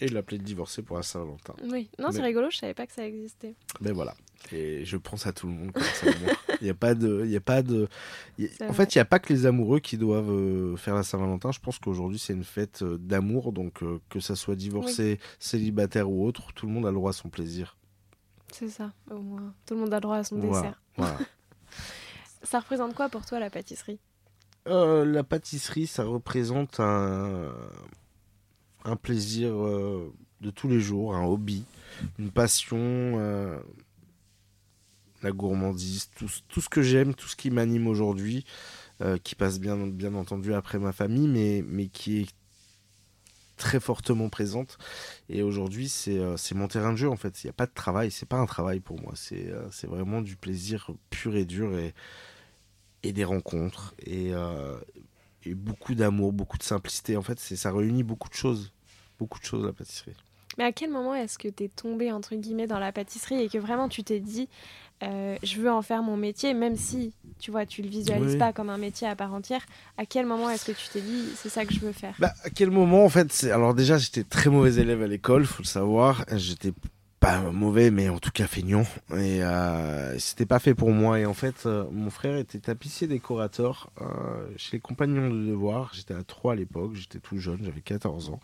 et 0.00 0.08
l'appeler 0.08 0.38
le 0.38 0.44
divorcé 0.44 0.82
pour 0.82 0.96
la 0.96 1.02
Saint-Valentin. 1.02 1.54
Oui, 1.70 1.90
non, 1.98 2.10
c'est 2.10 2.18
Mais- 2.18 2.26
rigolo, 2.26 2.48
je 2.50 2.56
savais 2.58 2.74
pas 2.74 2.86
que 2.86 2.92
ça 2.92 3.04
existait. 3.06 3.54
Ben 3.80 3.92
voilà. 3.92 4.14
Et 4.52 4.84
je 4.84 4.96
pense 4.96 5.26
à 5.26 5.32
tout 5.32 5.46
le 5.48 5.52
monde 5.52 5.72
comme 5.72 5.82
ça. 5.82 6.06
Il 6.60 6.64
n'y 6.64 6.70
a 6.70 6.74
pas 6.74 6.94
de, 6.94 7.22
il 7.24 7.30
y 7.32 7.36
a 7.36 7.40
pas 7.40 7.62
de. 7.62 7.88
a- 8.38 8.42
En 8.64 8.66
vrai. 8.68 8.72
fait, 8.74 8.94
il 8.94 8.98
n'y 8.98 9.02
a 9.02 9.04
pas 9.06 9.18
que 9.18 9.32
les 9.32 9.44
amoureux 9.44 9.80
qui 9.80 9.96
doivent 9.98 10.30
euh, 10.30 10.76
faire 10.76 10.94
la 10.94 11.02
Saint-Valentin. 11.02 11.50
Je 11.52 11.58
pense 11.58 11.78
qu'aujourd'hui 11.78 12.18
c'est 12.18 12.32
une 12.32 12.44
fête 12.44 12.82
euh, 12.82 12.96
d'amour, 12.98 13.52
donc 13.52 13.82
euh, 13.82 13.98
que 14.08 14.20
ça 14.20 14.36
soit 14.36 14.54
divorcé, 14.54 15.18
célibataire 15.40 16.08
ou 16.10 16.24
autre, 16.26 16.52
tout 16.54 16.66
le 16.66 16.72
monde 16.72 16.86
a 16.86 16.90
le 16.90 16.94
droit 16.96 17.10
à 17.10 17.12
son 17.12 17.28
plaisir. 17.28 17.76
C'est 18.52 18.68
ça, 18.68 18.92
au 19.10 19.18
moins. 19.18 19.52
Tout 19.66 19.74
le 19.74 19.80
monde 19.80 19.92
a 19.92 19.96
le 19.96 20.00
droit 20.02 20.16
à 20.18 20.24
son 20.24 20.36
Voilà. 20.38 20.62
dessert. 20.62 20.82
Voilà. 20.96 21.18
Ça 22.44 22.60
représente 22.60 22.94
quoi 22.94 23.08
pour 23.08 23.26
toi 23.26 23.40
la 23.40 23.50
pâtisserie? 23.50 23.98
La 24.66 25.24
pâtisserie, 25.24 25.86
ça 25.88 26.04
représente 26.04 26.78
un, 26.80 27.52
un 28.84 28.96
plaisir 28.96 29.52
de 29.52 30.50
tous 30.54 30.68
les 30.68 30.80
jours, 30.80 31.14
un 31.16 31.24
hobby, 31.24 31.64
une 32.20 32.30
passion, 32.30 32.78
la 35.26 35.32
gourmandise, 35.32 36.08
tout, 36.16 36.30
tout 36.48 36.60
ce 36.60 36.68
que 36.68 36.82
j'aime, 36.82 37.14
tout 37.14 37.28
ce 37.28 37.36
qui 37.36 37.50
m'anime 37.50 37.88
aujourd'hui, 37.88 38.44
euh, 39.00 39.18
qui 39.18 39.34
passe 39.34 39.58
bien, 39.58 39.76
bien 39.76 40.14
entendu 40.14 40.54
après 40.54 40.78
ma 40.78 40.92
famille, 40.92 41.28
mais, 41.28 41.64
mais 41.66 41.88
qui 41.88 42.20
est 42.20 42.28
très 43.56 43.80
fortement 43.80 44.28
présente. 44.28 44.78
Et 45.28 45.42
aujourd'hui, 45.42 45.88
c'est 45.88 46.18
euh, 46.18 46.36
mon 46.54 46.68
terrain 46.68 46.92
de 46.92 46.98
jeu 46.98 47.10
en 47.10 47.16
fait. 47.16 47.42
Il 47.42 47.46
n'y 47.46 47.50
a 47.50 47.54
pas 47.54 47.66
de 47.66 47.74
travail, 47.74 48.10
c'est 48.10 48.28
pas 48.28 48.38
un 48.38 48.46
travail 48.46 48.80
pour 48.80 49.00
moi. 49.00 49.12
C'est 49.16 49.48
euh, 49.48 49.68
c'est 49.72 49.88
vraiment 49.88 50.22
du 50.22 50.36
plaisir 50.36 50.90
pur 51.10 51.36
et 51.36 51.44
dur 51.44 51.76
et, 51.76 51.92
et 53.02 53.12
des 53.12 53.24
rencontres 53.24 53.94
et, 54.04 54.32
et 55.44 55.54
beaucoup 55.54 55.94
d'amour, 55.94 56.32
beaucoup 56.32 56.58
de 56.58 56.62
simplicité. 56.62 57.16
En 57.16 57.22
fait, 57.22 57.38
ça 57.38 57.72
réunit 57.72 58.02
beaucoup 58.02 58.28
de 58.28 58.34
choses. 58.34 58.72
Beaucoup 59.18 59.38
de 59.38 59.44
choses 59.44 59.64
la 59.64 59.72
pâtisserie. 59.72 60.16
Mais 60.58 60.64
à 60.64 60.72
quel 60.72 60.90
moment 60.90 61.14
est-ce 61.14 61.38
que 61.38 61.48
t'es 61.48 61.68
tombé 61.68 62.12
entre 62.12 62.34
guillemets 62.34 62.66
dans 62.66 62.78
la 62.78 62.92
pâtisserie 62.92 63.42
et 63.42 63.48
que 63.48 63.58
vraiment 63.58 63.88
tu 63.88 64.02
t'es 64.04 64.20
dit 64.20 64.48
euh, 65.02 65.36
je 65.42 65.60
veux 65.60 65.70
en 65.70 65.82
faire 65.82 66.02
mon 66.02 66.16
métier, 66.16 66.54
même 66.54 66.76
si 66.76 67.12
tu 67.38 67.50
vois 67.50 67.66
tu 67.66 67.82
le 67.82 67.88
visualises 67.88 68.32
Oui. 68.32 68.38
pas 68.38 68.52
comme 68.52 68.70
un 68.70 68.78
métier 68.78 69.06
à 69.06 69.14
part 69.14 69.34
entière. 69.34 69.60
À 69.98 70.06
quel 70.06 70.24
moment 70.26 70.48
est-ce 70.48 70.64
que 70.64 70.72
tu 70.72 70.88
t'es 70.88 71.02
dit 71.02 71.24
c'est 71.36 71.50
ça 71.50 71.64
que 71.66 71.74
je 71.74 71.80
veux 71.80 71.92
faire? 71.92 72.14
Bah, 72.18 72.32
à 72.44 72.50
quel 72.50 72.70
moment 72.70 73.04
en 73.04 73.08
fait. 73.10 73.44
Alors 73.52 73.74
déjà 73.74 73.98
j'étais 73.98 74.24
très 74.24 74.48
mauvais 74.48 74.74
élève 74.80 75.02
à 75.02 75.06
l'école, 75.06 75.44
faut 75.44 75.62
le 75.62 75.66
savoir. 75.68 76.24
J'étais 76.34 76.72
pas 77.20 77.40
mauvais 77.50 77.90
mais 77.90 78.08
en 78.08 78.18
tout 78.18 78.30
cas 78.30 78.46
feignant. 78.46 78.84
Et 79.12 79.42
euh, 79.42 80.18
c'était 80.18 80.46
pas 80.46 80.58
fait 80.60 80.74
pour 80.74 80.90
moi. 80.92 81.18
Et 81.20 81.26
en 81.26 81.34
fait 81.34 81.66
euh, 81.66 81.84
mon 81.92 82.08
frère 82.08 82.36
était 82.38 82.58
tapissier 82.58 83.06
décorateur 83.06 83.90
chez 84.56 84.76
les 84.78 84.80
compagnons 84.80 85.28
de 85.28 85.46
devoir. 85.46 85.90
J'étais 85.92 86.14
à 86.14 86.22
3 86.22 86.52
à 86.54 86.56
l'époque, 86.56 86.94
j'étais 86.94 87.18
tout 87.18 87.36
jeune, 87.38 87.58
j'avais 87.62 87.82
14 87.82 88.30
ans. 88.30 88.40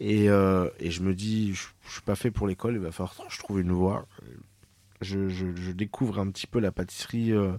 Et, 0.00 0.24
et 0.24 0.90
je 0.90 1.02
me 1.02 1.14
dis, 1.14 1.54
je, 1.54 1.66
je 1.86 1.92
suis 1.92 2.02
pas 2.02 2.16
fait 2.16 2.30
pour 2.32 2.46
l'école, 2.48 2.74
il 2.74 2.80
va 2.80 2.90
falloir 2.90 3.14
que 3.16 3.22
je 3.32 3.38
trouve 3.38 3.60
une 3.60 3.70
voie. 3.72 4.06
Je, 5.00 5.28
je- 5.28 5.54
je 5.56 5.72
découvre 5.72 6.18
un 6.20 6.30
petit 6.30 6.46
peu 6.46 6.60
la 6.60 6.70
pâtisserie 6.72 7.32
euh, 7.32 7.52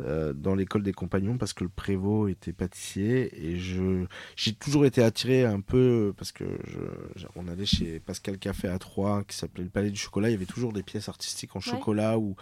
euh, 0.00 0.32
dans 0.32 0.54
l'école 0.54 0.82
des 0.82 0.92
compagnons 0.92 1.38
parce 1.38 1.52
que 1.52 1.62
le 1.64 1.70
prévôt 1.70 2.26
était 2.28 2.52
pâtissier 2.52 3.30
et 3.46 3.58
je 3.58 4.04
j'ai 4.36 4.52
toujours 4.52 4.84
été 4.84 5.02
attiré 5.02 5.44
un 5.44 5.60
peu 5.60 6.12
parce 6.16 6.32
que 6.32 6.44
je, 6.66 7.26
on 7.36 7.46
allait 7.48 7.66
chez 7.66 8.00
Pascal 8.00 8.36
Café 8.38 8.68
à 8.68 8.78
Troyes 8.78 9.22
qui 9.28 9.36
s'appelait 9.36 9.64
le 9.64 9.70
Palais 9.70 9.90
du 9.90 9.98
Chocolat. 9.98 10.28
Il 10.28 10.32
y 10.32 10.36
avait 10.36 10.44
toujours 10.44 10.72
des 10.72 10.82
pièces 10.82 11.08
artistiques 11.08 11.54
en 11.54 11.60
Ouais. 11.60 11.64
chocolat 11.64 12.18
ou, 12.18 12.34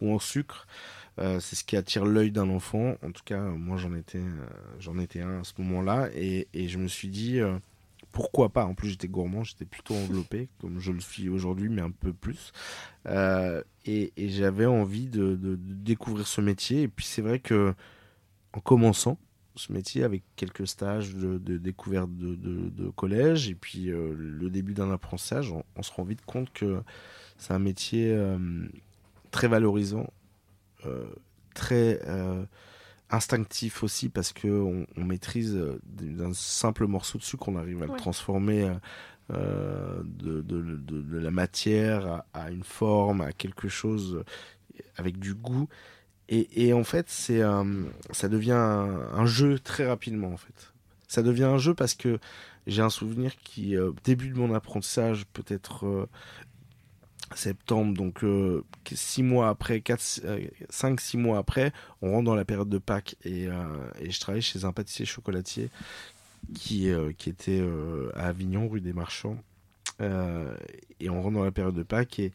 ou 0.00 0.14
en 0.14 0.18
sucre. 0.18 0.66
Euh, 1.18 1.40
c'est 1.40 1.56
ce 1.56 1.64
qui 1.64 1.76
attire 1.76 2.04
l'œil 2.04 2.30
d'un 2.30 2.48
enfant. 2.48 2.94
En 3.04 3.10
tout 3.10 3.24
cas, 3.24 3.40
moi 3.40 3.76
j'en 3.78 3.92
étais, 3.94 4.22
j'en 4.78 4.98
étais 4.98 5.20
un 5.20 5.40
à 5.40 5.44
ce 5.44 5.52
moment-là 5.58 6.08
et, 6.14 6.46
et 6.54 6.68
je 6.68 6.78
me 6.78 6.86
suis 6.86 7.08
dit 7.08 7.40
pourquoi 8.12 8.48
pas? 8.48 8.64
En 8.64 8.74
plus, 8.74 8.90
j'étais 8.90 9.08
gourmand, 9.08 9.44
j'étais 9.44 9.64
plutôt 9.64 9.94
enveloppé 9.94 10.48
comme 10.60 10.80
je 10.80 10.92
le 10.92 11.00
suis 11.00 11.28
aujourd'hui, 11.28 11.68
mais 11.68 11.82
un 11.82 11.90
peu 11.90 12.12
plus. 12.12 12.52
Euh, 13.06 13.62
et 13.84 14.12
j'avais 14.16 14.66
envie 14.66 15.06
de, 15.06 15.38
découvrir 15.58 16.26
ce 16.26 16.40
métier. 16.40 16.82
Et 16.82 16.88
puis 16.88 17.06
c'est 17.06 17.22
vrai 17.22 17.38
que 17.38 17.74
en 18.52 18.60
commençant 18.60 19.18
ce 19.54 19.72
métier 19.72 20.04
avec 20.04 20.22
quelques 20.36 20.68
stages 20.68 21.14
de, 21.14 21.38
découverte 21.58 22.10
de, 22.14 22.90
collège 22.90 23.48
et 23.48 23.54
puis 23.54 23.90
euh, 23.90 24.14
le 24.16 24.50
début 24.50 24.74
d'un 24.74 24.90
apprentissage, 24.90 25.52
on, 25.52 25.82
se 25.82 25.92
rend 25.92 26.04
vite 26.04 26.24
compte 26.26 26.52
que 26.52 26.82
c'est 27.38 27.52
un 27.52 27.58
métier 27.58 28.12
euh, 28.12 28.38
très 29.30 29.48
valorisant, 29.48 30.06
très 31.54 32.00
instinctif 33.10 33.82
aussi 33.82 34.08
parce 34.08 34.32
que 34.32 34.48
on, 34.48 34.86
on 34.96 35.04
maîtrise 35.04 35.54
euh, 35.56 35.80
d'un 35.84 36.32
simple 36.34 36.86
morceau 36.86 37.18
de 37.18 37.22
sucre, 37.22 37.48
on 37.48 37.56
arrive 37.56 37.82
à 37.82 37.86
le 37.86 37.92
transformer 37.98 38.64
euh, 38.64 38.74
euh, 39.32 40.02
de, 40.04 40.40
de- 40.42 40.62
de- 40.76 41.02
de 41.02 41.18
la 41.18 41.30
matière 41.30 42.06
à, 42.06 42.26
à 42.34 42.50
une 42.50 42.64
forme, 42.64 43.20
à 43.20 43.32
quelque 43.32 43.68
chose 43.68 44.22
avec 44.96 45.18
du 45.18 45.34
goût. 45.34 45.68
Et, 46.28 46.66
et 46.68 46.72
en 46.74 46.84
fait, 46.84 47.06
c'est 47.08 47.40
ça 48.10 48.28
devient 48.28 48.52
un, 48.52 49.08
un 49.14 49.26
jeu 49.26 49.58
très 49.58 49.86
rapidement 49.86 50.28
en 50.28 50.36
fait. 50.36 50.72
Ça 51.08 51.22
devient 51.22 51.44
un 51.44 51.58
jeu 51.58 51.72
parce 51.74 51.94
que 51.94 52.18
j'ai 52.66 52.82
un 52.82 52.90
souvenir 52.90 53.34
qui, 53.38 53.76
euh, 53.76 53.92
début 54.04 54.28
de 54.28 54.36
mon 54.38 54.52
apprentissage, 54.54 55.24
peut-être 55.32 55.86
euh, 55.86 56.06
septembre, 57.34 57.94
donc 57.94 58.24
euh, 58.24 58.64
six 58.92 59.22
mois 59.22 59.48
après, 59.48 59.82
5 60.70 61.00
six 61.00 61.16
mois 61.16 61.38
après, 61.38 61.72
on 62.02 62.12
rentre 62.12 62.24
dans 62.24 62.34
la 62.34 62.44
période 62.44 62.68
de 62.68 62.78
Pâques 62.78 63.16
et, 63.24 63.46
euh, 63.48 63.90
et 64.00 64.10
je 64.10 64.20
travaille 64.20 64.42
chez 64.42 64.64
un 64.64 64.72
pâtissier 64.72 65.04
chocolatier 65.04 65.70
qui, 66.54 66.90
euh, 66.90 67.12
qui 67.16 67.28
était 67.30 67.60
euh, 67.60 68.10
à 68.14 68.28
Avignon, 68.28 68.68
rue 68.68 68.80
des 68.80 68.92
Marchands. 68.92 69.38
Euh, 70.00 70.56
et 71.00 71.10
on 71.10 71.20
rentre 71.22 71.34
dans 71.34 71.44
la 71.44 71.50
période 71.50 71.74
de 71.74 71.82
Pâques 71.82 72.18
et, 72.20 72.32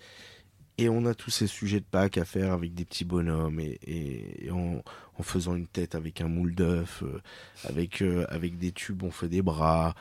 et 0.77 0.89
on 0.89 1.05
a 1.05 1.13
tous 1.13 1.29
ces 1.29 1.47
sujets 1.47 1.79
de 1.79 1.85
Pâques 1.85 2.17
à 2.17 2.25
faire 2.25 2.51
avec 2.51 2.73
des 2.73 2.83
petits 2.85 3.05
bonhommes 3.05 3.59
et, 3.59 3.79
et- 3.87 4.51
en, 4.51 4.81
faisant 5.21 5.55
une 5.55 5.67
tête 5.67 5.95
avec 5.95 6.19
un 6.19 6.27
moule 6.27 6.53
d'œuf, 6.53 7.03
euh, 7.03 7.21
avec, 7.69 8.01
euh, 8.01 8.25
avec 8.29 8.57
des 8.57 8.73
tubes, 8.73 9.03
on 9.03 9.11
fait 9.11 9.29
des 9.29 9.41
bras. 9.41 9.95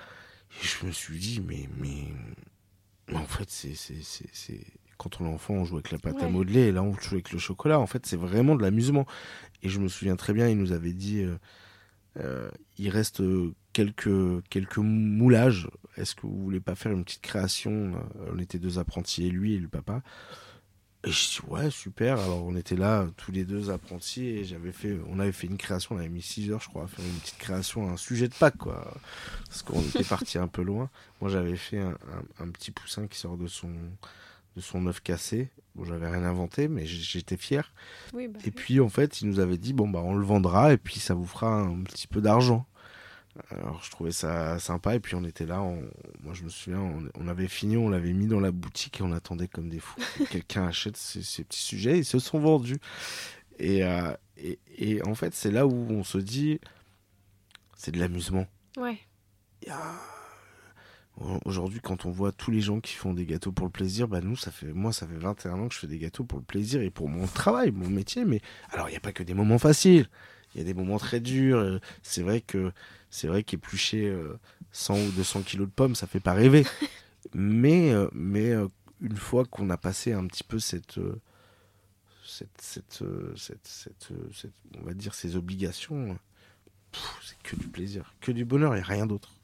Et 0.60 0.66
je 0.66 0.84
me 0.86 0.90
suis 0.90 1.18
dit, 1.18 1.40
mais, 1.40 1.68
mais, 1.78 2.08
mais 3.08 3.16
en 3.16 3.24
fait, 3.26 3.48
c'est- 3.48 3.74
quand 5.02 5.20
on 5.20 5.26
est 5.26 5.32
enfant, 5.34 5.54
on 5.54 5.64
joue 5.64 5.76
avec 5.76 5.90
la 5.90 5.98
pâte 5.98 6.22
à 6.22 6.28
modeler, 6.28 6.60
et 6.68 6.72
là, 6.72 6.82
on 6.82 6.92
joue 6.94 7.14
avec 7.14 7.32
le 7.32 7.38
chocolat. 7.38 7.78
En 7.80 7.86
fait, 7.86 8.06
c'est 8.06 8.16
vraiment 8.16 8.54
de 8.54 8.62
l'amusement. 8.62 9.06
Et 9.62 9.68
je 9.68 9.78
me 9.80 9.88
souviens 9.88 10.16
très 10.16 10.32
bien, 10.32 10.48
il 10.48 10.58
nous 10.58 10.72
avait 10.72 10.92
dit, 10.92 11.22
euh, 11.22 11.36
euh, 12.18 12.50
il 12.78 12.88
reste 12.90 13.20
euh, 13.20 13.52
quelques, 13.72 14.42
quelques 14.50 14.78
moulages. 14.78 15.68
Est-ce 15.96 16.14
que 16.14 16.22
vous 16.22 16.42
voulez 16.42 16.60
pas 16.60 16.74
faire 16.74 16.92
une 16.92 17.04
petite 17.04 17.22
création? 17.22 17.92
On 18.32 18.38
était 18.38 18.58
deux 18.58 18.78
apprentis, 18.78 19.30
lui 19.30 19.54
et 19.54 19.58
le 19.58 19.68
papa. 19.68 20.02
Et 21.04 21.10
je 21.10 21.28
dis 21.28 21.40
ouais 21.48 21.68
super. 21.70 22.20
Alors 22.20 22.44
on 22.44 22.54
était 22.54 22.76
là 22.76 23.08
tous 23.16 23.32
les 23.32 23.44
deux 23.44 23.70
apprentis 23.70 24.24
et 24.24 24.44
j'avais 24.44 24.70
fait, 24.70 24.96
on 25.08 25.18
avait 25.18 25.32
fait 25.32 25.48
une 25.48 25.56
création, 25.58 25.96
on 25.96 25.98
avait 25.98 26.08
mis 26.08 26.22
6 26.22 26.52
heures 26.52 26.60
je 26.60 26.68
crois 26.68 26.84
à 26.84 26.86
faire 26.86 27.04
une 27.04 27.18
petite 27.18 27.38
création, 27.38 27.90
un 27.90 27.96
sujet 27.96 28.28
de 28.28 28.34
Pâques 28.34 28.56
quoi, 28.56 28.94
parce 29.48 29.62
qu'on 29.62 29.80
était 29.82 30.04
parti 30.04 30.38
un 30.38 30.46
peu 30.46 30.62
loin. 30.62 30.90
Moi 31.20 31.28
j'avais 31.28 31.56
fait 31.56 31.80
un, 31.80 31.90
un- 32.38 32.44
un 32.44 32.48
petit 32.50 32.70
poussin 32.70 33.08
qui 33.08 33.18
sort 33.18 33.36
de 33.36 33.48
son 33.48 33.72
de 34.56 34.60
son 34.60 34.86
œuf 34.86 35.00
cassé. 35.00 35.50
Bon 35.74 35.84
j'avais 35.84 36.08
rien 36.08 36.24
inventé 36.24 36.68
mais 36.68 36.84
j'étais 36.86 37.36
fier. 37.36 37.72
Oui, 38.12 38.28
bah, 38.28 38.38
Et 38.44 38.50
puis 38.50 38.80
en 38.80 38.88
fait 38.90 39.20
il 39.22 39.28
nous 39.28 39.40
avait 39.40 39.58
dit 39.58 39.72
bon 39.72 39.88
bah 39.88 40.00
on 40.04 40.14
le 40.14 40.24
vendra 40.24 40.72
et 40.72 40.76
puis 40.76 41.00
ça 41.00 41.14
vous 41.14 41.26
fera 41.26 41.48
un 41.60 41.82
petit 41.82 42.06
peu 42.06 42.20
d'argent. 42.20 42.66
Alors 43.50 43.82
je 43.82 43.90
trouvais 43.90 44.12
ça 44.12 44.58
sympa 44.58 44.94
et 44.94 45.00
puis 45.00 45.14
on 45.14 45.24
était 45.24 45.46
là, 45.46 45.62
on- 45.62 45.88
moi 46.22 46.34
je 46.34 46.42
me 46.44 46.50
souviens, 46.50 46.80
on, 46.80 47.08
on 47.18 47.28
avait 47.28 47.48
fini, 47.48 47.78
on 47.78 47.88
l'avait 47.88 48.12
mis 48.12 48.26
dans 48.26 48.40
la 48.40 48.50
boutique 48.50 49.00
et 49.00 49.02
on 49.02 49.12
attendait 49.12 49.48
comme 49.48 49.70
des 49.70 49.78
fous. 49.80 49.98
que 50.18 50.24
Quelqu'un 50.24 50.66
achète 50.68 50.98
ces, 50.98 51.22
ces 51.22 51.42
petits 51.44 51.62
sujets, 51.62 51.98
ils 51.98 52.04
se 52.04 52.18
sont 52.18 52.38
vendus. 52.38 52.76
Et, 53.58 53.84
euh, 53.84 54.12
et, 54.36 54.58
et 54.76 55.02
en 55.06 55.14
fait 55.14 55.32
c'est 55.34 55.50
là 55.50 55.66
où 55.66 55.72
on 55.90 56.04
se 56.04 56.18
dit, 56.18 56.60
c'est 57.76 57.92
de 57.92 57.98
l'amusement. 57.98 58.46
ouais. 58.76 58.98
Il 59.62 59.68
y 59.68 59.70
a- 59.70 59.94
Aujourd'hui, 61.44 61.80
quand 61.80 62.06
on 62.06 62.10
voit 62.10 62.32
tous 62.32 62.50
les 62.50 62.60
gens 62.60 62.80
qui 62.80 62.94
font 62.94 63.12
des 63.12 63.26
gâteaux 63.26 63.52
pour 63.52 63.66
le 63.66 63.70
plaisir, 63.70 64.08
bah 64.08 64.20
nous, 64.22 64.36
ça 64.36 64.50
fait, 64.50 64.72
moi, 64.72 64.92
ça 64.92 65.06
fait 65.06 65.16
21 65.18 65.52
ans 65.54 65.68
que 65.68 65.74
je 65.74 65.80
fais 65.80 65.86
des 65.86 65.98
gâteaux 65.98 66.24
pour 66.24 66.38
le 66.38 66.44
plaisir 66.44 66.80
et 66.80 66.90
pour 66.90 67.08
mon 67.08 67.26
travail, 67.26 67.70
mon 67.70 67.88
métier. 67.88 68.24
Mais 68.24 68.40
alors, 68.70 68.88
il 68.88 68.92
n'y 68.92 68.96
a 68.96 69.00
pas 69.00 69.12
que 69.12 69.22
des 69.22 69.34
moments 69.34 69.58
faciles. 69.58 70.08
Il 70.54 70.58
y 70.58 70.60
a 70.62 70.64
des 70.64 70.74
moments 70.74 70.98
très 70.98 71.20
durs. 71.20 71.58
Euh, 71.58 71.78
C'est 72.02 72.22
vrai 72.22 72.40
que 72.40 72.72
c'est 73.10 73.28
vrai 73.28 73.42
qu'éplucher 73.42 74.08
euh, 74.08 74.38
100 74.72 74.94
ou 74.98 75.10
200 75.12 75.42
kilos 75.42 75.68
de 75.68 75.72
pommes, 75.72 75.94
ça 75.94 76.06
fait 76.06 76.18
pas 76.20 76.32
rêver. 76.32 76.66
mais 77.34 77.92
euh, 77.92 78.08
mais 78.12 78.50
euh, 78.50 78.68
une 79.00 79.16
fois 79.16 79.44
qu'on 79.44 79.68
a 79.70 79.76
passé 79.76 80.12
un 80.12 80.26
petit 80.26 80.44
peu 80.44 80.58
cette, 80.58 80.98
cette, 82.24 82.50
cette, 83.36 83.66
cette, 83.66 84.08
on 84.80 84.84
va 84.84 84.94
dire, 84.94 85.14
ces 85.14 85.36
obligations, 85.36 86.16
c'est 87.22 87.36
que 87.42 87.56
du 87.56 87.68
plaisir, 87.68 88.14
que 88.20 88.32
du 88.32 88.44
bonheur 88.44 88.74
et 88.76 88.80
rien 88.80 89.06
d'autre. 89.06 89.34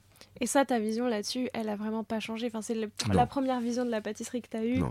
Et 0.41 0.47
ça, 0.47 0.65
ta 0.65 0.79
vision 0.79 1.07
là-dessus, 1.07 1.49
elle 1.53 1.69
a 1.69 1.77
vraiment 1.77 2.05
pas 2.05 2.21
changé. 2.21 2.47
Enfin, 2.47 2.63
c'est 2.63 2.77
la 3.13 3.27
première 3.27 3.61
vision 3.61 3.85
de 3.85 3.91
la 3.91 4.01
pâtisserie 4.01 4.43
que 4.43 4.49
tu 4.49 4.57
as 4.57 4.65
eue. 4.65 4.83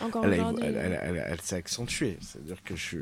Encore 0.00 0.24
aujourd'hui. 0.24 0.64
Elle, 0.64 1.22
elle 1.26 1.40
s'est 1.40 1.56
accentuée. 1.56 2.18
C'est-à-dire 2.20 2.62
que 2.62 2.74
je 2.74 3.00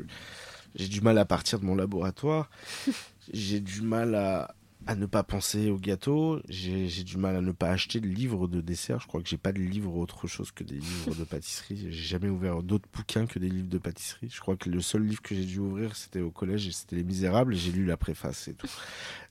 j'ai 0.75 0.87
du 0.87 1.01
mal 1.01 1.17
à 1.17 1.25
partir 1.25 1.59
de 1.59 1.65
mon 1.65 1.75
laboratoire. 1.75 2.49
j'ai 3.33 3.59
du 3.59 3.81
mal 3.81 4.15
à, 4.15 4.53
à 4.87 4.95
ne 4.95 5.05
pas 5.05 5.23
penser 5.23 5.69
au 5.69 5.77
gâteau. 5.77 6.41
J'ai 6.47 7.03
du 7.03 7.17
mal 7.17 7.35
à 7.35 7.41
ne 7.41 7.51
pas 7.51 7.69
acheter 7.69 7.99
de 7.99 8.07
livres 8.07 8.47
de 8.47 8.61
dessert. 8.61 8.99
Je 8.99 9.07
crois 9.07 9.21
que 9.21 9.27
j'ai 9.27 9.37
pas 9.37 9.51
de 9.51 9.59
livres 9.59 9.95
autre 9.95 10.27
chose 10.27 10.51
que 10.51 10.63
des 10.63 10.75
livres 10.75 11.15
de 11.15 11.23
pâtisserie. 11.23 11.87
J'ai 11.91 11.91
jamais 11.91 12.29
ouvert 12.29 12.63
d'autres 12.63 12.87
bouquins 12.93 13.25
que 13.25 13.39
des 13.39 13.49
livres 13.49 13.67
de 13.67 13.77
pâtisserie. 13.77 14.29
Je 14.29 14.39
crois 14.39 14.55
que 14.55 14.69
le 14.69 14.81
seul 14.81 15.03
livre 15.03 15.21
que 15.21 15.35
j'ai 15.35 15.45
dû 15.45 15.59
ouvrir, 15.59 15.95
c'était 15.95 16.21
au 16.21 16.31
collège 16.31 16.67
et 16.67 16.71
c'était 16.71 16.95
Les 16.95 17.03
Misérables 17.03 17.53
et 17.53 17.57
j'ai 17.57 17.71
lu 17.71 17.85
la 17.85 17.97
préface 17.97 18.47
et 18.47 18.53
tout. 18.53 18.67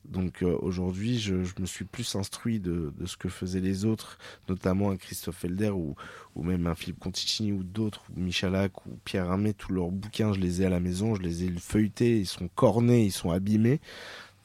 Donc 0.05 0.42
euh, 0.42 0.57
aujourd'hui, 0.61 1.18
je, 1.18 1.34
me 1.34 1.66
suis 1.66 1.84
plus 1.84 2.14
instruit 2.14 2.61
de, 2.61 2.92
de, 2.96 3.07
ce 3.07 3.16
que 3.16 3.28
faisaient 3.28 3.61
les 3.61 3.84
autres, 3.84 4.18
notamment 4.49 4.90
un 4.90 4.96
Christophe 4.96 5.36
Felder 5.36 5.70
ou, 5.70 5.96
ou 6.34 6.42
même 6.42 6.66
un 6.66 6.74
Philippe 6.74 7.01
Conticini 7.01 7.53
ou 7.53 7.62
d'autres, 7.62 8.05
ou 8.16 8.20
Michalak 8.20 8.86
ou 8.86 8.99
Pierre 9.05 9.26
Hermé. 9.26 9.55
Tous 9.55 9.72
leurs 9.72 9.90
bouquins, 9.90 10.32
je 10.32 10.40
les 10.40 10.62
ai 10.62 10.66
à 10.66 10.70
la 10.70 10.80
maison, 10.80 11.14
je 11.14 11.22
les 11.22 11.44
ai 11.44 11.51
feuilletés, 11.51 12.20
ils 12.20 12.26
sont 12.26 12.49
cornés, 12.49 13.05
ils 13.05 13.12
sont 13.12 13.30
abîmés. 13.30 13.80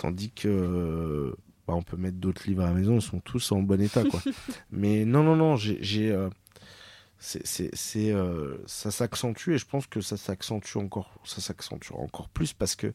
Tandis 0.04 0.32
que 0.32 1.34
bah, 1.66 1.76
on 1.76 1.82
peut 1.82 1.96
mettre 1.96 2.18
d'autres 2.18 2.44
livres 2.46 2.64
à 2.64 2.66
la 2.66 2.74
maison, 2.74 2.96
ils 2.96 3.02
sont 3.02 3.22
tous 3.22 3.54
en 3.54 3.62
bon 3.62 3.80
état, 3.82 4.04
quoi. 4.04 4.22
Mais 4.72 5.06
non, 5.06 5.24
non, 5.24 5.38
non, 5.38 5.56
j'ai, 5.56 6.12
euh, 6.12 6.30
c'est, 7.20 7.72
euh, 8.12 8.58
ça 8.66 8.92
s'accentue 8.92 9.52
et 9.52 9.58
je 9.58 9.66
pense 9.66 9.88
que 9.88 10.02
ça 10.02 10.18
s'accentue 10.18 10.76
encore, 10.76 11.10
ça 11.24 11.40
s'accentue 11.40 11.94
encore 11.94 12.28
plus 12.28 12.52
parce 12.52 12.76
que 12.76 12.92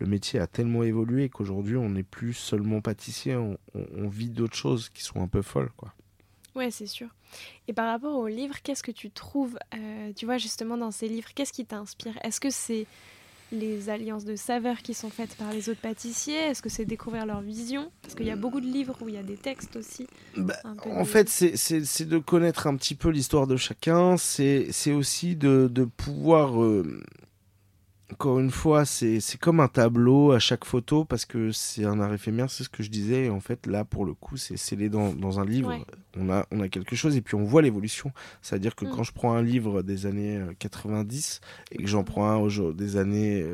le 0.00 0.06
métier 0.06 0.38
a 0.38 0.46
tellement 0.46 0.82
évolué 0.82 1.30
qu'aujourd'hui 1.30 1.78
on 1.78 1.88
n'est 1.88 2.02
plus 2.02 2.34
seulement 2.34 2.82
pâtissier, 2.82 3.36
on, 3.36 3.56
vit 4.10 4.28
d'autres 4.28 4.56
choses 4.56 4.90
qui 4.90 5.02
sont 5.02 5.22
un 5.22 5.28
peu 5.28 5.40
folles, 5.40 5.70
quoi. 5.78 5.94
Ouais, 6.54 6.70
c'est 6.70 6.86
sûr. 6.86 7.08
Et 7.68 7.72
par 7.72 7.86
rapport 7.86 8.18
aux 8.18 8.28
livres, 8.28 8.56
qu'est-ce 8.62 8.82
que 8.82 8.90
tu 8.90 9.10
trouves, 9.10 9.58
euh, 9.74 10.12
tu 10.14 10.26
vois, 10.26 10.36
justement 10.36 10.76
dans 10.76 10.90
ces 10.90 11.08
livres, 11.08 11.30
qu'est-ce 11.34 11.54
qui 11.54 11.64
t'inspire? 11.64 12.18
Est-ce 12.22 12.38
que 12.40 12.50
c'est 12.50 12.86
les 13.52 13.88
alliances 13.88 14.24
de 14.24 14.36
saveurs 14.36 14.78
qui 14.78 14.94
sont 14.94 15.10
faites 15.10 15.34
par 15.36 15.52
les 15.52 15.68
autres 15.68 15.80
pâtissiers 15.80 16.36
Est-ce 16.36 16.62
que 16.62 16.68
c'est 16.68 16.84
découvrir 16.84 17.26
leur 17.26 17.40
vision? 17.40 17.90
Parce 18.02 18.14
qu'il 18.14 18.26
y 18.26 18.30
a 18.30 18.36
beaucoup 18.36 18.60
de 18.60 18.66
livres 18.66 18.96
où 19.00 19.08
il 19.08 19.14
y 19.14 19.18
a 19.18 19.22
des 19.22 19.36
textes 19.36 19.76
aussi. 19.76 20.06
Bah, 20.36 20.56
en 20.84 21.04
fait, 21.04 21.28
c'est 21.28 22.04
de 22.08 22.18
connaître 22.18 22.66
un 22.66 22.76
petit 22.76 22.94
peu 22.94 23.08
l'histoire 23.10 23.46
de 23.46 23.56
chacun. 23.56 24.16
C'est 24.16 24.92
aussi 24.92 25.36
de, 25.36 25.68
de 25.70 25.84
pouvoir 25.84 26.62
euh, 26.62 27.02
encore 28.12 28.40
une 28.40 28.50
fois, 28.50 28.84
c'est 28.84 29.20
comme 29.40 29.60
un 29.60 29.68
tableau 29.68 30.32
à 30.32 30.38
chaque 30.38 30.64
photo 30.64 31.04
parce 31.04 31.24
que 31.24 31.52
c'est 31.52 31.84
un 31.84 32.00
art 32.00 32.12
éphémère, 32.12 32.50
c'est 32.50 32.64
ce 32.64 32.68
que 32.68 32.82
je 32.82 32.90
disais. 32.90 33.26
Et 33.26 33.30
en 33.30 33.40
fait, 33.40 33.66
là, 33.66 33.84
pour 33.84 34.04
le 34.04 34.14
coup, 34.14 34.36
c'est 34.36 34.56
scellé 34.56 34.88
dans, 34.88 35.12
dans, 35.12 35.40
un 35.40 35.44
livre. 35.44 35.76
On, 36.16 36.30
a, 36.30 36.46
on 36.50 36.60
a 36.60 36.68
quelque 36.68 36.96
chose 36.96 37.16
et 37.16 37.22
puis 37.22 37.34
on 37.34 37.44
voit 37.44 37.62
l'évolution. 37.62 38.12
C'est-à-dire 38.42 38.74
que 38.74 38.84
mm. 38.84 38.90
quand 38.90 39.02
je 39.02 39.12
prends 39.12 39.34
un 39.34 39.42
livre 39.42 39.82
des 39.82 40.06
années 40.06 40.40
90 40.58 41.40
euh, 41.42 41.74
et 41.76 41.82
que 41.82 41.88
j'en 41.88 42.04
prends 42.04 42.28
un 42.30 42.72
des 42.72 42.96
années 42.96 43.46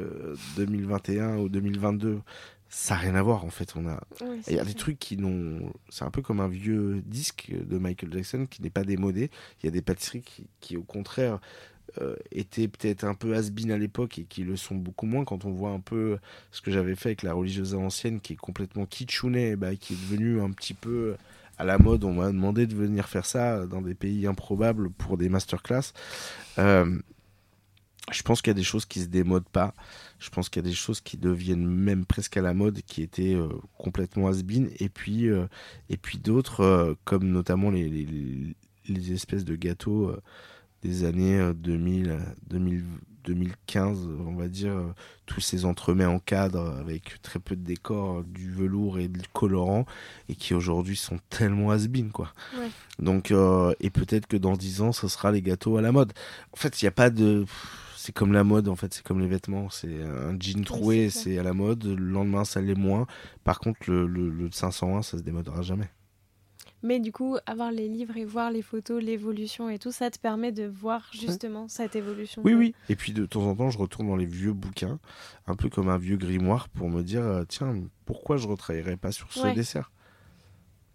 2021 0.57 1.23
euh, 1.23 1.37
ou 1.39 1.49
2022, 1.49 2.21
ça 2.69 2.95
n'a 2.95 3.01
rien 3.01 3.15
à 3.15 3.23
voir 3.23 3.45
en 3.45 3.51
fait. 3.51 3.75
On 3.77 3.87
a, 3.87 4.01
il 4.49 4.55
y 4.55 4.59
a 4.59 4.65
des 4.65 4.75
trucs 4.75 4.99
qui 4.99 5.17
n'ont, 5.17 5.73
c'est 5.89 6.05
un 6.05 6.11
peu 6.11 6.23
comme 6.23 6.41
un 6.41 6.49
vieux 6.49 7.03
disque 7.05 7.53
de 7.53 7.79
Michael 7.79 8.13
Jackson 8.13 8.47
qui 8.49 8.63
n'est 8.63 8.71
pas 8.71 8.85
démodé. 8.85 9.31
Il 9.63 9.67
y 9.67 9.69
a 9.69 9.73
des 9.73 9.83
pâtisseries 9.83 10.23
qui, 10.23 10.47
qui 10.61 10.77
au 10.77 10.83
contraire 10.83 11.41
étaient 12.31 12.69
peut-être 12.69 13.05
un 13.05 13.15
peu 13.15 13.35
has 13.35 13.51
à 13.71 13.79
l'époque 13.79 14.19
et 14.19 14.25
qui 14.25 14.43
le 14.43 14.57
sont 14.57 14.75
beaucoup 14.75 15.07
moins 15.07 15.25
quand 15.25 15.45
on 15.45 15.51
voit 15.51 15.71
un 15.71 15.81
peu 15.81 16.19
ce 16.51 16.61
que 16.61 16.71
j'avais 16.71 16.95
fait 16.95 17.11
avec 17.11 17.23
la 17.23 17.33
religieuse 17.33 17.75
ancienne 17.75 18.21
qui 18.21 18.35
est 18.35 18.37
complètement 18.37 18.87
kitschounet, 18.87 19.57
bah, 19.57 19.75
qui 19.77 19.95
est 19.95 19.97
devenu 19.97 20.41
un 20.41 20.51
petit 20.51 20.75
peu 20.75 21.17
à 21.59 21.65
la 21.65 21.79
mode. 21.79 22.05
On 22.05 22.13
m'a 22.13 22.27
demandé 22.27 22.67
de 22.67 22.75
venir 22.75 23.09
faire 23.09 23.27
ça 23.27 23.67
dans 23.67 23.83
des 23.83 23.95
pays 23.95 24.27
improbables 24.27 24.91
pour 24.91 25.17
des 25.17 25.29
masterclass. 25.29 25.93
Euh, 26.59 26.99
je 28.13 28.23
pense 28.23 28.41
qu'il 28.41 28.51
y 28.51 28.53
a 28.53 28.55
des 28.55 28.63
choses 28.63 28.85
qui 28.85 29.01
se 29.01 29.07
démodent 29.07 29.49
pas. 29.49 29.75
Je 30.19 30.31
pense 30.31 30.49
qu'il 30.49 30.63
y 30.63 30.67
a 30.67 30.69
des 30.69 30.77
choses 30.77 31.01
qui 31.01 31.17
deviennent 31.17 31.67
même 31.67 32.07
presque 32.07 32.37
à 32.37 32.43
la 32.43 32.55
mode, 32.55 32.83
qui 32.83 33.03
étaient 33.03 33.35
euh, 33.35 33.49
complètement 33.79 34.29
has 34.29 34.43
Et 34.79 34.89
puis, 34.89 35.27
et 35.89 35.97
puis 35.97 36.19
d'autres, 36.19 36.97
comme 37.05 37.31
notamment 37.31 37.71
les, 37.71 38.55
espèces 39.13 39.45
de 39.45 39.57
gâteaux 39.57 40.15
des 40.87 41.05
années 41.05 41.53
2000, 41.55 42.19
2000, 42.49 42.85
2015, 43.27 44.09
on 44.27 44.35
va 44.35 44.49
dire, 44.49 44.73
euh, 44.73 44.95
tous 45.27 45.41
ces 45.41 45.65
entremets 45.65 46.05
en 46.05 46.19
cadre 46.19 46.77
avec 46.79 47.21
très 47.23 47.39
peu 47.39 47.57
de 47.57 47.63
décors, 47.63 48.23
du 48.25 48.51
velours 48.51 48.99
et 48.99 49.09
du 49.09 49.21
colorant, 49.33 49.85
et 50.29 50.35
qui 50.35 50.55
aujourd'hui 50.55 50.97
sont 50.97 51.19
tellement 51.29 51.71
has 51.71 51.87
quoi. 52.13 52.33
Donc, 52.99 53.31
euh, 53.31 53.75
et 53.81 53.91
peut-être 53.91 54.27
que 54.27 54.37
dans 54.37 54.57
10 54.57 54.81
ans, 54.81 54.93
ce 54.93 55.09
sera 55.09 55.33
les 55.33 55.43
gâteaux 55.43 55.77
à 55.77 55.83
la 55.83 55.93
mode. 55.93 56.13
En 56.53 56.57
fait, 56.57 56.81
il 56.81 56.85
n'y 56.85 56.89
a 56.89 56.93
pas 56.93 57.11
de. 57.11 57.45
C'est 57.97 58.13
comme 58.13 58.33
la 58.33 58.45
mode, 58.45 58.69
en 58.69 58.77
fait, 58.77 58.95
c'est 58.95 59.03
comme 59.03 59.19
les 59.19 59.27
vêtements. 59.27 59.69
C'est 59.69 60.01
un 60.03 60.39
jean 60.39 60.65
troué, 60.65 61.11
c'est 61.11 61.39
à 61.39 61.43
la 61.43 61.53
mode. 61.53 61.85
Le 61.85 61.97
lendemain, 61.97 62.45
ça 62.45 62.61
l'est 62.61 62.77
moins. 62.77 63.07
Par 63.43 63.59
contre, 63.59 63.81
le, 63.89 64.07
le, 64.07 64.31
le 64.31 64.49
501, 64.51 65.03
ça 65.03 65.19
se 65.19 65.23
démodera 65.25 65.63
jamais. 65.63 65.91
Mais 66.83 67.01
du 67.01 67.11
coup, 67.11 67.37
avoir 67.47 67.73
les 67.73 67.89
livres 67.89 68.17
et 68.17 68.25
voir 68.25 68.51
les 68.51 68.63
photos, 68.63 69.03
l'évolution 69.03 69.69
et 69.71 69.79
tout, 69.79 69.93
ça 69.93 70.11
te 70.11 70.19
permet 70.19 70.53
de 70.53 70.67
voir 70.67 71.09
justement 71.13 71.69
cette 71.69 71.97
évolution. 71.97 72.43
Oui, 72.45 72.55
oui. 72.55 72.75
Et 72.89 72.97
puis 72.97 73.13
de 73.13 73.27
temps 73.27 73.43
en 73.43 73.57
temps, 73.57 73.71
je 73.71 73.79
retourne 73.79 74.09
dans 74.09 74.17
les 74.17 74.27
vieux 74.27 74.53
bouquins, 74.53 74.99
un 75.47 75.57
peu 75.57 75.69
comme 75.69 75.89
un 75.89 75.99
vieux 75.99 76.17
grimoire, 76.17 76.69
pour 76.69 76.89
me 76.89 77.03
dire, 77.03 77.23
euh, 77.23 77.45
tiens, 77.49 77.75
pourquoi 78.05 78.37
je 78.37 78.47
ne 78.47 78.53
retravaillerais 78.53 78.97
pas 78.97 79.13
sur 79.13 79.33
ce 79.33 79.49
dessert? 79.55 79.91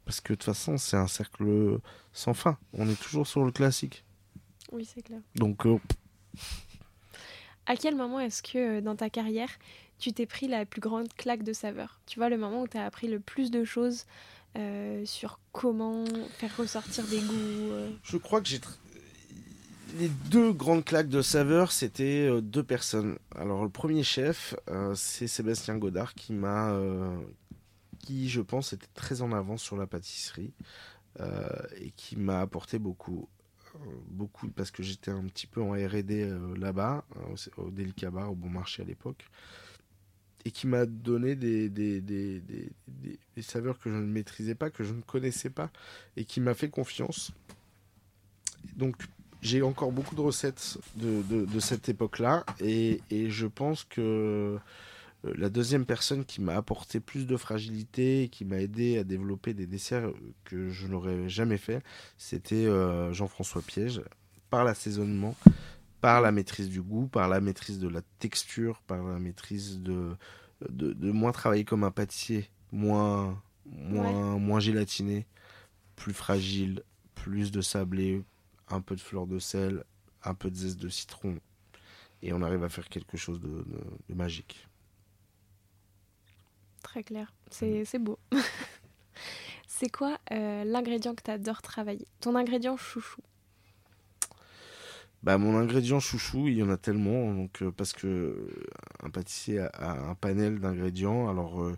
Parce 0.05 0.21
que 0.21 0.34
de 0.34 0.38
toute 0.38 0.45
façon, 0.45 0.77
c'est 0.77 0.97
un 0.97 1.07
cercle 1.07 1.79
sans 2.13 2.34
fin. 2.34 2.57
On 2.73 2.88
est 2.88 2.99
toujours 2.99 3.27
sur 3.27 3.43
le 3.43 3.51
classique. 3.51 4.03
Oui, 4.71 4.86
c'est 4.86 5.01
clair. 5.01 5.19
Donc... 5.36 5.65
Euh, 5.65 5.77
à 7.65 7.75
quel 7.75 7.95
moment 7.95 8.19
est-ce 8.19 8.41
que 8.41 8.77
euh, 8.77 8.82
dans 8.82 8.95
ta 8.95 9.09
carrière, 9.09 9.49
tu 9.99 10.11
t'es 10.13 10.25
pris 10.25 10.47
la 10.47 10.65
plus 10.65 10.82
grande 10.82 11.13
claque 11.13 11.43
de 11.43 11.53
saveur? 11.53 12.01
Tu 12.05 12.19
vois, 12.19 12.29
le 12.29 12.38
moment 12.38 12.63
où 12.63 12.67
tu 12.67 12.77
as 12.77 12.86
appris 12.86 13.07
le 13.07 13.19
plus 13.19 13.51
de 13.51 13.63
choses 13.63 14.05
euh, 14.58 15.06
sur 15.06 15.39
comment 15.54 16.04
faire 16.38 16.56
ressortir 16.58 17.06
des 17.08 17.20
goûts 17.20 17.72
euh. 17.72 17.89
Je 18.04 18.18
crois 18.18 18.41
que 18.41 18.49
j'ai. 18.49 18.60
Les 19.97 20.10
deux 20.30 20.52
grandes 20.54 20.86
claques 20.86 21.10
de 21.10 21.22
saveur, 21.22 21.72
c'était 21.72 22.28
euh, 22.30 22.41
deux 22.41 22.64
personnes. 22.64 23.18
Alors, 23.36 23.64
le 23.64 23.70
premier 23.70 24.04
chef, 24.04 24.56
c'est 24.95 25.28
Sébastien 25.28 25.78
Godard 25.78 26.14
qui 26.14 26.34
m'a. 26.34 26.78
qui, 27.99 28.30
je 28.30 28.41
pense, 28.41 28.74
était 28.74 28.88
très 28.93 29.22
en 29.22 29.32
avance 29.32 29.62
sur 29.62 29.78
la 29.78 29.88
pâtisserie 29.88 30.54
et 31.20 31.91
qui 31.95 32.16
m'a 32.16 32.39
apporté 32.41 32.80
beaucoup. 32.80 33.28
Beaucoup 34.08 34.49
parce 34.49 34.70
que 34.70 34.84
j'étais 34.84 35.12
un 35.12 35.24
petit 35.28 35.47
peu 35.47 35.62
en 35.62 35.72
RD 35.72 36.58
là-bas, 36.58 37.06
au 37.56 37.70
Delica 37.70 38.12
Bar, 38.12 38.32
au 38.32 38.36
Bon 38.36 38.49
Marché 38.49 38.82
à 38.82 38.86
l'époque 38.86 39.26
et 40.46 40.52
qui 40.52 40.68
m'a 40.68 40.86
donné 40.86 41.36
des, 41.36 41.70
des, 41.70 42.02
des, 42.02 42.42
des, 42.88 43.42
saveurs 43.42 43.80
que 43.80 43.89
je 43.89 43.96
ne 43.96 44.06
maîtrisais 44.06 44.56
pas, 44.56 44.70
que 44.70 44.84
je 44.84 44.94
ne 44.94 45.02
connaissais 45.02 45.50
pas, 45.50 45.72
et 46.16 46.26
qui 46.26 46.39
m'a 46.39 46.54
fait 46.54 46.70
confiance. 46.70 47.32
Donc 48.76 48.96
j'ai 49.42 49.62
encore 49.62 49.92
beaucoup 49.92 50.16
de 50.16 50.22
recettes 50.22 50.78
de, 50.96 51.24
de, 51.46 51.60
cette 51.60 51.89
époque-là, 51.89 52.46
et, 52.60 53.02
et, 53.10 53.30
je 53.30 53.48
pense 53.48 53.84
que 53.84 54.60
euh, 55.26 55.34
la 55.36 55.50
deuxième 55.50 55.86
personne 55.86 56.26
qui 56.26 56.42
m'a 56.42 56.56
apporté 56.56 57.00
plus 57.00 57.26
de 57.26 57.38
fragilité, 57.38 58.30
qui 58.32 58.46
m'a 58.46 58.60
aidé 58.60 59.00
à 59.00 59.04
développer 59.04 59.54
des 59.54 59.66
desserts 59.66 60.12
que 60.46 60.70
je 60.70 60.88
n'aurais 60.88 61.28
jamais 61.28 61.58
fait, 61.58 61.84
c'était 62.18 62.68
euh, 62.68 63.12
Jean-François 63.14 63.64
Piège, 63.64 64.02
par 64.52 64.64
l'assaisonnement 64.64 65.36
par 66.02 66.20
la 66.20 66.32
maîtrise 66.32 66.70
du 66.70 66.82
goût, 66.82 67.08
par 67.08 67.30
la 67.30 67.39
maîtrise 67.39 67.80
de 67.80 67.88
la 67.88 68.02
texture, 68.20 68.82
par 68.82 69.04
la 69.04 69.20
maîtrise 69.20 69.80
de, 69.80 70.18
de, 70.70 71.12
moins 71.12 71.32
travailler 71.32 71.64
comme 71.64 71.84
un 71.84 71.91
pâtissier, 71.91 72.49
moins, 72.72 73.41
moins, 73.66 74.39
moins 74.39 74.60
gélatiné, 74.60 75.28
plus 75.95 76.14
fragile, 76.14 76.84
plus 77.14 77.52
de 77.52 77.62
sablé, 77.62 78.24
un 78.70 78.82
peu 78.82 78.95
de 78.95 79.02
fleur 79.02 79.28
de 79.28 79.38
sel, 79.38 79.84
un 80.24 80.34
peu 80.34 80.49
de 80.49 80.56
zeste 80.56 80.80
de 80.80 80.89
citron. 80.89 81.39
Et 82.24 82.34
on 82.34 82.41
arrive 82.41 82.64
à 82.64 82.70
faire 82.70 82.89
quelque 82.89 83.18
chose 83.18 83.39
de, 83.39 83.64
magique. 84.14 84.68
Très 86.82 87.04
clair, 87.04 87.32
c'est 87.52 87.86
mm. 87.93 88.04
beau. 88.04 88.18
c'est 89.68 89.89
quoi 89.89 90.18
euh, 90.32 90.64
l'ingrédient 90.64 91.14
que 91.14 91.22
tu 91.22 91.32
adores 91.32 91.62
travailler? 91.62 92.08
Ton 92.22 92.36
ingrédient 92.36 92.76
chouchou 92.76 93.22
bah, 95.24 95.38
mon 95.38 95.55
ingrédient 95.55 95.99
chouchou, 95.99 96.47
il 96.47 96.55
y 96.55 96.63
en 96.63 96.69
a 96.69 96.78
tellement, 96.78 97.34
donc 97.34 97.61
euh, 97.61 97.72
parce 97.72 97.93
que 97.93 98.07
euh, 98.07 98.65
un 99.03 99.11
pâtissier 99.11 99.59
a, 99.59 100.09
un 100.09 100.15
panel 100.15 100.59
d'ingrédients. 100.59 101.30
Alors, 101.30 101.61
euh, 101.61 101.78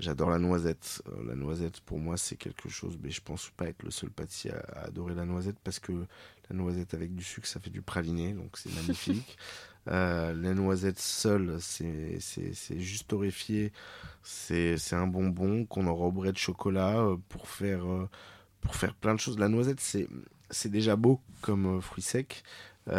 j'adore 0.00 0.30
la 0.30 0.38
noisette. 0.38 1.02
la 1.24 1.36
noisette, 1.36 1.80
pour 1.80 1.98
moi, 1.98 2.16
c'est 2.16 2.36
quelque 2.36 2.68
chose, 2.68 2.98
mais 3.00 3.10
je 3.10 3.20
pense 3.20 3.50
pas 3.56 3.66
être 3.68 3.82
le 3.84 3.92
seul 3.92 4.10
pâtissier 4.10 4.52
à, 4.52 4.86
adorer 4.86 5.14
la 5.14 5.24
noisette 5.24 5.58
parce 5.62 5.78
que 5.78 5.92
La 6.50 6.56
noisette 6.56 6.94
avec 6.94 7.14
du 7.14 7.22
sucre, 7.22 7.46
ça 7.46 7.60
fait 7.60 7.70
du 7.70 7.82
praliné, 7.82 8.32
donc 8.32 8.56
c'est 8.56 8.74
magnifique. 8.74 9.36
La 9.86 10.32
noisette 10.34 10.98
seule, 10.98 11.58
c'est 11.60 12.18
juste 12.80 13.06
torréfié. 13.06 13.72
C'est 14.24 14.94
un 14.94 15.06
bonbon 15.06 15.64
qu'on 15.64 15.86
enroberait 15.86 16.32
de 16.32 16.38
chocolat 16.38 17.06
pour 17.28 17.48
faire, 17.48 17.84
pour 18.60 18.74
faire 18.74 18.94
plein 18.96 19.14
de 19.14 19.20
choses. 19.20 19.38
La 19.38 19.48
noisette, 19.48 19.78
c'est 19.80 20.08
déjà 20.66 20.96
beau 20.96 21.20
comme 21.42 21.80
fruit 21.80 22.02
sec. 22.02 22.42
ça 22.86 22.94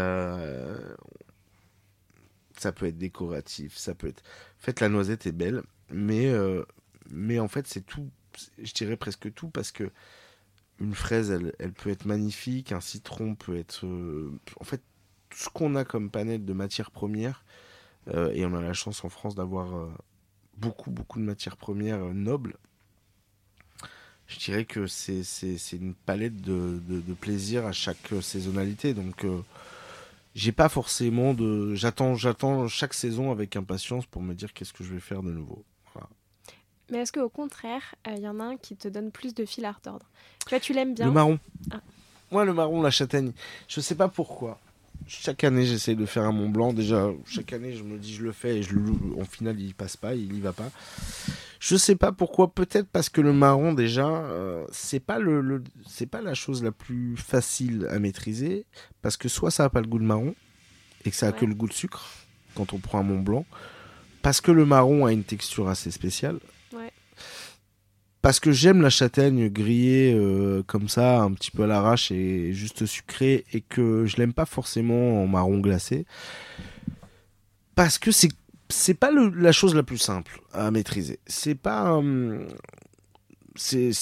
peut 2.75 2.85
être 2.87 2.97
décoratif, 2.97 3.77
ça 3.77 3.93
peut 3.95 4.07
être. 4.07 4.23
En 4.59 4.63
fait, 4.63 4.79
la 4.79 4.89
noisette 4.89 5.27
est 5.27 5.31
belle, 5.31 5.63
mais, 5.89 6.31
mais 7.09 7.39
en 7.39 7.47
fait, 7.47 7.67
c'est 7.67 7.85
tout. 7.85 8.09
Je 8.57 8.73
dirais 8.73 8.97
presque 8.97 9.33
tout 9.33 9.49
parce 9.49 9.71
que 9.71 9.91
une 10.79 10.93
fraise, 10.93 11.31
elle, 11.31 11.53
elle, 11.59 11.73
peut 11.73 11.89
être 11.89 12.05
magnifique, 12.05 12.71
un 12.71 12.81
citron 12.81 13.35
peut 13.35 13.57
être. 13.57 13.85
en 14.59 14.63
fait, 14.63 14.81
tout 15.29 15.37
ce 15.37 15.49
qu'on 15.49 15.75
a 15.75 15.85
comme 15.85 16.09
panel 16.09 16.45
de 16.45 16.53
matières 16.53 16.91
premières, 16.91 17.43
euh, 18.13 18.31
et 18.33 18.45
on 18.45 18.53
a 18.53 18.61
la 18.61 18.73
chance 18.73 19.03
en 19.03 19.09
France 19.09 19.35
d'avoir 19.35 19.75
euh, 19.75 19.91
beaucoup, 20.57 20.91
beaucoup 20.91 21.19
de 21.19 21.25
matières 21.25 21.57
premières 21.57 22.03
euh, 22.03 22.13
nobles, 22.13 22.57
je 24.27 24.39
dirais 24.39 24.65
que 24.65 24.87
c'est 24.87 25.23
une 25.73 25.93
palette 25.93 26.41
de, 26.41 26.81
de, 26.87 27.13
plaisir 27.13 27.65
à 27.65 27.71
chaque 27.71 28.13
saisonnalité. 28.21 28.93
Donc, 28.93 29.25
j'ai 30.35 30.51
pas 30.51 30.69
forcément 30.69 31.33
de. 31.33 31.75
J'attends 31.75 32.15
j'attends 32.15 32.67
chaque 32.67 32.93
saison 32.93 33.31
avec 33.31 33.55
impatience 33.55 34.05
pour 34.05 34.21
me 34.21 34.33
dire 34.33 34.53
qu'est-ce 34.53 34.73
que 34.73 34.83
je 34.83 34.93
vais 34.93 34.99
faire 34.99 35.23
de 35.23 35.31
nouveau. 35.31 35.63
Mais 36.89 36.99
est-ce 36.99 37.11
qu'au 37.11 37.29
contraire, 37.29 37.95
il 38.07 38.19
y 38.19 38.27
en 38.27 38.39
a 38.39 38.43
un 38.43 38.57
qui 38.57 38.77
te 38.77 38.87
donne 38.87 39.11
plus 39.11 39.33
de 39.33 39.45
fil 39.45 39.65
à 39.65 39.71
retordre? 39.71 40.05
Tu 40.45 40.49
vois, 40.49 40.59
tu 40.59 40.73
l'aimes 40.73 40.93
bien? 40.93 41.07
Le 41.07 41.11
marron. 41.11 41.39
Ah. 41.71 41.81
Moi, 42.31 42.45
le 42.45 42.53
marron, 42.53 42.81
la 42.81 42.91
châtaigne. 42.91 43.33
Je 43.67 43.81
sais 43.81 43.95
pas 43.95 44.07
pourquoi 44.07 44.59
chaque 45.07 45.43
année, 45.43 45.65
j'essaye 45.65 45.95
de 45.95 46.05
faire 46.05 46.23
un 46.23 46.31
Mont 46.31 46.49
Blanc. 46.49 46.73
Déjà, 46.73 47.09
chaque 47.25 47.53
année, 47.53 47.73
je 47.73 47.83
me 47.83 47.97
dis, 47.97 48.13
je 48.13 48.23
le 48.23 48.31
fais 48.31 48.57
et 48.57 48.63
je 48.63 48.73
le, 48.73 48.81
en 49.19 49.25
final, 49.25 49.59
il 49.59 49.73
passe 49.73 49.97
pas, 49.97 50.13
il 50.15 50.35
y 50.35 50.41
va 50.41 50.53
pas. 50.53 50.69
Je 51.59 51.75
sais 51.75 51.95
pas 51.95 52.11
pourquoi. 52.11 52.53
Peut-être 52.53 52.87
parce 52.87 53.09
que 53.09 53.21
le 53.21 53.33
marron, 53.33 53.73
déjà, 53.73 54.07
euh, 54.07 54.65
c'est 54.71 54.99
pas 54.99 55.19
le, 55.19 55.63
c'est 55.87 56.05
pas 56.05 56.21
la 56.21 56.33
chose 56.33 56.63
la 56.63 56.71
plus 56.71 57.15
facile 57.17 57.87
à 57.89 57.99
maîtriser. 57.99 58.65
Parce 59.01 59.17
que 59.17 59.29
soit 59.29 59.51
ça 59.51 59.65
a 59.65 59.69
pas 59.69 59.81
le 59.81 59.87
goût 59.87 59.99
de 59.99 60.03
marron 60.03 60.35
et 61.05 61.09
que 61.09 61.15
ça 61.15 61.27
a 61.27 61.31
que 61.31 61.45
le 61.45 61.55
goût 61.55 61.67
de 61.67 61.73
sucre 61.73 62.05
quand 62.55 62.73
on 62.73 62.79
prend 62.79 62.99
un 62.99 63.03
Mont 63.03 63.21
Blanc. 63.21 63.45
Parce 64.21 64.41
que 64.41 64.51
le 64.51 64.65
marron 64.65 65.05
a 65.05 65.13
une 65.13 65.23
texture 65.23 65.69
assez 65.69 65.91
spéciale 65.91 66.39
parce 68.27 68.41
que 68.41 68.51
j'aime 68.51 68.81
la 68.81 68.89
châtaigne 68.89 69.47
grillée 69.47 70.13
euh, 70.13 70.61
comme 70.63 70.89
ça, 70.89 71.21
un 71.21 71.31
petit 71.31 71.49
peu 71.49 71.63
à 71.63 71.67
l'arrache 71.67 72.11
et 72.11 72.51
juste 72.51 72.85
sucrée, 72.85 73.45
et 73.53 73.61
que 73.61 74.05
je 74.05 74.17
l'aime 74.17 74.33
pas 74.33 74.45
forcément 74.45 75.23
en 75.23 75.27
marron 75.27 75.59
glacé. 75.59 76.05
Parce 77.75 77.97
que 77.97 78.11
c'est 78.11 78.27
c'est 78.67 78.95
pas 78.95 79.11
la 79.11 79.53
chose 79.53 79.75
la 79.75 79.83
plus 79.83 79.97
simple 79.97 80.41
à 80.51 80.71
maîtriser. 80.71 81.19
C'est 81.25 81.55
pas 81.55 81.93
hum, 81.93 82.45
c'est 83.55 83.93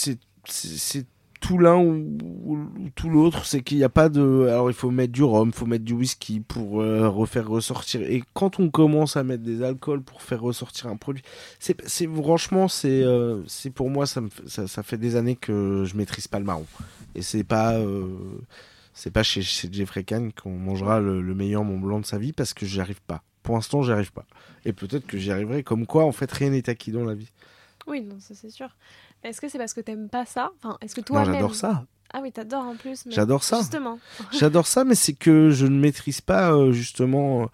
tout 1.46 1.60
l'un 1.60 1.78
ou, 1.78 2.68
tout 2.96 3.08
l'autre, 3.08 3.46
c'est 3.46 3.62
qu'il 3.62 3.78
n'y 3.78 3.84
a 3.84 3.90
pas 3.90 4.10
de. 4.10 4.48
Alors 4.50 4.72
il 4.72 4.74
faut 4.74 4.90
mettre 4.90 5.14
du 5.14 5.22
rhum, 5.22 5.50
il 5.50 5.54
faut 5.56 5.68
mettre 5.68 5.86
du 5.86 5.94
whisky 5.94 6.40
pour 6.40 6.82
euh, 6.82 7.08
refaire 7.08 7.48
ressortir. 7.48 8.02
Et 8.02 8.24
quand 8.34 8.60
on 8.60 8.72
commence 8.72 9.16
à 9.16 9.24
mettre 9.24 9.44
des 9.44 9.62
alcools 9.62 10.02
pour 10.02 10.24
faire 10.24 10.42
ressortir 10.42 10.88
un 10.88 10.96
produit, 10.96 11.24
c'est, 11.60 12.08
franchement, 12.08 12.68
c'est, 12.68 13.04
euh, 13.04 13.44
c'est 13.46 13.70
pour 13.70 13.92
moi, 13.92 14.08
ça, 14.08 14.22
ça, 14.48 14.82
fait 14.82 14.98
des 14.98 15.16
années 15.16 15.36
que 15.36 15.84
je 15.86 15.96
maîtrise 15.96 16.28
pas 16.28 16.40
le 16.40 16.46
marron. 16.46 16.66
Et 17.14 17.22
c'est 17.22 17.44
pas. 17.44 17.74
Euh, 17.74 18.08
c'est 18.98 19.12
pas 19.12 19.24
chez, 19.24 19.42
chez 19.42 19.68
Jeffrey 19.72 20.04
Kahn 20.04 20.32
qu'on 20.32 20.58
mangera 20.58 21.00
le, 21.00 21.22
meilleur 21.36 21.64
Mont 21.64 21.78
Blanc 21.78 22.00
de 22.00 22.06
sa 22.06 22.18
vie 22.18 22.32
parce 22.32 22.54
que 22.54 22.66
j'y 22.66 22.80
arrive 22.80 23.02
pas. 23.02 23.22
Pour 23.44 23.56
l'instant, 23.56 23.84
j'y 23.84 23.92
arrive 23.92 24.14
pas. 24.14 24.26
Et 24.64 24.74
peut-être 24.74 25.06
que 25.06 25.18
j'y 25.18 25.32
arriverai. 25.32 25.64
Comme 25.64 25.86
quoi, 25.86 26.06
en 26.06 26.14
fait, 26.14 26.32
rien 26.32 26.50
n'est 26.50 26.70
acquis 26.70 26.92
dans 26.92 27.04
la 27.04 27.14
vie. 27.14 27.30
Oui, 27.88 28.02
non, 28.02 28.20
ça 28.20 28.34
c'est 28.34 28.50
sûr. 28.50 28.70
Est-ce 29.26 29.42
que 29.42 29.50
c'est 29.50 29.58
parce 29.58 29.74
que 29.74 29.82
t'aimes 29.82 30.08
pas 30.08 30.26
ça? 30.26 30.52
Enfin, 30.58 30.78
Est-ce 30.82 30.94
que 30.94 31.02
toi 31.02 31.26
Non, 31.26 31.34
j'adore 31.34 31.56
ça. 31.56 31.86
Ah 32.14 32.20
oui, 32.22 32.32
t'adores 32.32 32.64
en 32.64 32.76
plus. 32.76 33.04
J'adore 33.10 33.44
ça. 33.44 33.58
Justement. 33.58 34.00
j'adore 34.32 34.68
ça, 34.68 34.84
mais 34.84 34.96
c'est 34.96 35.14
que 35.14 35.50
je 35.50 35.66
ne 35.66 35.78
maîtrise 35.80 36.22
pas 36.22 36.54
euh, 36.54 36.72
justement. 36.72 37.50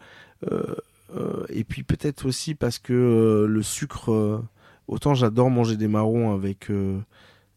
Euh, 0.51 0.75
euh, 1.15 1.45
et 1.49 1.63
puis 1.63 1.83
peut-être 1.83 2.25
aussi 2.25 2.55
parce 2.55 2.77
que 2.77 3.45
le 3.47 3.63
sucre. 3.63 4.43
autant 4.87 5.13
j'adore 5.13 5.49
manger 5.49 5.77
des 5.77 5.87
marrons 5.87 6.33
avec 6.33 6.69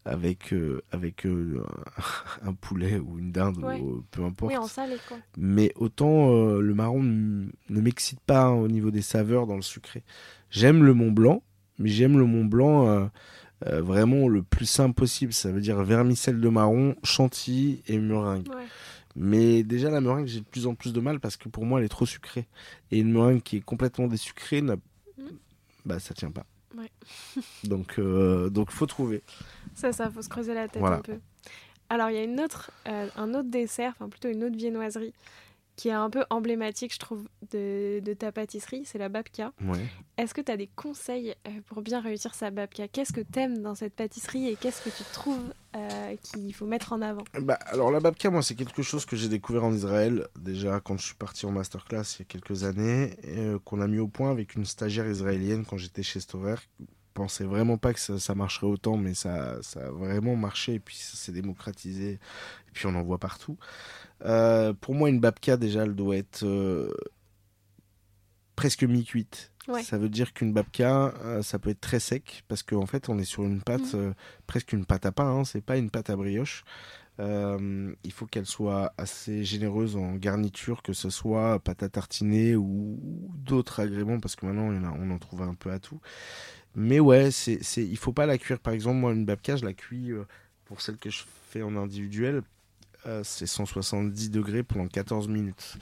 avec 0.05 0.53
avec 0.91 1.27
un 2.45 2.53
poulet 2.53 2.97
ou 2.97 3.19
une 3.19 3.31
dinde 3.33 3.57
ou 3.57 4.03
peu 4.11 4.23
importe. 4.23 4.51
Oui, 4.51 4.57
en 4.57 4.67
salé 4.67 4.95
quoi. 5.07 5.17
Mais 5.37 5.73
autant 5.75 6.29
le 6.57 6.73
marron 6.73 7.03
ne 7.03 7.81
m'excite 7.81 8.21
pas 8.21 8.45
hein, 8.45 8.53
au 8.53 8.69
niveau 8.69 8.91
des 8.91 9.01
saveurs 9.01 9.45
dans 9.45 9.57
le 9.57 9.61
sucré. 9.61 10.03
J'aime 10.49 10.83
le 10.83 10.93
Mont 10.93 11.11
Blanc, 11.11 11.43
mais 11.79 11.89
j'aime 11.89 12.17
le 12.17 12.25
Mont 12.25 12.45
Blanc 12.45 13.09
euh, 13.67 13.81
vraiment 13.81 14.27
le 14.27 14.43
plus 14.43 14.65
simple 14.65 14.93
possible. 14.93 15.33
Ça 15.33 15.51
veut 15.51 15.61
dire 15.61 15.81
vermicelle 15.83 16.39
de 16.39 16.49
marron, 16.49 16.95
chantilly 17.03 17.81
et 17.87 17.97
meringue. 17.97 18.47
Mais 19.15 19.63
déjà, 19.63 19.89
la 19.89 20.01
meringue, 20.01 20.27
j'ai 20.27 20.41
de 20.41 20.45
plus 20.45 20.67
en 20.67 20.75
plus 20.75 20.91
de 20.91 20.99
mal 20.99 21.19
parce 21.19 21.37
que 21.37 21.47
pour 21.47 21.65
moi, 21.65 21.79
elle 21.79 21.85
est 21.85 21.89
trop 21.89 22.05
sucrée. 22.05 22.47
Et 22.91 22.99
une 22.99 23.11
meringue 23.11 23.41
qui 23.41 23.57
est 23.57 23.61
complètement 23.61 24.07
désucrée, 24.07 24.61
mm. 24.61 24.75
bah, 25.85 25.99
ça 25.99 26.13
tient 26.13 26.31
pas. 26.31 26.45
donc, 27.63 27.95
euh, 27.99 28.49
donc, 28.49 28.71
faut 28.71 28.85
trouver. 28.85 29.21
Ça, 29.73 29.93
ça, 29.93 30.09
faut 30.09 30.21
se 30.21 30.29
creuser 30.29 30.53
la 30.53 30.67
tête 30.67 30.83
un 30.83 30.99
peu. 30.99 31.19
Alors, 31.89 32.09
il 32.09 32.15
y 32.15 32.19
a 32.19 32.23
une 32.23 32.39
autre, 32.39 32.71
euh, 32.87 33.07
un 33.15 33.33
autre 33.33 33.49
dessert, 33.49 33.93
enfin 33.95 34.09
plutôt 34.09 34.29
une 34.29 34.43
autre 34.43 34.57
viennoiserie 34.57 35.13
qui 35.75 35.89
est 35.89 35.93
un 35.93 36.09
peu 36.09 36.23
emblématique, 36.29 36.93
je 36.93 36.99
trouve, 36.99 37.27
de, 37.51 37.99
de 37.99 38.13
ta 38.13 38.31
pâtisserie, 38.31 38.83
c'est 38.85 38.97
la 38.97 39.09
babka. 39.09 39.51
Est-ce 40.17 40.33
que 40.33 40.41
tu 40.41 40.51
as 40.51 40.57
des 40.57 40.69
conseils 40.75 41.35
euh, 41.47 41.51
pour 41.67 41.81
bien 41.81 41.99
réussir 41.99 42.33
sa 42.33 42.49
babka? 42.49 42.87
Qu'est-ce 42.87 43.11
que 43.11 43.21
tu 43.21 43.39
aimes 43.39 43.61
dans 43.61 43.75
cette 43.75 43.93
pâtisserie 43.93 44.47
et 44.47 44.55
qu'est-ce 44.55 44.81
que 44.81 44.95
tu 44.95 45.03
trouves 45.11 45.53
euh, 45.75 46.15
qu'il 46.23 46.53
faut 46.53 46.65
mettre 46.65 46.93
en 46.93 47.01
avant? 47.01 47.23
Bah, 47.41 47.59
Alors 47.65 47.91
la 47.91 47.99
babka, 47.99 48.29
moi, 48.29 48.41
c'est 48.41 48.55
quelque 48.55 48.81
chose 48.83 49.05
que 49.05 49.15
j'ai 49.15 49.27
découvert 49.27 49.65
en 49.65 49.73
Israël, 49.73 50.27
déjà 50.39 50.79
quand 50.79 50.97
je 50.97 51.07
suis 51.07 51.15
parti 51.15 51.45
en 51.45 51.51
masterclass 51.51 52.03
il 52.17 52.19
y 52.19 52.21
a 52.21 52.25
quelques 52.25 52.63
années, 52.63 53.17
euh, 53.25 53.59
qu'on 53.65 53.81
a 53.81 53.87
mis 53.87 53.99
au 53.99 54.07
point 54.07 54.31
avec 54.31 54.55
une 54.55 54.65
stagiaire 54.65 55.07
israélienne 55.07 55.65
quand 55.65 55.77
j'étais 55.77 56.03
chez 56.03 56.19
Stover. 56.21 56.55
Je 57.15 57.21
pensais 57.21 57.45
vraiment 57.45 57.77
pas 57.77 57.93
que 57.93 57.99
ça, 57.99 58.35
marcherait 58.35 58.67
autant, 58.67 58.97
mais 58.97 59.13
ça, 59.13 59.61
ça 59.61 59.85
a 59.85 59.89
vraiment 59.89 60.35
marché 60.35 60.73
et 60.73 60.79
puis 60.81 60.97
ça 60.97 61.15
s'est 61.15 61.31
démocratisé 61.31 62.11
et 62.11 62.71
puis 62.73 62.87
on 62.87 62.95
en 62.95 63.03
voit 63.03 63.19
partout. 63.19 63.57
Euh, 64.25 64.73
pour 64.73 64.95
moi, 64.95 65.07
une 65.07 65.21
babka, 65.21 65.55
déjà, 65.55 65.83
elle 65.83 65.95
doit 65.95 66.17
être 66.17 66.43
euh, 66.43 66.93
presque 68.57 68.83
mi-cuite. 68.83 69.53
Ça 69.81 69.97
veut 69.97 70.09
dire 70.09 70.33
qu'une 70.33 70.51
babka, 70.51 71.13
euh, 71.23 71.41
ça 71.41 71.57
peut 71.57 71.69
être 71.69 71.79
très 71.79 72.01
sec, 72.01 72.43
parce 72.49 72.63
qu'en 72.63 72.85
fait, 72.85 73.07
on 73.07 73.17
est 73.17 73.23
sur 73.23 73.43
une 73.43 73.61
pâte, 73.61 73.93
mhm. 73.93 74.13
presque 74.45 74.73
une 74.73 74.85
pâte 74.85 75.05
à 75.05 75.13
pain, 75.13 75.39
hein, 75.39 75.45
c'est 75.45 75.63
pas 75.63 75.77
une 75.77 75.89
pâte 75.89 76.09
à 76.09 76.17
brioche. 76.17 76.65
il 77.17 78.11
faut 78.11 78.25
qu'elle 78.25 78.45
soit 78.45 78.93
assez 78.97 79.45
généreuse 79.45 79.95
en 79.95 80.15
garniture, 80.15 80.83
que 80.83 80.91
ce 80.91 81.09
soit 81.09 81.59
pâte 81.59 81.81
à 81.81 81.87
tartiner 81.87 82.57
ou, 82.57 82.99
d'autres 83.37 83.79
agréments, 83.79 84.19
parce 84.19 84.35
que 84.35 84.45
maintenant, 84.45 84.67
on 84.99 85.11
en 85.11 85.17
trouve 85.17 85.43
un 85.43 85.55
peu 85.55 85.71
à 85.71 85.79
tout. 85.79 86.01
Mais 86.75 86.99
ouais, 86.99 87.31
c'est, 87.31 87.59
il 87.77 87.97
faut 87.97 88.13
pas 88.13 88.25
la 88.25 88.37
cuire. 88.37 88.59
Par 88.59 88.73
exemple, 88.73 88.97
moi, 88.97 89.13
une 89.13 89.25
babka, 89.25 89.55
je 89.55 89.65
la 89.65 89.73
cuis, 89.73 90.11
pour 90.65 90.81
celle 90.81 90.97
que 90.97 91.09
je 91.09 91.23
fais 91.49 91.61
en 91.61 91.75
individuel, 91.75 92.41
euh, 93.07 93.21
c'est 93.23 93.45
170 93.45 94.31
degrés 94.31 94.63
pendant 94.63 94.87
14 94.87 95.27
minutes. 95.27 95.77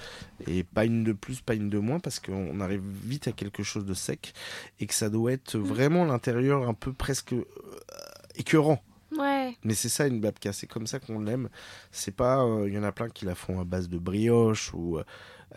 Et 0.45 0.63
pas 0.63 0.83
une 0.83 1.03
de 1.03 1.13
plus, 1.13 1.39
pas 1.39 1.53
une 1.53 1.69
de 1.69 1.79
moins, 1.79 1.99
parce 1.99 2.19
qu'on 2.19 2.59
arrive 2.59 2.83
vite 2.83 3.27
à 3.27 3.31
quelque 3.31 3.63
chose 3.63 3.85
de 3.85 3.93
sec 3.93 4.33
et 4.79 4.87
que 4.87 4.93
ça 4.93 5.09
doit 5.09 5.31
être 5.31 5.57
mm. 5.57 5.63
vraiment 5.63 6.05
l'intérieur 6.05 6.67
un 6.67 6.73
peu 6.73 6.91
presque 6.91 7.33
euh, 7.33 7.45
écœurant. 8.35 8.81
Ouais. 9.17 9.55
Mais 9.63 9.73
c'est 9.73 9.89
ça 9.89 10.07
une 10.07 10.19
babka, 10.19 10.51
c'est 10.51 10.67
comme 10.67 10.87
ça 10.87 10.99
qu'on 10.99 11.19
l'aime. 11.19 11.49
C'est 11.91 12.15
pas, 12.15 12.43
il 12.45 12.63
euh, 12.63 12.69
y 12.69 12.77
en 12.77 12.83
a 12.83 12.91
plein 12.91 13.09
qui 13.09 13.25
la 13.25 13.35
font 13.35 13.61
à 13.61 13.63
base 13.63 13.87
de 13.87 13.97
brioche 13.97 14.73
ou 14.73 14.99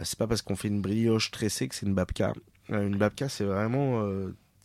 c'est 0.02 0.18
pas 0.18 0.26
parce 0.26 0.42
qu'on 0.42 0.56
fait 0.56 0.68
une 0.68 0.82
brioche 0.82 1.30
tressée 1.30 1.66
que 1.66 1.74
c'est 1.74 1.86
une 1.86 1.94
babka. 1.94 2.34
une 2.68 2.98
babka, 2.98 3.28
c'est 3.28 3.44
vraiment 3.44 4.06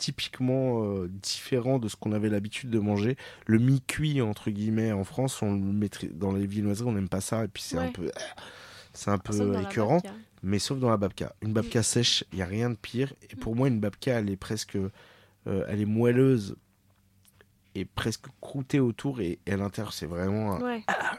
typiquement 0.02 0.84
euh, 0.84 1.08
différent 1.08 1.78
de 1.78 1.88
ce 1.88 1.96
qu'on 1.96 2.12
avait 2.12 2.30
l'habitude 2.30 2.72
de 2.72 2.80
manger. 2.80 3.18
Le 3.46 3.60
mi-cuit, 3.60 4.20
entre 4.22 4.50
guillemets, 4.50 4.92
en 4.92 5.04
France, 5.04 5.44
on 5.44 5.54
le 5.54 5.60
mettrait 5.60 6.08
dans 6.08 6.32
les 6.32 6.48
viennoiseries, 6.48 6.90
on 6.90 6.94
n'aime 6.94 7.08
pas 7.08 7.22
ça, 7.22 7.46
et 7.46 7.48
puis 7.48 7.62
c'est 7.62 7.78
un 7.78 7.92
peu, 7.92 8.10
c'est 8.94 9.12
un 9.12 9.20
peu 9.20 9.62
écœurant, 9.62 10.02
mais 10.42 10.58
sauf 10.58 10.80
dans 10.80 10.90
la 10.90 10.98
babka. 10.98 11.36
Une 11.44 11.54
babka 11.54 11.84
sèche, 11.84 12.24
il 12.32 12.38
n'y 12.38 12.42
a 12.42 12.48
rien 12.48 12.72
de 12.72 12.76
pire, 12.76 13.14
et 13.30 13.36
pour 13.36 13.56
moi, 13.56 13.68
une 13.68 13.80
babka, 13.80 14.20
elle 14.20 14.32
est 14.32 14.38
presque, 14.38 14.76
euh, 14.76 14.90
elle 15.46 15.82
est 15.82 15.86
moelleuse, 15.86 16.56
et 17.76 17.86
presque 17.86 18.26
croûtée 18.42 18.80
autour, 18.80 19.22
et, 19.22 19.38
à 19.48 19.56
l'intérieur, 19.56 19.94
c'est 19.94 20.08
vraiment 20.08 20.58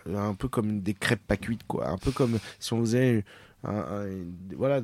un, 0.07 0.35
peu 0.35 0.49
comme 0.49 0.80
des 0.80 0.95
crêpes 0.95 1.24
pas 1.24 1.37
cuites, 1.37 1.64
quoi. 1.68 1.89
Un 1.89 1.99
peu 1.99 2.11
comme 2.11 2.41
si 2.59 2.72
on 2.72 2.80
faisait 2.80 3.24
un, 3.62 4.09
voilà, 4.57 4.80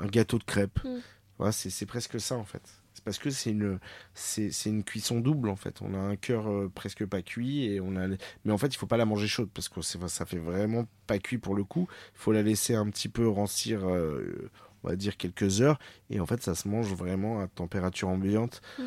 un 0.00 0.06
gâteau 0.06 0.38
de 0.38 0.44
crêpes. 0.44 0.78
Mm. 0.84 1.50
c'est 1.50 1.86
presque 1.86 2.20
ça, 2.20 2.36
en 2.36 2.44
fait. 2.44 2.81
C'est 2.94 3.04
parce 3.04 3.18
que 3.18 3.30
c'est 3.30 3.50
une, 3.50 3.78
c'est, 4.14 4.50
une 4.66 4.84
cuisson 4.84 5.20
double 5.20 5.48
en 5.48 5.56
fait. 5.56 5.80
On 5.82 5.94
a 5.94 5.98
un 5.98 6.16
cœur 6.16 6.50
euh, 6.50 6.70
presque 6.72 7.06
pas 7.06 7.22
cuit 7.22 7.64
et 7.64 7.80
on 7.80 7.96
a, 7.96 8.06
mais 8.44 8.52
en 8.52 8.58
fait 8.58 8.68
il 8.68 8.76
faut 8.76 8.86
pas 8.86 8.96
la 8.96 9.06
manger 9.06 9.28
chaude 9.28 9.50
parce 9.52 9.68
que 9.68 9.80
ça 9.80 10.26
fait 10.26 10.38
vraiment 10.38 10.86
pas 11.06 11.18
cuit 11.18 11.38
pour 11.38 11.54
le 11.54 11.64
coup. 11.64 11.88
Il 12.14 12.18
faut 12.18 12.32
la 12.32 12.42
laisser 12.42 12.74
un 12.74 12.88
petit 12.90 13.08
peu 13.08 13.28
rancir, 13.28 13.88
euh, 13.88 14.50
on 14.84 14.88
va 14.88 14.96
dire 14.96 15.16
quelques 15.16 15.62
heures 15.62 15.78
et 16.10 16.20
en 16.20 16.26
fait 16.26 16.42
ça 16.42 16.54
se 16.54 16.68
mange 16.68 16.92
vraiment 16.92 17.40
à 17.40 17.46
température 17.48 18.08
ambiante. 18.08 18.60
Mm. 18.78 18.82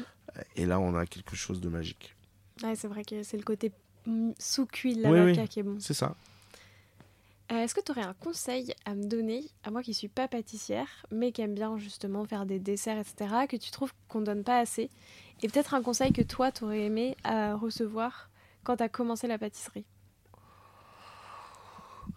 Et 0.58 0.66
là 0.66 0.80
on 0.80 0.96
a 0.96 1.06
quelque 1.06 1.36
chose 1.36 1.62
de 1.62 1.70
magique. 1.70 2.16
Ouais, 2.64 2.76
c'est 2.76 2.88
vrai 2.88 3.04
que 3.04 3.24
c'est 3.24 3.38
le 3.38 3.44
côté 3.44 3.72
mm, 4.06 4.32
sous 4.38 4.66
cuit 4.66 4.96
de 4.96 5.02
l'avocat 5.02 5.48
qui 5.48 5.60
est 5.60 5.64
bon. 5.64 5.78
C'est 5.80 5.94
ça. 5.94 6.16
Euh, 7.52 7.58
est-ce 7.58 7.76
que 7.76 7.82
tu 7.82 7.92
aurais 7.92 8.02
un 8.02 8.16
conseil 8.16 8.74
à 8.86 8.96
me 8.96 9.06
donner, 9.06 9.44
à 9.64 9.70
moi 9.70 9.84
qui 9.84 9.94
suis 9.94 10.08
pas 10.08 10.28
pâtissière, 10.28 11.06
mais 11.12 11.32
qui 11.32 11.42
aime 11.42 11.54
bien 11.54 11.78
justement 11.78 12.26
faire 12.26 12.48
des 12.48 12.60
desserts, 12.60 12.98
etc., 12.98 13.46
que 13.48 13.56
tu 13.56 13.70
trouves 13.70 13.94
qu'on 14.08 14.22
donne 14.22 14.44
pas 14.44 14.58
assez? 14.58 14.90
Et 15.44 15.48
peut-être 15.48 15.76
un 15.76 15.84
conseil 15.84 16.12
que 16.12 16.24
toi, 16.24 16.52
tu 16.52 16.64
aurais 16.64 16.82
aimé 16.82 17.16
à 17.24 17.52
euh, 17.52 17.56
recevoir 17.56 18.32
quand 18.64 18.78
tu 18.78 18.84
as 18.84 18.90
commencé 18.90 19.28
la 19.28 19.38
pâtisserie? 19.38 19.86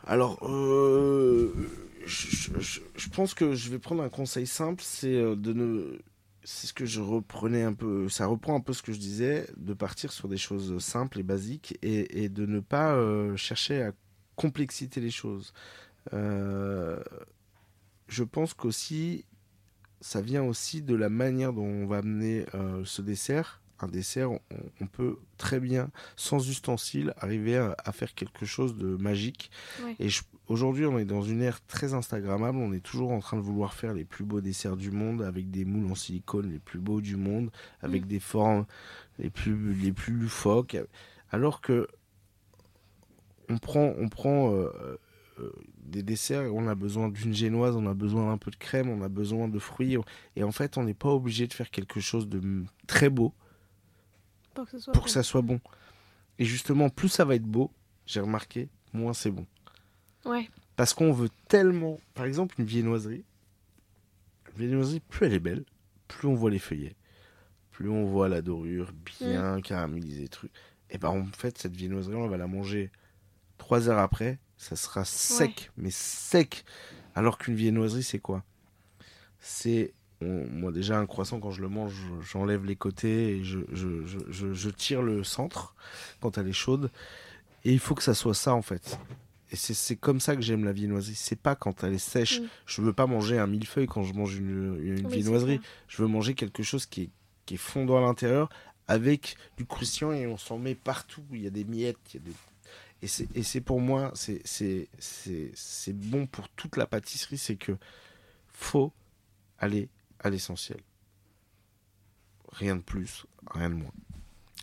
Alors, 0.07 0.39
euh, 0.49 1.53
je, 2.07 3.09
pense 3.11 3.35
que 3.35 3.55
je 3.55 3.70
vais 3.70 3.79
prendre 3.79 4.03
un 4.03 4.09
conseil 4.09 4.47
simple, 4.47 4.83
c'est 4.83 5.12
de 5.12 5.53
ne... 5.53 5.99
C'est 6.45 6.68
ce 6.68 6.72
que 6.72 6.87
je 6.87 7.03
reprenais 7.03 7.62
un 7.62 7.74
peu, 7.74 8.09
ça 8.09 8.26
reprend 8.26 8.55
un 8.55 8.61
peu 8.61 8.72
ce 8.72 8.81
que 8.81 8.95
je 8.95 8.99
disais, 8.99 9.47
de 9.59 9.74
partir 9.74 10.11
sur 10.12 10.29
des 10.29 10.39
choses 10.39 10.79
simples 10.79 11.18
et 11.18 11.22
basiques 11.22 11.76
et 11.83 12.31
de 12.31 12.47
ne 12.47 12.61
pas 12.61 12.97
chercher 13.37 13.83
à 13.83 13.93
complexité 14.39 15.01
les 15.01 15.11
choses. 15.11 15.53
Euh, 16.14 17.03
je 18.07 18.24
pense 18.24 18.55
qu'aussi, 18.55 19.24
ça 20.01 20.22
vient 20.22 20.45
aussi 20.45 20.80
de 20.80 20.95
la 20.95 21.11
manière 21.11 21.53
dont 21.53 21.66
on 21.66 21.86
va 21.86 21.99
amener 21.99 22.47
euh, 22.55 22.82
ce 22.84 23.03
dessert. 23.03 23.61
Un 23.80 23.89
dessert, 23.89 24.30
on, 24.32 24.86
peut 24.86 25.18
très 25.36 25.61
bien, 25.61 25.91
sans 26.16 26.49
ustensiles, 26.49 27.14
arriver 27.16 27.57
à, 27.57 27.93
faire 27.93 28.12
quelque 28.14 28.45
chose 28.45 28.76
de 28.76 28.97
magique. 28.97 29.53
Et 30.01 30.09
aujourd'hui, 30.49 30.84
on 30.84 30.99
est 30.99 31.05
dans 31.05 31.22
une 31.22 31.43
ère 31.43 31.64
très 31.64 31.95
Instagrammable. 31.95 32.59
On 32.59 32.72
est 32.72 32.82
toujours 32.82 33.12
en 33.12 33.20
train 33.20 33.36
de 33.36 33.43
vouloir 33.43 33.74
faire 33.74 33.95
les 33.95 34.05
plus 34.05 34.24
beaux 34.24 34.41
desserts 34.41 34.76
du 34.76 34.91
monde, 34.91 35.22
avec 35.22 35.53
des 35.53 35.64
moules 35.64 35.93
en 35.93 35.95
silicone 35.95 36.51
les 36.51 36.59
plus 36.59 36.80
beaux 36.80 37.01
du 37.01 37.14
monde, 37.14 37.53
avec 37.80 38.05
mm. 38.05 38.09
des 38.09 38.18
formes 38.18 38.66
les 39.20 39.30
plus, 39.30 39.74
les 39.74 39.93
plus 39.93 40.12
loufoques. 40.12 40.76
Alors 41.30 41.61
que 41.61 41.86
on 43.49 43.59
prend, 43.59 43.94
on 43.99 44.09
prend 44.09 44.53
euh, 44.53 44.99
euh, 45.40 45.53
des 45.78 46.03
desserts, 46.03 46.55
on 46.55 46.68
a 46.68 46.74
besoin 46.74 47.09
d'une 47.09 47.34
génoise, 47.34 47.76
on 47.76 47.86
a 47.86 47.94
besoin 47.94 48.26
d'un 48.26 48.38
peu 48.38 48.51
de 48.51 48.57
crème, 48.57 48.88
on 48.88 49.03
a 49.03 49.09
besoin 49.09 49.49
de 49.49 49.59
fruits. 49.59 49.96
Et 50.36 50.44
en 50.44 50.53
fait, 50.53 50.76
on 50.76 50.84
n'est 50.84 50.94
pas 50.94 51.11
obligé 51.11 51.46
de 51.46 51.55
faire 51.55 51.70
quelque 51.70 52.01
chose 52.01 52.28
de 52.28 52.64
très 52.86 53.09
beau 53.09 53.32
pour 54.55 55.05
que, 55.05 55.11
ça 55.11 55.22
soit 55.22 55.42
bon. 55.42 55.61
Et 56.38 56.44
justement, 56.44 56.88
plus 56.88 57.09
ça 57.09 57.24
va 57.24 57.36
être 57.36 57.44
beau, 57.44 57.70
j'ai 58.07 58.20
remarqué, 58.20 58.68
moins 58.92 59.12
c'est 59.12 59.30
bon. 59.30 59.46
Ouais. 60.24 60.49
Parce 60.76 60.94
qu'on 60.94 61.12
veut 61.12 61.30
tellement, 61.49 61.99
par 62.14 62.26
exemple, 62.26 62.57
une 62.59 62.66
viennoiserie. 62.66 63.24
Une 64.53 64.66
viennoiserie, 64.66 65.01
plus 65.01 65.26
elle 65.26 65.34
est 65.34 65.40
belle, 65.40 65.64
plus 66.09 66.28
on 66.28 66.34
voit 66.34 66.51
les 66.51 66.59
feuillets, 66.59 66.96
plus 67.70 67.88
on 67.88 68.05
voit 68.05 68.28
la 68.28 68.42
dorure 68.42 68.92
bien 69.20 69.59
mm. 69.59 69.62
caramélisée, 69.62 70.28
truc. 70.28 70.51
Et 70.90 70.99
ben 70.99 71.09
en 71.09 71.24
fait, 71.26 71.59
cette 71.59 71.76
viennoiserie, 71.76 72.16
on 72.16 72.28
va 72.28 72.36
la 72.36 72.46
manger 72.46 72.90
Trois 73.59 73.88
heures 73.88 73.98
après, 73.98 74.38
ça 74.56 74.76
sera 74.76 75.04
sec, 75.04 75.70
mais 75.76 75.90
sec. 75.90 76.64
Alors 77.14 77.38
qu'une 77.38 77.54
viennoiserie, 77.54 78.02
c'est 78.02 78.18
quoi? 78.18 78.44
C'est 79.40 79.92
moi 80.20 80.72
déjà 80.72 80.98
un 80.98 81.06
croissant 81.06 81.38
quand 81.38 81.50
je 81.50 81.61
le 81.61 81.68
mange, 81.68 81.94
j'enlève 82.22 82.64
les 82.64 82.76
côtés 82.76 83.36
et 83.36 83.44
je, 83.44 83.61
je, 83.72 84.04
je, 84.30 84.52
je, 84.52 84.70
tire 84.70 85.00
le 85.00 85.22
centre 85.22 85.74
quand 86.20 86.38
elle 86.38 86.48
est 86.48 86.52
chaude. 86.52 86.90
Et 87.64 87.72
il 87.72 87.78
faut 87.78 87.94
que 87.94 88.02
ça 88.02 88.14
soit 88.14 88.34
ça 88.34 88.54
en 88.54 88.62
fait. 88.62 88.98
Et 89.50 89.56
c'est 89.56 89.96
comme 89.96 90.20
ça 90.20 90.36
que 90.36 90.42
j'aime 90.42 90.64
la 90.64 90.72
viennoiserie. 90.72 91.14
C'est 91.14 91.40
pas 91.40 91.54
quand 91.54 91.82
elle 91.82 91.94
est 91.94 91.98
sèche. 91.98 92.40
Mm. 92.40 92.48
Je 92.66 92.82
veux 92.82 92.92
pas 92.92 93.06
manger 93.06 93.38
un 93.38 93.46
millefeuille 93.46 93.86
quand 93.86 94.02
je 94.02 94.12
mange 94.12 94.36
une, 94.36 94.78
une 94.82 95.09
viennoiserie. 95.09 95.61
Je 95.86 96.02
veux 96.02 96.09
manger 96.09 96.34
quelque 96.34 96.62
chose 96.62 96.84
qui 96.84 97.02
est, 97.02 97.11
qui 97.46 97.54
est 97.54 97.59
fondant 97.59 97.96
à 97.96 98.00
l'intérieur 98.00 98.50
avec 98.88 99.36
du 99.56 99.64
croustillant 99.64 100.12
et 100.12 100.26
on 100.26 100.36
s'en 100.36 100.59
met 100.59 100.74
partout. 100.74 101.24
Il 101.32 101.42
y 101.42 101.46
a 101.46 101.50
des 101.50 101.64
miettes, 101.64 101.98
il 102.12 102.20
y 102.20 102.22
a 102.22 102.26
des 102.26 102.34
et 103.03 103.07
c'est 103.09 103.61
pour 103.61 103.80
moi, 103.80 104.12
c'est 104.14 104.88
bon 105.92 106.26
pour 106.26 106.49
toute 106.51 106.76
la 106.76 106.86
pâtisserie, 106.86 107.38
c'est 107.38 107.57
que 107.57 107.76
faut 108.49 108.92
aller 109.59 109.88
à 110.20 110.30
l'essentiel. 110.30 110.80
Rien 112.51 112.76
de 112.76 112.80
plus, 112.80 113.24
rien 113.51 113.70
de 113.70 113.76
moins. 113.76 113.92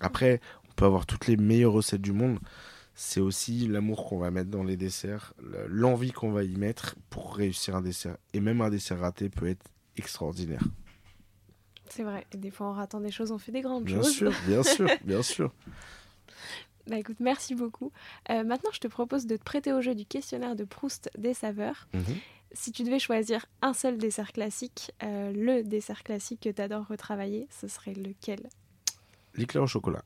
Après, 0.02 0.42
on 0.70 0.74
peut 0.74 0.86
avoir 0.86 1.06
toutes 1.06 1.28
les 1.28 1.38
meilleures 1.38 1.72
recettes 1.72 2.02
du 2.02 2.12
monde. 2.12 2.40
C'est 2.94 3.22
aussi 3.22 3.68
l'amour 3.68 4.06
qu'on 4.06 4.18
va 4.18 4.32
mettre 4.32 4.50
dans 4.50 4.64
les 4.64 4.78
desserts, 4.78 5.34
l'envie 5.68 6.12
qu'on 6.12 6.32
va 6.32 6.44
y 6.44 6.56
mettre 6.56 6.96
pour 7.10 7.36
réussir 7.36 7.76
un 7.76 7.82
dessert. 7.82 8.18
Et 8.34 8.40
même 8.40 8.62
un 8.62 8.70
dessert 8.70 9.00
raté 9.00 9.30
peut 9.30 9.48
être 9.48 9.66
extraordinaire. 9.98 10.64
C'est 11.90 12.04
vrai. 12.04 12.26
Et 12.34 12.38
des 12.38 12.52
fois, 12.52 12.68
en 12.68 12.74
ratant 12.74 13.00
des 13.00 13.12
choses, 13.12 13.32
on 13.32 13.38
fait 13.38 13.52
des 13.52 13.62
grandes 13.62 13.84
bien 13.84 14.02
choses. 14.02 14.20
Bien 14.20 14.32
sûr, 14.32 14.48
bien 14.48 14.64
sûr, 14.64 14.88
bien 15.06 15.22
sûr. 15.22 15.54
Bah 16.88 16.98
écoute, 16.98 17.18
merci 17.20 17.56
beaucoup. 17.56 17.92
Euh, 18.30 18.44
maintenant, 18.44 18.70
je 18.72 18.80
te 18.80 18.88
propose 18.88 19.26
de 19.26 19.38
te 19.38 19.44
prêter 19.44 19.74
au 19.74 19.82
jeu 19.82 19.96
du 19.96 20.06
questionnaire 20.06 20.56
de 20.56 20.64
Proust 20.64 21.10
des 21.18 21.34
saveurs. 21.34 21.88
Mhm. 21.94 22.04
Si 22.52 22.72
tu 22.72 22.84
devais 22.84 23.00
choisir 23.00 23.48
un 23.62 23.74
seul 23.74 23.98
dessert 23.98 24.32
classique, 24.32 24.92
euh, 25.04 25.32
le 25.34 25.64
dessert 25.64 26.04
classique 26.04 26.42
que 26.42 26.50
tu 26.50 26.62
adores 26.62 26.88
retravailler, 26.88 27.48
ce 27.50 27.68
serait 27.68 27.94
lequel? 27.94 28.48
L'éclair 29.34 29.64
au 29.64 29.68
chocolat. 29.68 30.04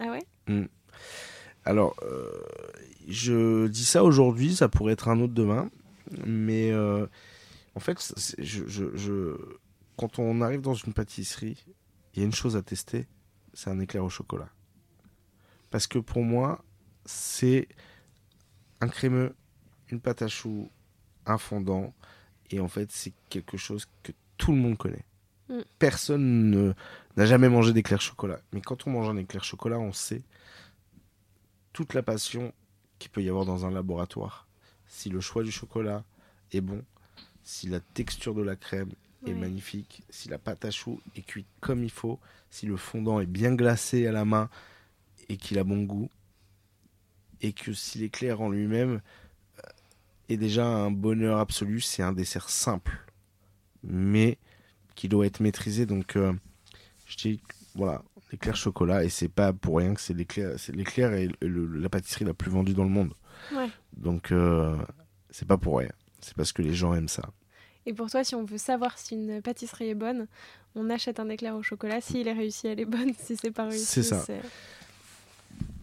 Ah 0.00 0.10
ouais? 0.10 0.22
Mm. 0.48 0.66
Alors, 1.64 1.94
euh, 2.02 2.26
je 3.06 3.68
dis 3.68 3.84
ça 3.84 4.02
aujourd'hui, 4.02 4.56
ça 4.56 4.68
pourrait 4.68 4.94
être 4.94 5.08
un 5.08 5.20
autre 5.20 5.34
demain, 5.34 5.70
mais 6.26 6.72
en 6.74 7.80
fait, 7.80 7.96
je, 8.38 8.64
je, 8.66 9.36
quand 9.96 10.18
on 10.18 10.40
arrive 10.40 10.62
dans 10.62 10.74
une 10.74 10.92
pâtisserie, 10.92 11.64
il 12.14 12.20
y 12.20 12.22
a 12.22 12.26
une 12.26 12.34
chose 12.34 12.56
à 12.56 12.62
tester, 12.62 13.06
c'est 13.54 13.70
un 13.70 13.78
éclair 13.78 14.04
au 14.04 14.08
chocolat. 14.08 14.48
Parce 15.72 15.86
que 15.86 15.98
pour 15.98 16.22
moi, 16.22 16.62
c'est 17.06 17.66
un 18.82 18.88
crémeux, 18.88 19.34
une 19.88 20.00
pâte 20.00 20.20
à 20.20 20.28
choux, 20.28 20.70
un 21.24 21.38
fondant. 21.38 21.94
Et 22.50 22.60
en 22.60 22.68
fait, 22.68 22.92
c'est 22.92 23.14
quelque 23.30 23.56
chose 23.56 23.88
que 24.02 24.12
tout 24.36 24.52
le 24.52 24.58
monde 24.58 24.76
connaît. 24.76 25.06
Mm. 25.48 25.60
Personne 25.78 26.74
n'a 27.16 27.26
jamais 27.26 27.48
mangé 27.48 27.72
d'éclair 27.72 28.02
chocolat. 28.02 28.38
Mais 28.52 28.60
quand 28.60 28.86
on 28.86 28.90
mange 28.90 29.08
un 29.08 29.16
éclair 29.16 29.44
chocolat, 29.44 29.78
on 29.78 29.92
sait 29.92 30.22
toute 31.72 31.94
la 31.94 32.02
passion 32.02 32.52
qu'il 32.98 33.10
peut 33.10 33.22
y 33.22 33.30
avoir 33.30 33.46
dans 33.46 33.64
un 33.64 33.70
laboratoire. 33.70 34.46
Si 34.86 35.08
le 35.08 35.22
choix 35.22 35.42
du 35.42 35.50
chocolat 35.50 36.04
est 36.52 36.60
bon, 36.60 36.84
si 37.44 37.66
la 37.66 37.80
texture 37.80 38.34
de 38.34 38.42
la 38.42 38.56
crème 38.56 38.90
est 39.26 39.32
magnifique, 39.32 40.02
si 40.10 40.28
la 40.28 40.36
pâte 40.36 40.66
à 40.66 40.70
choux 40.70 41.00
est 41.16 41.22
cuite 41.22 41.46
comme 41.60 41.82
il 41.82 41.90
faut, 41.90 42.20
si 42.50 42.66
le 42.66 42.76
fondant 42.76 43.20
est 43.20 43.26
bien 43.26 43.54
glacé 43.54 44.06
à 44.06 44.12
la 44.12 44.26
main, 44.26 44.50
et 45.28 45.36
qu'il 45.36 45.58
a 45.58 45.64
bon 45.64 45.82
goût 45.82 46.08
et 47.40 47.52
que 47.52 47.72
si 47.72 47.98
l'éclair 47.98 48.40
en 48.40 48.50
lui-même 48.50 49.00
euh, 49.58 49.68
est 50.28 50.36
déjà 50.36 50.66
un 50.66 50.90
bonheur 50.90 51.38
absolu, 51.38 51.80
c'est 51.80 52.02
un 52.02 52.12
dessert 52.12 52.48
simple 52.48 53.04
mais 53.82 54.38
qui 54.94 55.08
doit 55.08 55.26
être 55.26 55.40
maîtrisé. 55.40 55.86
Donc 55.86 56.16
euh, 56.16 56.32
je 57.06 57.16
dis 57.16 57.40
voilà, 57.74 58.02
l'éclair 58.30 58.56
chocolat 58.56 59.04
et 59.04 59.08
c'est 59.08 59.28
pas 59.28 59.52
pour 59.52 59.78
rien 59.78 59.94
que 59.94 60.00
c'est 60.00 60.14
l'éclair, 60.14 60.54
c'est 60.58 60.74
l'éclair 60.74 61.12
et 61.14 61.28
la 61.40 61.88
pâtisserie 61.88 62.24
la 62.24 62.34
plus 62.34 62.50
vendue 62.50 62.74
dans 62.74 62.84
le 62.84 62.90
monde. 62.90 63.14
Donc 63.96 64.30
euh, 64.30 64.76
c'est 65.30 65.48
pas 65.48 65.58
pour 65.58 65.78
rien, 65.78 65.92
c'est 66.20 66.36
parce 66.36 66.52
que 66.52 66.62
les 66.62 66.74
gens 66.74 66.94
aiment 66.94 67.08
ça. 67.08 67.30
Et 67.84 67.92
pour 67.92 68.08
toi, 68.08 68.22
si 68.22 68.36
on 68.36 68.44
veut 68.44 68.58
savoir 68.58 68.96
si 68.96 69.16
une 69.16 69.42
pâtisserie 69.42 69.88
est 69.88 69.96
bonne, 69.96 70.28
on 70.76 70.88
achète 70.88 71.18
un 71.18 71.28
éclair 71.28 71.56
au 71.56 71.64
chocolat. 71.64 72.00
S'il 72.00 72.28
est 72.28 72.32
réussi, 72.32 72.68
elle 72.68 72.78
est 72.78 72.84
bonne. 72.84 73.12
Si 73.18 73.36
c'est 73.36 73.50
pas 73.50 73.64
réussi, 73.64 73.84
c'est 73.84 74.02
ça 74.04 74.24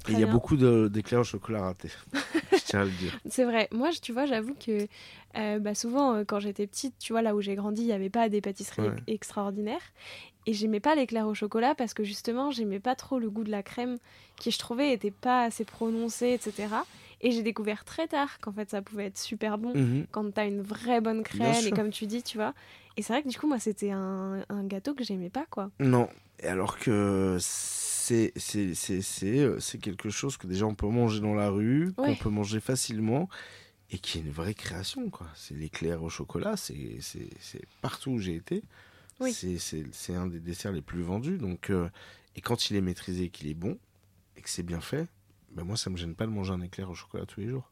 il 0.08 0.20
y 0.20 0.24
a 0.24 0.28
beaucoup 0.28 0.56
d'éclairs 0.56 1.22
au 1.22 1.26
chocolat 1.26 1.62
ratés. 1.62 1.91
je 2.52 2.58
tiens 2.66 2.82
à 2.82 2.86
le 2.86 2.91
dire. 2.91 3.20
C'est 3.30 3.43
vrai. 3.43 3.68
Moi, 3.72 3.89
tu 4.02 4.14
vois, 4.14 4.26
j'avoue 4.26 4.56
que 4.56 4.88
euh, 5.38 5.60
bah, 5.60 5.76
souvent, 5.76 6.16
euh, 6.16 6.24
quand 6.26 6.39
j'étais 6.39 6.68
petite, 6.68 6.95
tu 7.00 7.14
vois, 7.14 7.22
là 7.22 7.36
où 7.36 7.41
j'ai 7.41 7.56
grandi, 7.56 7.82
il 7.82 7.88
n'y 7.88 7.93
avait 7.93 8.10
pas 8.10 8.30
des 8.30 8.41
pâtisseries 8.41 8.89
extraordinaires. 9.08 9.82
Et 10.45 10.54
j'aimais 10.54 10.80
pas 10.80 10.95
l'éclair 10.95 11.28
au 11.28 11.34
chocolat 11.34 11.76
parce 11.76 11.93
que 11.93 12.04
justement, 12.04 12.50
j'aimais 12.50 12.80
pas 12.80 12.95
trop 12.95 13.20
le 13.20 13.30
goût 13.30 13.43
de 13.43 13.52
la 13.52 13.62
crème 13.62 13.97
qui, 14.38 14.52
je 14.52 14.58
trouvais, 14.58 14.93
était 14.93 15.12
pas 15.12 15.43
assez 15.43 15.66
prononcé, 15.66 16.32
etc. 16.32 16.68
Et 17.22 17.32
j'ai 17.32 17.43
découvert 17.43 17.84
très 17.84 18.08
tard 18.08 18.39
qu'en 18.39 18.54
fait, 18.54 18.70
ça 18.70 18.82
pouvait 18.82 19.08
être 19.08 19.18
super 19.18 19.58
bon 19.58 19.76
mhm. 19.76 20.08
quand 20.12 20.34
tu 20.34 20.39
as 20.39 20.45
une 20.45 20.62
vraie 20.62 21.02
bonne 21.02 21.24
crème 21.24 21.68
et 21.68 21.72
comme 21.72 21.91
tu 21.91 22.08
dis, 22.08 22.24
tu 22.24 22.38
vois. 22.38 22.54
Et 22.97 23.02
c'est 23.02 23.14
vrai 23.14 23.24
que 23.24 23.30
du 23.30 23.38
coup, 23.38 23.47
moi, 23.47 23.60
c'était 23.60 23.91
un, 23.91 24.43
un 24.50 24.64
gâteau 24.64 24.93
que 24.93 25.04
j'aimais 25.04 25.30
pas, 25.30 25.45
quoi. 25.50 25.70
Non. 25.80 26.08
Et 26.41 26.47
alors 26.47 26.80
que 26.80 27.38
c'est 28.10 29.78
quelque 29.82 30.10
chose 30.10 30.38
que 30.38 30.47
déjà 30.47 30.66
on 30.66 30.76
peut 30.76 30.88
manger 30.88 31.20
dans 31.22 31.34
la 31.36 31.49
rue, 31.49 31.93
qu'on 31.93 32.16
peut 32.16 32.30
manger 32.30 32.60
facilement 32.60 33.30
et 33.91 33.97
qui 33.99 34.18
est 34.20 34.22
une 34.22 34.32
vraie 34.32 34.53
création. 34.53 35.10
quoi. 35.10 35.28
C'est 35.36 35.55
l'éclair 35.55 36.03
au 36.03 36.10
chocolat, 36.10 36.55
c'est 36.57 36.99
partout 37.82 38.12
où 38.12 38.20
j'ai 38.20 38.36
été. 38.36 38.64
Oui. 39.20 39.34
C'est- 39.34 39.57
C'est 39.57 39.84
c'est 39.91 40.16
un 40.16 40.28
des 40.28 40.39
desserts 40.39 40.72
les 40.72 40.82
plus 40.82 41.01
vendus. 41.01 41.38
Donc, 41.38 41.70
euh, 41.70 41.89
et 42.36 42.41
quand 42.41 42.70
il 42.70 42.78
est 42.78 42.82
maîtrisé 42.82 43.30
qu'il 43.30 43.47
est 43.49 43.53
bon, 43.53 43.78
et 44.38 44.41
que 44.41 44.49
c'est 44.49 44.64
bien 44.64 44.80
fait, 44.82 45.07
ben 45.51 45.64
moi, 45.64 45.76
ça 45.76 45.89
me 45.89 45.97
gêne 45.97 46.16
pas 46.16 46.26
de 46.26 46.32
manger 46.32 46.53
un 46.53 46.62
éclair 46.62 46.89
au 46.89 46.95
chocolat 46.95 47.26
tous 47.26 47.41
les 47.41 47.49
jours. 47.49 47.70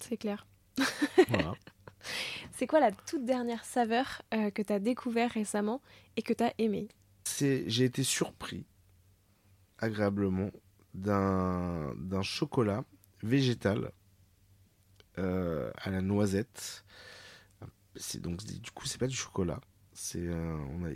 C'est 0.00 0.16
clair. 0.16 0.46
Voilà. 1.28 1.54
C'est 2.52 2.66
quoi 2.66 2.80
la 2.80 2.90
toute 2.92 3.24
dernière 3.24 3.64
saveur 3.64 4.22
euh, 4.34 4.50
que 4.50 4.60
tu 4.62 4.72
as 4.72 4.78
découvert 4.80 5.30
récemment 5.30 5.80
et 6.16 6.22
que 6.22 6.32
tu 6.34 6.42
as 6.42 6.52
aimé 6.58 6.88
C'est- 7.24 7.64
J'ai 7.68 7.84
été 7.84 8.02
surpris, 8.02 8.66
agréablement, 9.84 10.50
d'un 10.94 12.22
chocolat 12.22 12.84
végétal 13.22 13.90
euh, 15.18 15.70
à 15.76 15.90
la 15.90 16.00
noisette. 16.00 16.84
Donc 18.20 18.44
du 18.44 18.70
coup 18.72 18.86
c'est 18.86 18.98
pas 18.98 19.06
du 19.06 19.14
chocolat, 19.14 19.60
c'est 19.92 20.26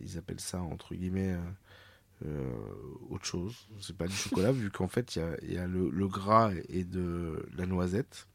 ils 0.03 0.19
appellent 0.19 0.41
ça 0.41 0.61
entre 0.61 0.95
guillemets 0.95 1.33
euh, 1.33 2.27
euh, 2.27 2.53
autre 3.09 3.25
chose. 3.25 3.69
C'est 3.81 3.97
pas 3.97 4.09
du 4.09 4.15
chocolat 4.15 4.51
vu 4.63 4.71
qu'en 4.71 4.89
fait 4.89 5.17
il 5.43 5.53
y 5.53 5.59
a, 5.59 5.67
le 5.67 6.09
gras 6.09 6.53
et 6.69 6.85
de 6.85 7.47
la 7.57 7.67
noisette. 7.67 8.27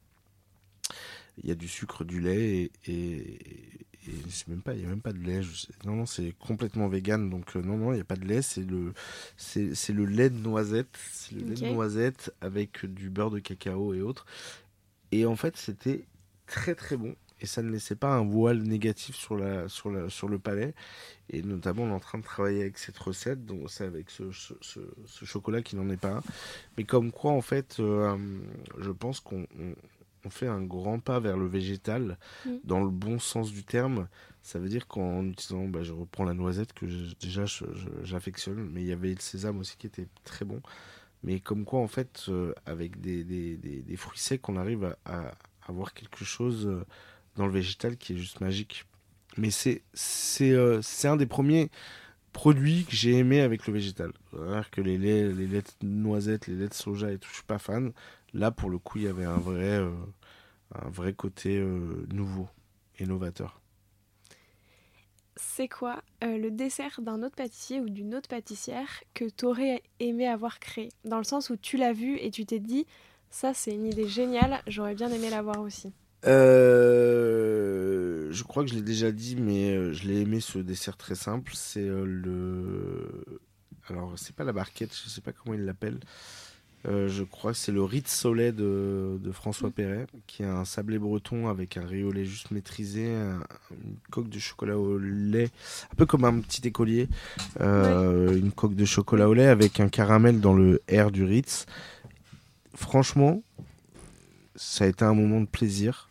Il 1.41 1.49
y 1.49 1.51
a 1.51 1.55
du 1.55 1.67
sucre, 1.67 2.03
du 2.03 2.19
lait 2.21 2.63
et, 2.63 2.71
et, 2.87 3.39
et 4.07 4.13
c'est 4.29 4.47
même 4.49 4.61
pas 4.61 4.73
il 4.75 4.81
y 4.81 4.85
a 4.85 4.89
même 4.89 5.01
pas 5.01 5.13
de 5.13 5.19
lait. 5.19 5.41
je 5.41 5.51
sais- 5.55 5.73
non 5.85 5.95
non 5.95 6.05
c'est 6.05 6.33
complètement 6.39 6.87
vegan 6.89 7.29
donc 7.29 7.55
euh, 7.55 7.61
non 7.61 7.77
non 7.77 7.93
il 7.93 7.97
y 7.97 8.01
a 8.01 8.03
pas 8.03 8.15
de 8.17 8.25
lait 8.25 8.41
c'est 8.43 8.61
le 8.63 8.93
c'est 9.37 9.73
le 9.93 10.05
lait 10.05 10.29
de 10.29 10.37
noisette 10.37 10.95
c'est 11.11 11.33
le 11.35 11.41
lait 11.41 11.55
de 11.55 11.73
noisette 11.73 12.31
avec 12.41 12.85
du 12.85 13.09
beurre 13.09 13.31
de 13.31 13.39
cacao 13.39 13.93
et 13.93 14.01
autres. 14.01 14.25
Et 15.11 15.25
en 15.25 15.35
fait 15.35 15.57
c'était 15.57 16.05
très 16.47 16.75
très 16.75 16.97
bon 16.97 17.15
et 17.41 17.45
ça 17.45 17.61
ne 17.61 17.69
laissait 17.71 17.95
pas 17.95 18.13
un 18.15 18.23
voile 18.23 18.61
négatif 18.63 19.15
sur 19.15 19.35
la 19.35 19.67
sur 19.67 19.89
la 19.91 20.09
sur 20.09 20.29
le 20.29 20.39
palais 20.39 20.73
et 21.29 21.41
notamment 21.41 21.83
on 21.83 21.89
est 21.89 21.93
en 21.93 21.99
train 21.99 22.19
de 22.19 22.23
travailler 22.23 22.61
avec 22.61 22.77
cette 22.77 22.97
recette 22.97 23.45
donc 23.45 23.69
c'est 23.69 23.85
avec 23.85 24.09
ce, 24.09 24.31
ce, 24.31 24.53
ce- 24.61 24.79
ce 25.05 25.25
chocolat 25.25 25.61
qui 25.61 25.75
n'en 25.75 25.89
est 25.89 25.97
pas 25.97 26.13
un 26.17 26.23
mais 26.77 26.83
comme 26.85 27.11
quoi 27.11 27.31
en 27.31 27.41
fait 27.41 27.77
euh, 27.79 28.15
je 28.79 28.91
pense 28.91 29.19
qu'on 29.19 29.45
on- 30.25 30.29
fait 30.29 30.47
un 30.47 30.61
grand 30.61 30.99
pas 30.99 31.19
vers 31.19 31.37
le 31.37 31.47
végétal 31.47 32.17
Mm. 32.45 32.49
dans 32.63 32.81
le 32.83 32.89
bon 32.89 33.19
sens 33.19 33.51
du 33.51 33.63
terme. 33.63 34.07
Ça 34.41 34.59
veut 34.59 34.69
dire 34.69 34.87
qu'en 34.87 35.23
utilisant 35.25 35.67
bah, 35.67 35.83
je 35.83 35.93
reprends 35.93 36.23
la 36.25 36.33
noisette 36.33 36.73
que 36.73 36.87
je- 36.87 37.13
déjà 37.21 37.45
j'affectionne 38.03 38.69
mais 38.71 38.81
il 38.81 38.87
y 38.87 38.91
avait 38.91 39.13
le 39.13 39.19
sésame 39.19 39.59
aussi 39.59 39.77
qui 39.77 39.87
était 39.87 40.07
très 40.23 40.45
bon. 40.45 40.61
Mais 41.23 41.39
comme 41.39 41.63
quoi 41.65 41.79
en 41.79 41.87
fait 41.87 42.25
euh, 42.29 42.53
avec 42.65 42.99
des, 42.99 43.23
des, 43.23 43.55
des- 43.57 43.81
des 43.81 43.95
fruits 43.95 44.19
secs 44.19 44.47
on 44.49 44.57
arrive 44.57 44.95
à, 45.05 45.13
à 45.13 45.31
avoir 45.67 45.93
quelque 45.93 46.25
chose 46.25 46.67
euh, 46.67 46.83
dans 47.35 47.45
le 47.45 47.51
végétal 47.53 47.95
qui 47.97 48.13
est 48.13 48.17
juste 48.17 48.41
magique. 48.41 48.85
Mais 49.37 49.49
c'est 49.49 49.81
c'est 49.93 50.51
euh, 50.51 50.81
un 51.05 51.15
des 51.15 51.25
premiers 51.25 51.69
produits 52.33 52.83
que 52.85 52.95
j'ai 52.95 53.13
aimé 53.17 53.41
avec 53.41 53.67
le 53.67 53.73
végétal. 53.73 54.11
Alors 54.33 54.69
que 54.69 54.81
les 54.81 54.97
laits 54.97 55.35
les 55.35 55.47
laits 55.47 55.75
de 55.81 55.87
noisettes 55.87 56.47
les 56.47 56.55
laits 56.55 56.69
de 56.69 56.73
soja 56.73 57.11
et 57.11 57.17
tout 57.17 57.29
je 57.29 57.35
suis 57.35 57.43
pas 57.43 57.59
fan 57.59 57.93
là 58.33 58.51
pour 58.51 58.69
le 58.69 58.77
coup 58.77 58.99
il 58.99 59.05
y 59.05 59.07
avait 59.07 59.25
un 59.25 59.37
vrai 59.37 59.79
euh, 59.79 59.91
un 60.75 60.89
vrai 60.89 61.13
côté 61.13 61.57
euh, 61.57 62.05
nouveau 62.11 62.47
et 62.99 63.05
novateur 63.05 63.61
C'est 65.35 65.67
quoi 65.67 66.03
euh, 66.23 66.37
le 66.37 66.51
dessert 66.51 67.01
d'un 67.01 67.23
autre 67.23 67.35
pâtissier 67.35 67.79
ou 67.79 67.89
d'une 67.89 68.15
autre 68.15 68.29
pâtissière 68.29 69.03
que 69.13 69.25
tu 69.25 69.45
aurais 69.45 69.81
aimé 69.99 70.27
avoir 70.27 70.59
créé? 70.59 70.89
Dans 71.05 71.17
le 71.17 71.23
sens 71.23 71.49
où 71.49 71.57
tu 71.57 71.77
l'as 71.77 71.93
vu 71.93 72.17
et 72.17 72.31
tu 72.31 72.45
t'es 72.45 72.59
dit, 72.59 72.85
ça 73.29 73.53
c'est 73.53 73.73
une 73.73 73.85
idée 73.85 74.07
géniale, 74.07 74.61
j'aurais 74.67 74.95
bien 74.95 75.09
aimé 75.11 75.29
l'avoir 75.29 75.59
aussi. 75.61 75.91
Euh, 76.25 78.31
je 78.31 78.43
crois 78.43 78.63
que 78.63 78.69
je 78.69 78.75
l'ai 78.75 78.81
déjà 78.81 79.11
dit, 79.11 79.35
mais 79.35 79.93
je 79.93 80.07
l'ai 80.07 80.21
aimé 80.21 80.39
ce 80.39 80.59
dessert 80.59 80.97
très 80.97 81.15
simple. 81.15 81.51
C'est 81.55 81.85
le. 81.85 83.41
Alors, 83.89 84.13
c'est 84.17 84.35
pas 84.35 84.43
la 84.45 84.53
barquette, 84.53 84.95
je 84.95 85.09
sais 85.09 85.21
pas 85.21 85.33
comment 85.33 85.55
il 85.55 85.65
l'appelle. 85.65 85.99
Euh, 86.85 87.07
je 87.07 87.23
crois 87.23 87.53
que 87.53 87.57
c'est 87.57 87.71
le 87.71 87.81
Ritz 87.81 88.09
Soleil 88.13 88.51
de, 88.51 89.17
de 89.21 89.31
François 89.31 89.69
Perret, 89.71 90.05
qui 90.27 90.43
est 90.43 90.47
un 90.47 90.65
sablé 90.65 90.99
breton 90.99 91.47
avec 91.47 91.77
un 91.77 91.85
riz 91.85 92.03
au 92.03 92.11
lait 92.11 92.25
juste 92.25 92.51
maîtrisé, 92.51 93.15
un- 93.15 93.39
une 93.71 93.95
coque 94.11 94.27
de 94.27 94.37
chocolat 94.37 94.77
au 94.77 94.97
lait, 94.97 95.49
un 95.91 95.95
peu 95.95 96.05
comme 96.05 96.25
un 96.25 96.39
petit 96.41 96.67
écolier, 96.67 97.07
euh, 97.61 98.35
une 98.37 98.51
coque 98.51 98.75
de 98.75 98.83
chocolat 98.83 99.29
au 99.29 99.33
lait 99.33 99.47
avec 99.47 99.79
un 99.79 99.87
caramel 99.87 100.41
dans 100.41 100.53
le 100.53 100.81
R 100.91 101.09
du 101.11 101.23
Ritz. 101.23 101.65
Franchement, 102.75 103.43
ça 104.55 104.83
a 104.85 104.87
été 104.87 105.05
un 105.05 105.13
moment 105.13 105.39
de 105.41 105.45
plaisir, 105.47 106.09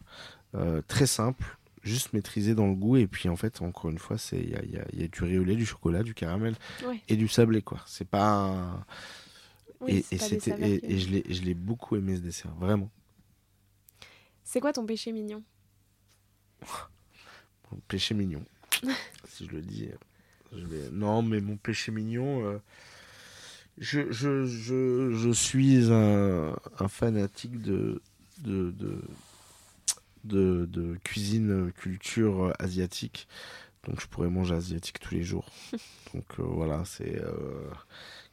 euh, 0.54 0.80
très 0.88 1.06
simple, 1.06 1.44
juste 1.82 2.12
maîtrisé 2.12 2.54
dans 2.54 2.66
le 2.66 2.74
goût. 2.74 2.96
Et 2.96 3.06
puis 3.06 3.28
en 3.28 3.36
fait, 3.36 3.60
encore 3.60 3.90
une 3.90 3.98
fois, 3.98 4.16
il 4.32 4.50
y 4.50 4.54
a, 4.54 4.62
il 4.62 4.70
y 4.70 4.78
a- 4.78 4.86
il 4.94 5.00
y 5.02 5.04
a 5.04 5.08
du 5.08 5.22
riz 5.22 5.38
au 5.38 5.44
lait, 5.44 5.56
du 5.56 5.66
chocolat, 5.66 6.02
du 6.02 6.14
caramel 6.14 6.54
Ouais. 6.86 7.00
et 7.08 7.16
du 7.16 7.28
sablé 7.28 7.60
quoi. 7.62 7.80
C'est 7.86 8.08
pas 8.08 8.24
un- 8.26 8.84
Oui, 9.82 9.96
et, 10.12 10.18
c'était 10.18 10.50
et, 10.52 10.80
que- 10.80 10.86
et 10.86 10.98
je 10.98 11.08
l'ai 11.10 11.24
je 11.28 11.42
l'ai 11.42 11.54
beaucoup 11.54 11.96
aimé 11.96 12.16
ce 12.16 12.20
dessert, 12.20 12.54
vraiment. 12.54 12.90
C'est 14.44 14.60
quoi 14.60 14.72
ton 14.72 14.86
péché 14.86 15.12
mignon? 15.12 15.42
Mon 17.72 17.78
péché 17.88 18.14
mignon. 18.14 18.44
si 19.28 19.46
je 19.46 19.50
le 19.50 19.62
dis, 19.62 19.88
je 20.52 20.64
vais. 20.66 20.90
Non, 20.90 21.22
mais 21.22 21.40
mon 21.40 21.56
péché 21.56 21.90
mignon. 21.92 22.44
euh, 22.46 22.58
Je, 23.78 24.12
je, 24.12 24.44
je, 24.46 25.12
je 25.14 25.30
suis 25.30 25.90
un, 25.90 26.54
un 26.78 26.88
fanatique 26.88 27.60
de, 27.62 28.02
de, 28.38 28.70
de, 28.72 29.02
de, 30.24 30.66
de 30.66 30.96
cuisine 31.04 31.72
culture 31.72 32.52
asiatique. 32.58 33.26
Donc 33.86 34.00
je 34.00 34.06
pourrais 34.06 34.28
manger 34.30 34.54
asiatique 34.54 35.00
tous 35.00 35.14
les 35.14 35.22
jours. 35.24 35.46
Donc 36.14 36.24
euh, 36.38 36.42
voilà, 36.42 36.84
c'est 36.84 37.18
euh, 37.18 37.70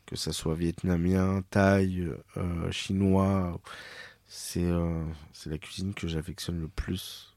que 0.09 0.15
ça 0.15 0.33
soit 0.33 0.55
vietnamien, 0.55 1.43
thaï, 1.51 2.09
euh, 2.37 2.71
chinois, 2.71 3.59
c'est 4.29 4.63
euh, 4.63 5.03
la 5.47 5.57
cuisine 5.57 5.93
que 5.93 6.07
j'affectionne 6.07 6.59
le 6.59 6.67
plus. 6.67 7.35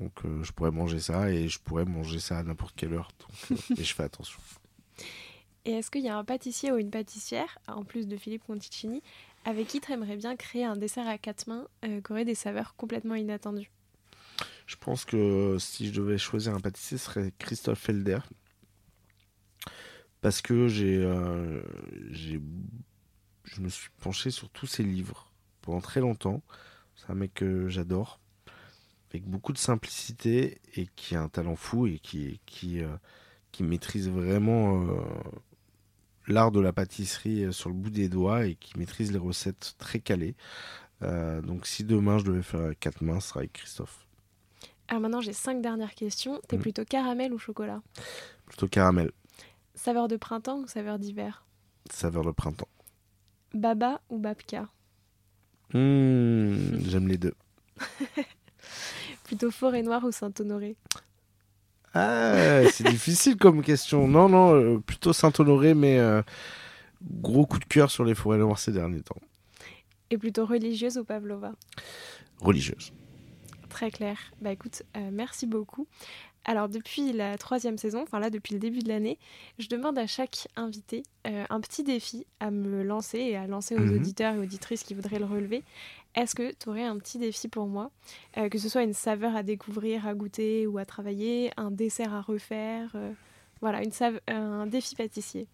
Donc 0.00 0.12
euh, 0.24 0.42
je 0.42 0.50
pourrais 0.52 0.70
manger 0.70 0.98
ça 0.98 1.30
et 1.30 1.48
je 1.48 1.60
pourrais 1.60 1.84
manger 1.84 2.18
ça 2.18 2.38
à 2.38 2.42
n'importe 2.42 2.74
quelle 2.74 2.94
heure. 2.94 3.10
Donc, 3.20 3.60
euh, 3.70 3.74
et 3.78 3.84
je 3.84 3.94
fais 3.94 4.02
attention. 4.02 4.40
Et 5.64 5.72
est-ce 5.72 5.90
qu'il 5.90 6.02
y 6.02 6.08
a 6.08 6.16
un 6.16 6.24
pâtissier 6.24 6.72
ou 6.72 6.78
une 6.78 6.90
pâtissière, 6.90 7.58
en 7.68 7.84
plus 7.84 8.08
de 8.08 8.16
Philippe 8.16 8.44
Conticini, 8.44 9.02
avec 9.44 9.68
qui 9.68 9.80
tu 9.80 9.92
aimerais 9.92 10.16
bien 10.16 10.34
créer 10.34 10.64
un 10.64 10.76
dessert 10.76 11.06
à 11.06 11.18
quatre 11.18 11.46
mains 11.46 11.66
qui 11.82 12.12
aurait 12.12 12.24
des 12.24 12.34
saveurs 12.34 12.74
complètement 12.76 13.14
inattendues? 13.14 13.70
Je 14.66 14.76
pense 14.76 15.04
que 15.04 15.56
si 15.60 15.88
je 15.88 16.00
devais 16.00 16.18
choisir 16.18 16.54
un 16.54 16.60
pâtissier, 16.60 16.98
ce 16.98 17.04
serait 17.04 17.32
Christophe 17.38 17.78
Felder. 17.78 18.18
Parce 20.22 20.40
que 20.40 20.68
j'ai, 20.68 20.96
euh, 21.04 21.62
j'ai, 22.10 22.40
je 23.44 23.60
me 23.60 23.68
suis 23.68 23.90
penché 24.00 24.30
sur 24.30 24.48
tous 24.50 24.66
ses 24.66 24.82
livres 24.84 25.30
pendant 25.60 25.80
très 25.80 26.00
longtemps. 26.00 26.42
C'est 26.96 27.10
un 27.10 27.14
mec 27.14 27.34
que 27.34 27.68
j'adore, 27.68 28.20
avec 29.10 29.24
beaucoup 29.24 29.52
de 29.52 29.58
simplicité 29.58 30.60
et 30.76 30.86
qui 30.96 31.16
a 31.16 31.22
un 31.22 31.28
talent 31.28 31.56
fou 31.56 31.86
et 31.86 31.98
qui, 31.98 32.40
qui, 32.46 32.80
euh, 32.80 32.96
qui 33.50 33.64
maîtrise 33.64 34.08
vraiment 34.08 34.82
euh, 34.86 35.00
l'art 36.28 36.52
de 36.52 36.60
la 36.60 36.72
pâtisserie 36.72 37.52
sur 37.52 37.68
le 37.68 37.74
bout 37.74 37.90
des 37.90 38.08
doigts 38.08 38.46
et 38.46 38.54
qui 38.54 38.78
maîtrise 38.78 39.10
les 39.12 39.18
recettes 39.18 39.74
très 39.78 39.98
calées. 40.00 40.34
Donc 41.42 41.66
si 41.66 41.82
demain 41.82 42.18
je 42.18 42.24
devais 42.24 42.42
faire 42.44 42.78
quatre 42.78 43.02
mains, 43.02 43.18
ce 43.18 43.30
sera 43.30 43.40
avec 43.40 43.54
Christophe. 43.54 44.06
Alors 44.86 45.00
maintenant, 45.00 45.20
j'ai 45.20 45.32
cinq 45.32 45.60
dernières 45.60 45.96
questions. 45.96 46.40
T'es 46.46 46.54
Mhm. 46.54 46.62
plutôt 46.62 46.84
caramel 46.84 47.32
ou 47.32 47.38
chocolat? 47.38 47.82
Plutôt 48.46 48.68
caramel, 48.68 49.10
Saveur 49.74 50.08
de 50.08 50.16
printemps 50.16 50.58
ou 50.58 50.66
saveur 50.66 50.98
d'hiver 50.98 51.44
saveur 51.90 52.24
de 52.24 52.30
printemps. 52.30 52.68
Baba 53.54 54.00
ou 54.08 54.18
babka 54.18 54.68
Mmh, 55.74 56.78
J'aime 56.86 57.08
les 57.08 57.18
deux. 57.18 57.34
Plutôt 59.24 59.50
forêt 59.50 59.82
noire 59.82 60.04
ou 60.04 60.12
Saint-Honoré 60.12 60.76
Ah, 61.94 62.62
c'est 62.70 62.86
difficile 62.88 63.36
comme 63.36 63.62
question. 63.62 64.06
Non, 64.06 64.28
non, 64.28 64.54
euh, 64.54 64.78
plutôt 64.78 65.12
Saint-Honoré, 65.12 65.74
mais 65.74 65.98
euh, 65.98 66.22
gros 67.02 67.46
coup 67.46 67.58
de 67.58 67.64
cœur 67.64 67.90
sur 67.90 68.04
les 68.04 68.14
forêts 68.14 68.38
noires 68.38 68.58
ces 68.58 68.72
derniers 68.72 69.02
temps. 69.02 69.20
Et 70.10 70.18
plutôt 70.18 70.44
religieuse 70.44 70.98
ou 70.98 71.04
pavlova 71.04 71.52
Religieuse. 72.38 72.92
Très 73.70 73.90
clair. 73.90 74.18
Bah 74.42 74.52
écoute, 74.52 74.82
euh, 74.96 75.10
merci 75.10 75.46
beaucoup. 75.46 75.86
Alors 76.44 76.68
depuis 76.68 77.12
la 77.12 77.38
troisième 77.38 77.78
saison, 77.78 78.02
enfin 78.02 78.18
là 78.18 78.28
depuis 78.28 78.54
le 78.54 78.58
début 78.60 78.80
de 78.80 78.88
l'année, 78.88 79.18
je 79.58 79.68
demande 79.68 79.96
à 79.98 80.06
chaque 80.08 80.48
invité 80.56 81.04
euh, 81.26 81.44
un 81.50 81.60
petit 81.60 81.84
défi 81.84 82.26
à 82.40 82.50
me 82.50 82.82
lancer 82.82 83.18
et 83.18 83.36
à 83.36 83.46
lancer 83.46 83.76
aux 83.76 83.86
Mhm. 83.86 83.94
auditeurs 83.94 84.34
et 84.34 84.38
auditrices 84.38 84.82
qui 84.82 84.94
voudraient 84.94 85.20
le 85.20 85.24
relever. 85.26 85.62
Est-ce 86.16 86.34
que 86.34 86.52
tu 86.52 86.68
aurais 86.68 86.82
un 86.84 86.98
petit 86.98 87.18
défi 87.18 87.48
pour 87.48 87.66
moi 87.66 87.90
Euh, 88.36 88.48
Que 88.48 88.58
ce 88.58 88.68
soit 88.68 88.82
une 88.82 88.92
saveur 88.92 89.36
à 89.36 89.42
découvrir, 89.44 90.06
à 90.06 90.14
goûter 90.14 90.66
ou 90.66 90.78
à 90.78 90.84
travailler, 90.84 91.52
un 91.56 91.70
dessert 91.70 92.12
à 92.12 92.20
refaire, 92.20 92.90
euh, 92.96 93.12
voilà, 93.60 93.82
une 93.84 93.92
un 94.26 94.66
défi 94.66 94.96
pâtissier? 94.96 95.46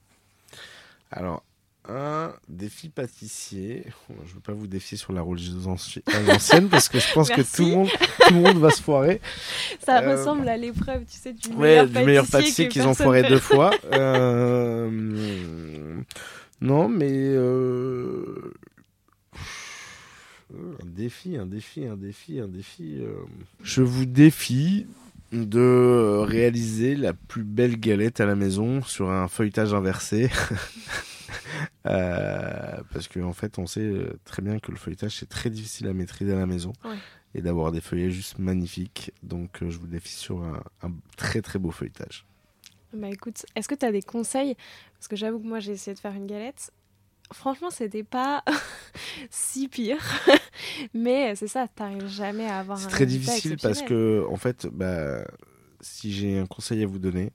Alors, 1.11 1.43
un 1.89 2.35
défi 2.49 2.89
pâtissier. 2.89 3.85
Je 4.09 4.31
ne 4.31 4.35
veux 4.35 4.41
pas 4.41 4.53
vous 4.53 4.67
défier 4.67 4.99
sur 4.99 5.13
la 5.13 5.23
rôle 5.23 5.39
ancienne 5.67 6.69
parce 6.69 6.89
que 6.89 6.99
je 6.99 7.13
pense 7.13 7.31
que 7.31 7.41
tout 7.41 7.65
le, 7.65 7.71
monde, 7.75 7.89
tout 7.89 8.35
le 8.35 8.41
monde 8.41 8.59
va 8.59 8.71
se 8.71 8.83
foirer. 8.83 9.21
Ça 9.85 10.03
euh, 10.03 10.17
ressemble 10.17 10.49
à 10.49 10.57
l'épreuve, 10.57 11.05
tu 11.05 11.17
sais, 11.17 11.33
du 11.33 11.49
meilleur 11.51 11.87
pâtissier, 11.87 12.01
du 12.01 12.07
meilleur 12.07 12.27
pâtissier 12.27 12.69
qu'ils 12.69 12.87
ont 12.87 12.95
foiré 12.95 13.23
deux 13.23 13.39
fois. 13.39 13.71
Euh, 13.93 14.91
non, 16.61 16.89
mais 16.89 17.11
euh, 17.13 18.53
un 20.53 20.87
défi, 20.87 21.37
un 21.37 21.47
défi, 21.47 21.87
un 21.87 21.97
défi, 21.97 22.39
un 22.39 22.49
défi. 22.49 22.99
Je 23.63 23.83
vous 23.83 24.05
défie 24.05 24.87
de 25.33 26.21
réaliser 26.21 26.97
la 26.97 27.13
plus 27.13 27.45
belle 27.45 27.79
galette 27.79 28.21
à 28.21 28.27
la 28.27 28.35
maison 28.35 28.83
sur 28.83 29.11
un 29.11 29.29
feuilletage 29.29 29.73
inversé. 29.75 30.31
Euh, 31.87 32.83
parce 32.93 33.09
qu'en 33.09 33.25
en 33.25 33.33
fait, 33.33 33.59
on 33.59 33.67
sait 33.67 33.81
euh, 33.81 34.19
très 34.25 34.43
bien 34.43 34.59
que 34.59 34.71
le 34.71 34.77
feuilletage, 34.77 35.17
c'est 35.17 35.29
très 35.29 35.51
difficile 35.51 35.89
à 35.89 35.93
maîtriser 35.93 36.33
à 36.33 36.39
la 36.39 36.47
maison. 36.47 36.73
Et 37.35 37.43
d'avoir 37.43 37.73
des 37.73 37.81
feuillets 37.81 38.11
juste 38.11 38.39
magnifiques. 38.39 39.13
Donc, 39.23 39.63
euh, 39.63 39.71
je 39.71 39.79
vous 39.79 39.87
défie 39.87 40.15
sur 40.15 40.43
un, 40.43 40.63
très 41.17 41.43
très 41.43 41.59
beau 41.59 41.71
feuilletage. 41.71 42.27
Bah 42.95 43.09
écoute, 43.09 43.45
est-ce 43.55 43.69
que 43.69 43.75
tu 43.75 43.85
as 43.85 43.93
des 43.93 44.01
conseils? 44.01 44.57
Parce 44.95 45.09
que 45.09 45.17
j'avoue 45.17 45.39
que 45.39 45.47
moi, 45.47 45.61
j'ai 45.61 45.73
essayé 45.73 45.95
de 45.95 45.99
faire 45.99 46.15
une 46.15 46.27
galette. 46.27 46.73
Franchement, 47.31 47.69
c'était 47.69 48.03
pas 48.03 48.43
si 49.31 49.69
pire. 49.69 50.03
Mais 50.95 51.35
c'est 51.37 51.49
ça, 51.49 51.69
t'arrives 51.69 52.09
jamais 52.09 52.47
à 52.47 52.61
avoir 52.61 52.79
un. 52.79 52.81
C'est 52.81 52.89
très 52.89 53.07
difficile 53.07 53.59
parce 53.61 53.83
que, 53.83 54.27
en 54.31 54.37
fait, 54.37 54.67
bah, 54.73 55.23
si 55.83 56.13
j'ai 56.13 56.39
un 56.39 56.47
conseil 56.47 56.83
à 56.83 56.87
vous 56.87 56.99
donner, 56.99 57.31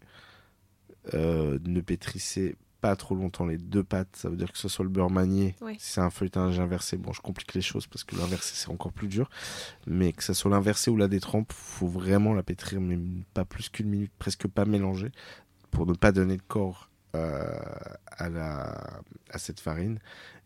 ne 1.14 1.82
pétrissez 1.82 2.56
pas 2.84 2.98
trop 2.98 3.16
longtemps 3.16 3.46
les 3.46 3.58
deux 3.58 3.82
pâtes, 3.82 4.14
ça 4.14 4.28
veut 4.28 4.36
dire 4.36 4.52
que 4.52 4.58
ce 4.58 4.68
soit 4.68 4.84
le 4.84 4.90
beurre 4.90 5.10
manié. 5.10 5.56
Si 5.78 5.94
c'est 5.94 6.02
un 6.02 6.10
feuilletage 6.10 6.60
inversé, 6.60 6.98
bon, 6.98 7.14
je 7.14 7.22
complique 7.22 7.54
les 7.54 7.62
choses 7.62 7.88
parce 7.88 8.04
que 8.04 8.18
l'inversé 8.18 8.56
c'est 8.56 8.70
encore 8.70 8.92
plus 8.92 9.08
dur. 9.08 9.30
Mais 9.88 10.12
que 10.12 10.22
ce 10.22 10.34
soit 10.34 10.52
l'inversé 10.52 10.92
ou 10.92 10.98
la 10.98 11.08
détrempe, 11.08 11.54
faut 11.54 11.88
vraiment 11.88 12.34
la 12.34 12.44
pétrir, 12.44 12.82
mais 12.82 13.00
pas 13.34 13.46
plus 13.46 13.70
qu'une 13.70 13.88
minute, 13.88 14.12
presque 14.20 14.50
pas 14.50 14.66
mélanger, 14.66 15.14
pour 15.72 15.86
ne 15.86 15.94
pas 15.94 16.12
donner 16.12 16.36
de 16.36 16.42
corps 16.46 16.90
euh, 17.16 17.58
à, 18.08 18.28
la, 18.28 19.00
à 19.30 19.38
cette 19.38 19.62
farine 19.62 20.00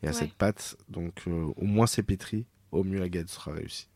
et 0.03 0.07
à 0.07 0.13
cette 0.13 0.33
pâte. 0.33 0.77
Donc 0.89 1.23
euh, 1.25 1.51
au 1.57 1.65
moins 1.65 1.87
c'est 1.87 2.03
pétri, 2.03 2.45
au 2.71 2.83
mieux 2.83 2.99
la 2.99 3.09
galette 3.09 3.31
sera 3.31 3.51
réussie. 3.51 3.89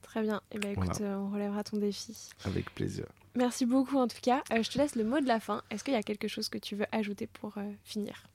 Très 0.00 0.22
bien. 0.22 0.40
Et 0.50 0.56
eh 0.56 0.58
ben, 0.60 0.72
écoute, 0.72 1.02
euh, 1.02 1.14
on 1.14 1.28
relèvera 1.28 1.62
ton 1.62 1.76
défi. 1.76 2.30
Avec 2.46 2.74
plaisir. 2.74 3.04
Merci 3.36 3.66
beaucoup 3.66 3.96
en 3.96 4.08
tout 4.08 4.20
cas. 4.22 4.42
Euh, 4.52 4.62
je 4.62 4.70
te 4.70 4.78
laisse 4.78 4.96
le 4.96 5.04
mot 5.04 5.20
de 5.20 5.26
la 5.26 5.40
fin. 5.40 5.62
Est-ce 5.70 5.84
qu'il 5.84 5.94
y 5.94 5.96
a 5.96 6.02
quelque 6.02 6.28
chose 6.28 6.48
que 6.48 6.58
tu 6.58 6.76
veux 6.76 6.86
ajouter 6.92 7.26
pour 7.26 7.56
euh, 7.58 7.72
finir? 7.84 8.26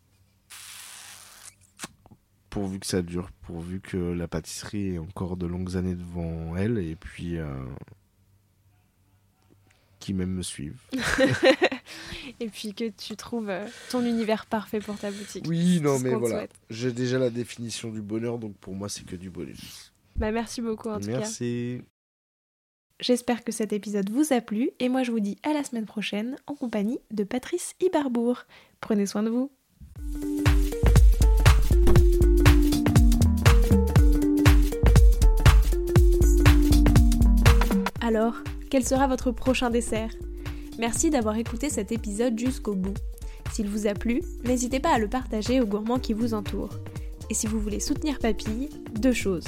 Pourvu 2.49 2.79
que 2.79 2.87
ça 2.87 3.01
dure, 3.01 3.31
pourvu 3.41 3.81
que 3.81 3.97
la 3.97 4.27
pâtisserie 4.29 4.95
ait 4.95 4.97
encore 4.97 5.35
de 5.35 5.45
longues 5.45 5.75
années 5.75 5.95
devant 5.95 6.55
elle 6.55 6.77
et 6.77 6.95
puis 6.95 7.37
qui 9.99 10.13
même 10.13 10.29
me 10.29 10.41
suivent. 10.41 10.79
et 12.39 12.47
puis 12.47 12.73
que 12.73 12.87
tu 12.89 13.17
trouves 13.17 13.51
ton 13.89 14.05
univers 14.05 14.45
parfait 14.45 14.79
pour 14.79 14.97
ta 14.97 15.11
boutique. 15.11 15.45
Oui, 15.49 15.81
non, 15.81 15.99
mais 15.99 16.13
voilà. 16.13 16.47
J'ai 16.69 16.93
déjà 16.93 17.19
la 17.19 17.29
définition 17.29 17.89
du 17.89 18.01
bonheur, 18.01 18.37
donc 18.37 18.55
pour 18.55 18.73
moi, 18.73 18.87
c'est 18.87 19.05
que 19.05 19.17
du 19.17 19.29
bonus. 19.29 19.91
Bah, 20.15 20.31
merci 20.31 20.61
beaucoup 20.61 20.89
en 20.89 20.99
tout 20.99 21.07
cas. 21.07 21.19
Merci. 21.19 21.81
J'espère 23.01 23.43
que 23.43 23.51
cet 23.51 23.73
épisode 23.73 24.09
vous 24.09 24.31
a 24.31 24.39
plu 24.39 24.71
et 24.79 24.87
moi 24.87 25.03
je 25.03 25.11
vous 25.11 25.19
dis 25.19 25.37
à 25.43 25.51
la 25.51 25.65
semaine 25.65 25.85
prochaine 25.85 26.37
en 26.47 26.55
compagnie 26.55 26.99
de 27.11 27.25
Patrice 27.25 27.75
Ibarbourg. 27.81 28.43
Prenez 28.79 29.05
soin 29.05 29.21
de 29.21 29.29
vous. 29.29 29.51
Alors, 37.99 38.35
quel 38.69 38.85
sera 38.85 39.07
votre 39.07 39.31
prochain 39.31 39.69
dessert? 39.69 40.11
Merci 40.79 41.09
d'avoir 41.09 41.35
écouté 41.35 41.69
cet 41.69 41.91
épisode 41.91 42.39
jusqu'au 42.39 42.75
bout. 42.75 42.95
S'il 43.51 43.67
vous 43.67 43.87
a 43.87 43.93
plu, 43.93 44.21
n'hésitez 44.45 44.79
pas 44.79 44.93
à 44.93 44.99
le 44.99 45.09
partager 45.09 45.59
aux 45.59 45.65
gourmands 45.65 45.99
qui 45.99 46.13
vous 46.13 46.33
entourent. 46.33 46.79
Et 47.29 47.33
si 47.33 47.47
vous 47.47 47.59
voulez 47.59 47.81
soutenir 47.81 48.19
Papille, 48.19 48.69
deux 48.93 49.13
choses. 49.13 49.47